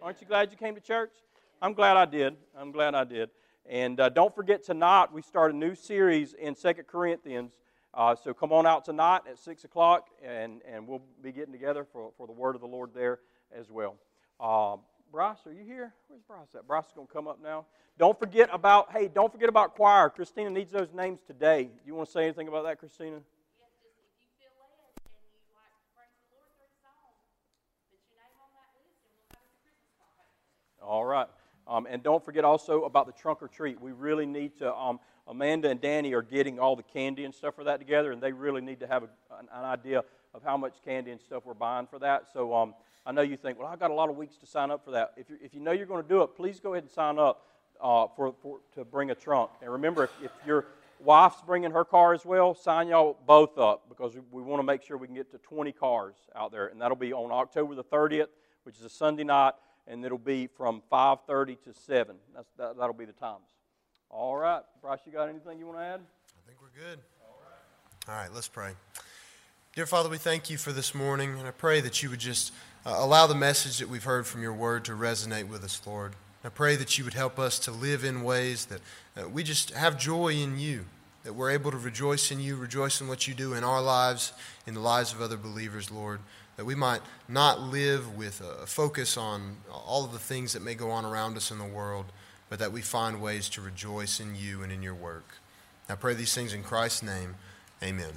Aren't 0.02 0.20
you 0.20 0.28
glad 0.28 0.52
you 0.52 0.58
came 0.58 0.76
to 0.76 0.82
church? 0.82 1.14
I'm 1.62 1.74
glad 1.74 1.96
I 1.96 2.06
did. 2.06 2.36
I'm 2.58 2.74
glad 2.74 2.96
I 2.96 3.06
did. 3.06 3.30
And 3.66 4.00
uh, 4.00 4.10
don't 4.10 4.34
forget 4.34 4.64
tonight 4.64 5.12
we 5.12 5.22
start 5.22 5.54
a 5.54 5.56
new 5.56 5.76
series 5.76 6.34
in 6.34 6.56
Second 6.56 6.88
Corinthians. 6.88 7.54
Uh, 7.94 8.16
so 8.16 8.34
come 8.34 8.52
on 8.52 8.66
out 8.66 8.86
tonight 8.86 9.22
at 9.30 9.40
6 9.40 9.64
o'clock, 9.64 10.10
and, 10.24 10.62
and 10.68 10.88
we'll 10.88 11.02
be 11.24 11.32
getting 11.32 11.52
together 11.52 11.86
for, 11.92 12.12
for 12.18 12.28
the 12.28 12.34
word 12.34 12.56
of 12.56 12.62
the 12.62 12.68
Lord 12.68 12.92
there 12.94 13.20
as 13.56 13.70
well. 13.72 13.96
Uh, 14.40 14.78
Bryce, 15.12 15.40
are 15.48 15.54
you 15.54 15.64
here? 15.64 15.94
Where's 16.08 16.22
Bryce 16.22 16.48
at? 16.56 16.68
Bryce 16.68 16.86
is 16.86 16.94
going 16.94 17.08
to 17.08 17.14
come 17.14 17.28
up 17.28 17.40
now. 17.42 17.66
Don't 17.98 18.18
forget 18.18 18.50
about, 18.54 18.92
hey, 18.92 19.08
don't 19.08 19.32
forget 19.32 19.50
about 19.50 19.76
choir. 19.76 20.10
Christina 20.10 20.50
needs 20.50 20.72
those 20.72 20.94
names 20.94 21.20
today. 21.26 21.64
Do 21.64 21.86
you 21.86 21.96
want 21.96 22.08
to 22.10 22.14
say 22.14 22.24
anything 22.24 22.48
about 22.48 22.64
that, 22.66 22.80
Christina? 22.80 23.18
Yes, 23.58 23.74
if 23.82 23.92
you 24.22 24.30
feel 24.38 24.54
led 24.56 24.94
and 25.04 25.20
you 25.34 25.52
like 25.58 25.74
to 25.74 25.84
praise 25.98 26.14
the 26.22 26.30
Lord 26.38 26.48
through 26.56 26.72
song, 26.80 27.12
put 27.90 28.00
your 28.06 28.22
name 28.22 28.38
on 28.38 28.54
that 28.54 28.70
list 28.78 29.02
and 29.02 29.12
we'll 29.18 29.34
have 29.34 29.50
the 29.50 29.60
Christmas 29.66 29.92
contact. 29.98 30.32
All 30.80 31.04
right. 31.04 31.28
Um, 31.70 31.88
and 31.88 32.02
don't 32.02 32.26
forget 32.26 32.44
also 32.44 32.84
about 32.84 33.06
the 33.06 33.14
trunk 33.14 33.44
or 33.44 33.48
treat. 33.48 33.80
We 33.80 33.92
really 33.92 34.26
need 34.26 34.58
to, 34.58 34.74
um, 34.74 35.00
Amanda 35.28 35.70
and 35.70 35.80
Danny 35.80 36.14
are 36.14 36.24
getting 36.24 36.60
all 36.60 36.76
the 36.76 36.84
candy 36.84 37.26
and 37.26 37.34
stuff 37.34 37.56
for 37.56 37.64
that 37.66 37.78
together, 37.78 38.12
and 38.12 38.20
they 38.20 38.32
really 38.32 38.62
need 38.62 38.80
to 38.80 38.88
have 38.88 39.04
a, 39.04 39.10
an, 39.38 39.48
an, 39.54 39.66
idea 39.66 40.04
of 40.34 40.42
how 40.44 40.58
much 40.58 40.74
candy 40.84 41.12
and 41.12 41.22
stuff 41.22 41.44
we're 41.46 41.54
buying 41.54 41.86
for 41.86 42.00
that. 42.00 42.24
So 42.34 42.56
um, 42.56 42.74
I 43.06 43.12
know 43.12 43.22
you 43.22 43.38
think, 43.38 43.60
well, 43.60 43.68
I've 43.68 43.80
got 43.80 43.92
a 43.92 43.94
lot 43.94 44.10
of 44.10 44.18
weeks 44.18 44.36
to 44.38 44.48
sign 44.48 44.72
up 44.72 44.84
for 44.84 44.92
that. 44.92 45.14
If, 45.16 45.28
if 45.44 45.54
you 45.54 45.60
know 45.60 45.72
you're 45.72 45.86
going 45.86 46.02
to 46.02 46.10
do 46.10 46.24
it, 46.24 46.36
please 46.36 46.60
go 46.60 46.74
ahead 46.74 46.84
and 46.84 46.92
sign 46.92 47.20
up 47.20 47.46
uh, 47.80 48.08
for, 48.16 48.34
for, 48.42 48.58
to 48.74 48.84
bring 48.84 49.12
a 49.12 49.16
trunk. 49.16 49.52
And 49.62 49.72
remember, 49.72 50.06
if, 50.06 50.12
if 50.24 50.32
your 50.48 50.66
wife's 51.00 51.42
bringing 51.46 51.70
her 51.70 51.86
car 51.86 52.16
as 52.16 52.26
well, 52.26 52.56
sign 52.56 52.88
y'all 52.88 53.16
both 53.28 53.60
up 53.60 53.88
because 53.90 54.16
we, 54.16 54.22
we 54.32 54.42
want 54.42 54.60
to 54.60 54.66
make 54.66 54.82
sure 54.82 54.98
we 54.98 55.06
can 55.06 55.16
get 55.16 55.32
to 55.34 55.38
20 55.38 55.72
cars 55.74 56.16
out 56.36 56.52
there. 56.52 56.68
And 56.68 56.82
that'll 56.82 56.98
be 56.98 57.14
on 57.14 57.32
October 57.32 57.76
the 57.76 57.84
30th, 57.84 58.30
which 58.64 58.80
is 58.80 58.86
a 58.86 58.90
Sunday 58.90 59.24
night 59.24 59.54
and 59.90 60.06
it'll 60.06 60.18
be 60.18 60.48
from 60.48 60.82
5.30 60.92 61.58
to 61.64 61.74
7. 61.74 62.16
That's, 62.36 62.48
that, 62.58 62.78
that'll 62.78 62.94
be 62.94 63.06
the 63.06 63.14
times. 63.14 63.44
All 64.10 64.38
right. 64.38 64.62
Bryce, 64.82 65.00
you 65.06 65.12
got 65.12 65.28
anything 65.28 65.58
you 65.58 65.66
want 65.66 65.80
to 65.80 65.84
add? 65.84 66.00
I 66.00 66.48
think 66.48 66.60
we're 66.62 66.80
good. 66.80 67.00
All 67.22 67.38
right. 67.42 68.14
All 68.14 68.22
right, 68.24 68.34
let's 68.34 68.48
pray. 68.48 68.74
Dear 69.76 69.88
Father, 69.88 70.10
we 70.10 70.18
thank 70.18 70.50
you 70.50 70.58
for 70.58 70.72
this 70.72 70.94
morning, 70.94 71.38
and 71.38 71.48
I 71.48 71.52
pray 71.52 71.82
that 71.82 72.02
you 72.04 72.10
would 72.10 72.20
just 72.20 72.54
uh, 72.86 72.96
allow 72.98 73.28
the 73.28 73.36
message 73.36 73.80
that 73.80 73.90
we've 73.90 74.04
heard 74.04 74.28
from 74.28 74.42
your 74.42 74.54
word 74.54 74.86
to 74.86 74.92
resonate 74.94 75.48
with 75.48 75.64
us, 75.64 75.82
Lord. 75.86 76.14
I 76.44 76.50
pray 76.50 76.76
that 76.76 76.98
you 76.98 77.04
would 77.04 77.14
help 77.14 77.38
us 77.38 77.60
to 77.60 77.72
live 77.72 78.04
in 78.04 78.24
ways 78.24 78.68
that 78.68 78.82
uh, 79.18 79.28
we 79.28 79.44
just 79.44 79.72
have 79.72 80.00
joy 80.00 80.30
in 80.30 80.58
you, 80.58 80.86
that 81.24 81.34
we're 81.34 81.52
able 81.52 81.72
to 81.72 81.78
rejoice 81.78 82.32
in 82.32 82.40
you, 82.40 82.56
rejoice 82.56 83.02
in 83.02 83.08
what 83.08 83.28
you 83.28 83.34
do 83.34 83.54
in 83.54 83.64
our 83.64 83.82
lives, 83.82 84.34
in 84.66 84.74
the 84.74 84.80
lives 84.80 85.14
of 85.14 85.22
other 85.22 85.38
believers, 85.38 85.92
Lord 85.92 86.20
that 86.60 86.66
we 86.66 86.76
might 86.76 87.00
not 87.30 87.62
live 87.62 88.18
with 88.18 88.42
a 88.42 88.68
focus 88.68 89.16
on 89.16 89.56
all 89.72 90.04
of 90.04 90.12
the 90.12 90.20
things 90.20 90.52
that 90.52 90.62
may 90.62 90.76
go 90.76 90.92
on 90.92 91.06
around 91.06 91.38
us 91.38 91.52
in 91.52 91.58
the 91.58 91.64
world, 91.64 92.08
but 92.50 92.60
that 92.60 92.74
we 92.74 92.82
find 92.82 93.22
ways 93.22 93.48
to 93.48 93.62
rejoice 93.62 94.20
in 94.20 94.36
you 94.36 94.62
and 94.62 94.70
in 94.70 94.84
your 94.84 94.94
work. 94.94 95.36
I 95.88 95.96
pray 95.96 96.16
these 96.16 96.36
things 96.36 96.54
in 96.54 96.62
Christ's 96.62 97.02
name. 97.02 97.36
Amen. 97.82 98.12